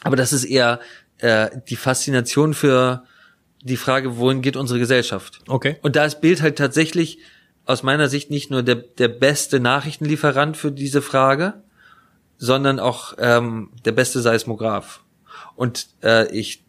[0.04, 0.82] aber das ist eher
[1.20, 3.04] äh, die Faszination für
[3.62, 5.40] die Frage, wohin geht unsere Gesellschaft?
[5.48, 5.78] Okay.
[5.82, 7.20] Und da ist Bild halt tatsächlich
[7.66, 11.62] aus meiner Sicht nicht nur der, der beste Nachrichtenlieferant für diese Frage,
[12.38, 15.02] sondern auch ähm, der beste Seismograph.
[15.56, 16.66] Und äh, ich,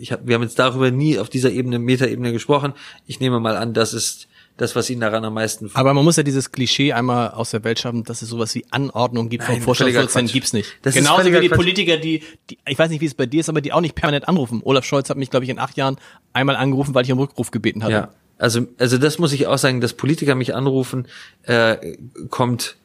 [0.00, 2.72] ich, hab, wir haben jetzt darüber nie auf dieser Ebene, Metaebene gesprochen.
[3.06, 6.16] Ich nehme mal an, das ist das, was ihn daran am meisten aber man muss
[6.16, 9.54] ja dieses Klischee einmal aus der Welt schaffen, dass es sowas wie Anordnung gibt vom
[9.54, 10.68] Nein, völliger Vorstandsvorsitzenden, gibt's nicht.
[10.82, 11.56] Das ist Genauso wie die Quatsch.
[11.56, 13.94] Politiker, die, die, ich weiß nicht, wie es bei dir ist, aber die auch nicht
[13.94, 14.60] permanent anrufen.
[14.64, 15.96] Olaf Scholz hat mich, glaube ich, in acht Jahren
[16.32, 17.92] einmal angerufen, weil ich um Rückruf gebeten hatte.
[17.92, 21.06] Ja, also also das muss ich auch sagen, dass Politiker mich anrufen,
[21.44, 21.96] äh,
[22.28, 22.76] kommt.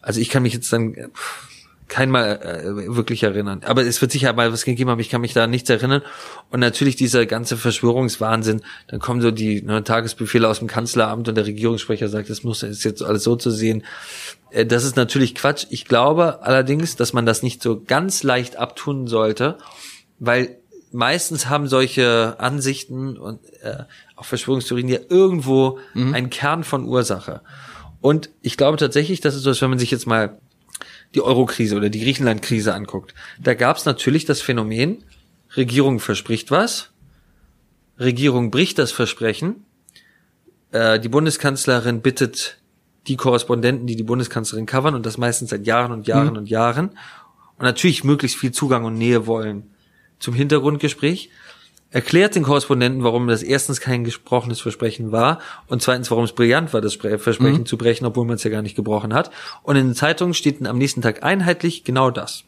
[0.00, 1.08] Also ich kann mich jetzt dann äh,
[1.92, 3.60] kein mal äh, wirklich erinnern.
[3.66, 6.00] Aber es wird sicher mal was gegeben haben, ich kann mich da nichts erinnern.
[6.50, 11.34] Und natürlich dieser ganze Verschwörungswahnsinn, dann kommen so die ne, Tagesbefehle aus dem Kanzleramt und
[11.34, 13.84] der Regierungssprecher sagt, das muss ist jetzt alles so zu sehen.
[14.48, 15.66] Äh, das ist natürlich Quatsch.
[15.68, 19.58] Ich glaube allerdings, dass man das nicht so ganz leicht abtun sollte,
[20.18, 20.56] weil
[20.92, 23.84] meistens haben solche Ansichten und äh,
[24.16, 27.42] auch Verschwörungstheorien ja irgendwo einen Kern von Ursache.
[28.00, 30.38] Und ich glaube tatsächlich, dass es so ist, wenn man sich jetzt mal
[31.14, 33.14] die Euro-Krise oder die Griechenland-Krise anguckt.
[33.40, 35.04] Da gab es natürlich das Phänomen,
[35.56, 36.90] Regierung verspricht was,
[37.98, 39.64] Regierung bricht das Versprechen,
[40.72, 42.58] äh, die Bundeskanzlerin bittet
[43.06, 46.90] die Korrespondenten, die die Bundeskanzlerin covern und das meistens seit Jahren und Jahren und Jahren
[47.58, 49.70] und natürlich möglichst viel Zugang und Nähe wollen
[50.18, 51.30] zum Hintergrundgespräch,
[51.92, 55.38] erklärt den Korrespondenten, warum das erstens kein gesprochenes Versprechen war
[55.68, 58.50] und zweitens, warum es brillant war, das Spre- Versprechen zu brechen, obwohl man es ja
[58.50, 59.30] gar nicht gebrochen hat.
[59.62, 62.44] Und in den Zeitungen steht dann am nächsten Tag einheitlich genau das.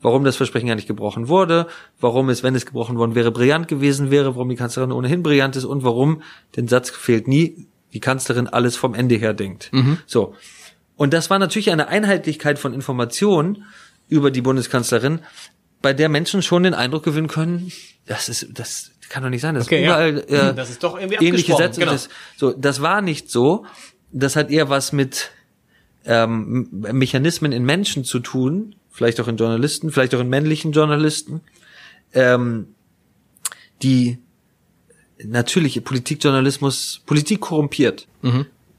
[0.00, 1.66] Warum das Versprechen gar nicht gebrochen wurde,
[1.98, 5.56] warum es, wenn es gebrochen worden wäre, brillant gewesen wäre, warum die Kanzlerin ohnehin brillant
[5.56, 6.20] ist und warum,
[6.56, 9.70] den Satz fehlt nie, die Kanzlerin alles vom Ende her denkt.
[10.06, 10.34] So.
[10.96, 13.64] Und das war natürlich eine Einheitlichkeit von Informationen
[14.08, 15.20] über die Bundeskanzlerin,
[15.84, 17.70] bei der Menschen schon den Eindruck gewinnen können,
[18.06, 20.08] das ist, das kann doch nicht sein, dass Okay, ja.
[20.08, 21.78] überall äh, Das ist doch irgendwie ähnliche Sätze.
[21.78, 21.92] genau.
[21.92, 22.08] Das,
[22.38, 23.66] so, das war nicht so.
[24.10, 25.30] Das hat eher was mit
[26.06, 31.42] ähm, Mechanismen in Menschen zu tun, vielleicht auch in Journalisten, vielleicht auch in männlichen Journalisten,
[32.14, 32.68] ähm,
[33.82, 34.16] die
[35.22, 38.08] natürliche Politikjournalismus, Politik korrumpiert,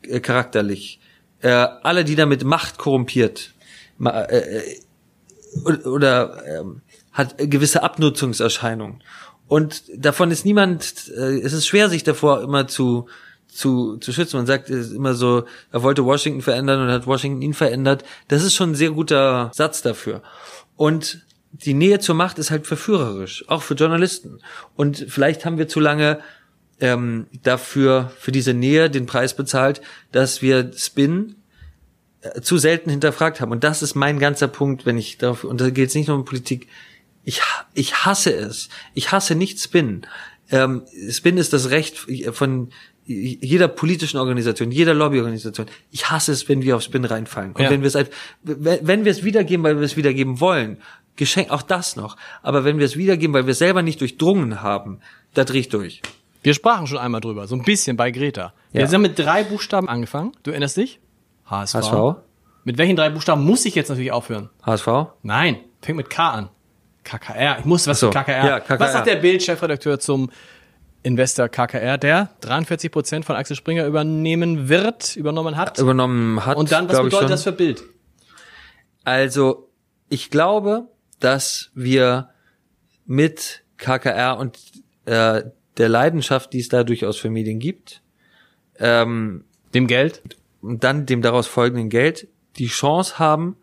[0.07, 0.99] äh, charakterlich.
[1.41, 3.53] Äh, alle, die damit Macht korrumpiert,
[3.99, 4.79] ma, äh, äh,
[5.63, 6.81] oder, oder ähm,
[7.15, 9.01] hat gewisse Abnutzungserscheinungen.
[9.47, 13.07] Und davon ist niemand, äh, es ist schwer, sich davor immer zu,
[13.47, 14.37] zu, zu schützen.
[14.37, 18.03] Man sagt ist immer so, er wollte Washington verändern und hat Washington ihn verändert.
[18.27, 20.21] Das ist schon ein sehr guter Satz dafür.
[20.75, 24.39] Und die Nähe zur Macht ist halt verführerisch, auch für Journalisten.
[24.75, 26.19] Und vielleicht haben wir zu lange
[26.81, 29.81] ähm, dafür, für diese Nähe den Preis bezahlt,
[30.11, 31.35] dass wir Spin
[32.21, 33.51] äh, zu selten hinterfragt haben.
[33.51, 36.17] Und das ist mein ganzer Punkt, wenn ich darauf, und da geht es nicht nur
[36.17, 36.67] um Politik,
[37.25, 37.41] ich,
[37.73, 38.69] ich hasse es.
[38.93, 40.05] Ich hasse nicht Spin.
[40.51, 41.97] Ähm, Spin ist das Recht
[42.31, 42.69] von
[43.07, 45.67] jeder politischen Organisation, jeder Lobbyorganisation.
[45.91, 47.51] Ich hasse es, wenn wir auf Spin reinfallen.
[47.53, 47.69] Und Ja.
[47.69, 48.09] wenn wir es,
[48.43, 50.77] wenn wir es wiedergeben, weil wir es wiedergeben wollen,
[51.15, 52.17] Geschenk, auch das noch.
[52.41, 54.99] Aber wenn wir es wiedergeben, weil wir es selber nicht durchdrungen haben,
[55.33, 56.01] da drehe ich durch.
[56.43, 58.53] Wir sprachen schon einmal drüber, so ein bisschen bei Greta.
[58.71, 58.87] Wir Ja.
[58.87, 60.33] sind mit drei Buchstaben angefangen.
[60.43, 60.99] Du erinnerst dich?
[61.49, 61.75] HSV.
[61.75, 62.15] HSV?
[62.65, 64.49] Mit welchen drei Buchstaben muss ich jetzt natürlich aufhören?
[64.65, 64.87] HSV?
[65.23, 66.49] Nein, fängt mit K an.
[67.05, 67.59] KKR.
[67.59, 68.09] Ich muss was so.
[68.09, 68.45] KKR.
[68.45, 68.79] Ja, KKR.
[68.79, 70.29] Was sagt der Bild-Chefredakteur zum
[71.03, 75.79] Investor KKR, der 43 Prozent von Axel Springer übernehmen wird, übernommen hat?
[75.79, 76.57] Übernommen hat.
[76.57, 77.83] Und dann, was bedeutet das für Bild?
[79.03, 79.69] Also,
[80.09, 82.29] ich glaube, dass wir
[83.05, 84.57] mit KKR und
[85.05, 85.43] äh,
[85.77, 88.01] der Leidenschaft, die es da durchaus für Medien gibt,
[88.79, 90.21] ähm, Dem Geld?
[90.61, 92.27] und dann dem daraus folgenden Geld
[92.57, 93.57] die Chance haben,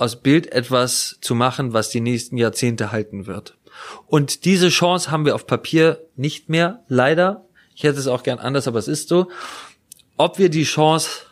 [0.00, 3.58] aus Bild etwas zu machen, was die nächsten Jahrzehnte halten wird.
[4.06, 7.44] Und diese Chance haben wir auf Papier nicht mehr, leider.
[7.74, 9.30] Ich hätte es auch gern anders, aber es ist so.
[10.16, 11.26] Ob wir die Chance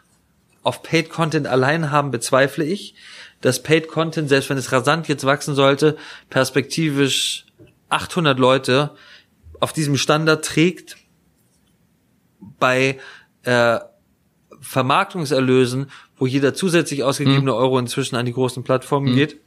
[0.62, 2.94] auf Paid Content allein haben, bezweifle ich.
[3.40, 5.96] Das Paid Content, selbst wenn es rasant jetzt wachsen sollte,
[6.28, 7.46] perspektivisch
[7.88, 8.90] 800 Leute
[9.60, 10.98] auf diesem Standard trägt,
[12.58, 12.98] bei
[13.44, 13.78] äh,
[14.60, 19.32] Vermarktungserlösen, wo jeder zusätzlich ausgegebene Euro inzwischen an die großen Plattformen geht.
[19.34, 19.38] ich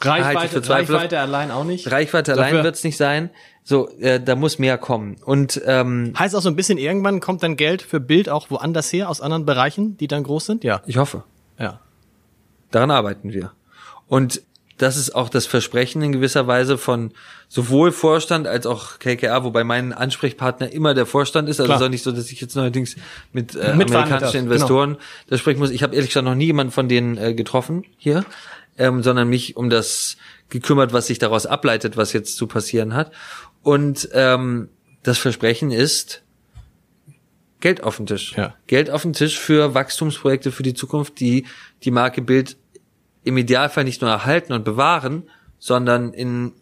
[0.00, 0.70] für Reichweite.
[0.70, 1.90] Reichweite allein auch nicht.
[1.90, 3.30] Reichweite allein Dafür- wird's nicht sein.
[3.64, 5.16] So, äh, da muss mehr kommen.
[5.24, 8.90] Und ähm, Heißt auch so ein bisschen, irgendwann kommt dann Geld für Bild auch woanders
[8.92, 10.64] her, aus anderen Bereichen, die dann groß sind?
[10.64, 10.80] Ja.
[10.86, 11.24] ich hoffe,
[11.58, 11.80] Ja.
[12.70, 13.52] daran arbeiten wir.
[14.08, 14.42] Und
[14.78, 17.12] das ist auch das Versprechen in gewisser Weise von
[17.50, 21.60] sowohl Vorstand als auch KKR, wobei mein Ansprechpartner immer der Vorstand ist.
[21.60, 22.94] Also es ist auch nicht so, dass ich jetzt neuerdings
[23.32, 24.52] mit äh, Mitverhandelt amerikanischen genau.
[24.52, 24.96] Investoren
[25.26, 25.70] da sprechen muss.
[25.70, 28.24] Ich habe ehrlich gesagt noch nie jemanden von denen äh, getroffen hier,
[28.78, 30.16] ähm, sondern mich um das
[30.48, 33.10] gekümmert, was sich daraus ableitet, was jetzt zu passieren hat.
[33.64, 34.68] Und ähm,
[35.02, 36.22] das Versprechen ist
[37.58, 38.32] Geld auf den Tisch.
[38.36, 38.54] Ja.
[38.68, 41.46] Geld auf den Tisch für Wachstumsprojekte für die Zukunft, die
[41.82, 42.56] die Marke Bild
[43.24, 45.28] im Idealfall nicht nur erhalten und bewahren,
[45.58, 46.52] sondern in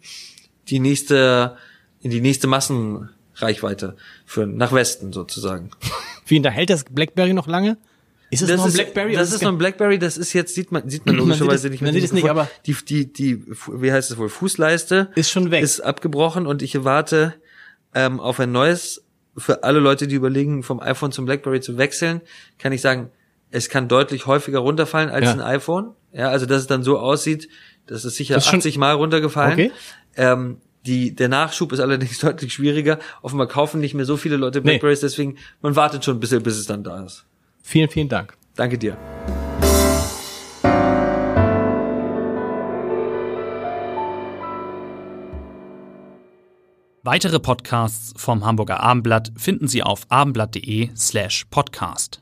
[0.70, 1.56] die nächste,
[2.00, 3.96] in die nächste Massenreichweite
[4.26, 5.70] führen, nach Westen sozusagen.
[6.26, 7.76] Wie unterhält das BlackBerry noch lange?
[8.30, 9.14] Ist es noch ein ist, BlackBerry?
[9.14, 11.70] Das oder ist noch ein BlackBerry, das ist jetzt, sieht man, sieht man Man logischerweise
[11.70, 12.00] nicht man mehr.
[12.00, 13.42] sieht es nicht, aber- Die, die, die,
[13.72, 15.62] wie heißt es wohl, Fußleiste Ist schon weg.
[15.62, 17.34] Ist abgebrochen und ich warte
[17.94, 19.02] ähm, auf ein neues.
[19.38, 22.20] Für alle Leute, die überlegen, vom iPhone zum BlackBerry zu wechseln,
[22.58, 23.10] kann ich sagen,
[23.52, 25.32] es kann deutlich häufiger runterfallen als Ja.
[25.32, 25.92] ein iPhone.
[26.12, 27.48] Ja, also dass es dann so aussieht,
[27.86, 29.52] das ist sicher Das ist schon- 80 Mal runtergefallen.
[29.52, 29.72] Okay.
[30.18, 32.98] Ähm, die, der Nachschub ist allerdings deutlich schwieriger.
[33.22, 34.72] Offenbar kaufen nicht mehr so viele Leute Nee.
[34.72, 37.24] Blackberries, deswegen man wartet schon ein bisschen, bis es dann da ist.
[37.62, 38.34] Vielen, vielen Dank.
[38.56, 38.96] Danke dir.
[47.04, 52.20] Weitere Podcasts vom Hamburger Abendblatt finden Sie auf abendblatt.de slash podcast.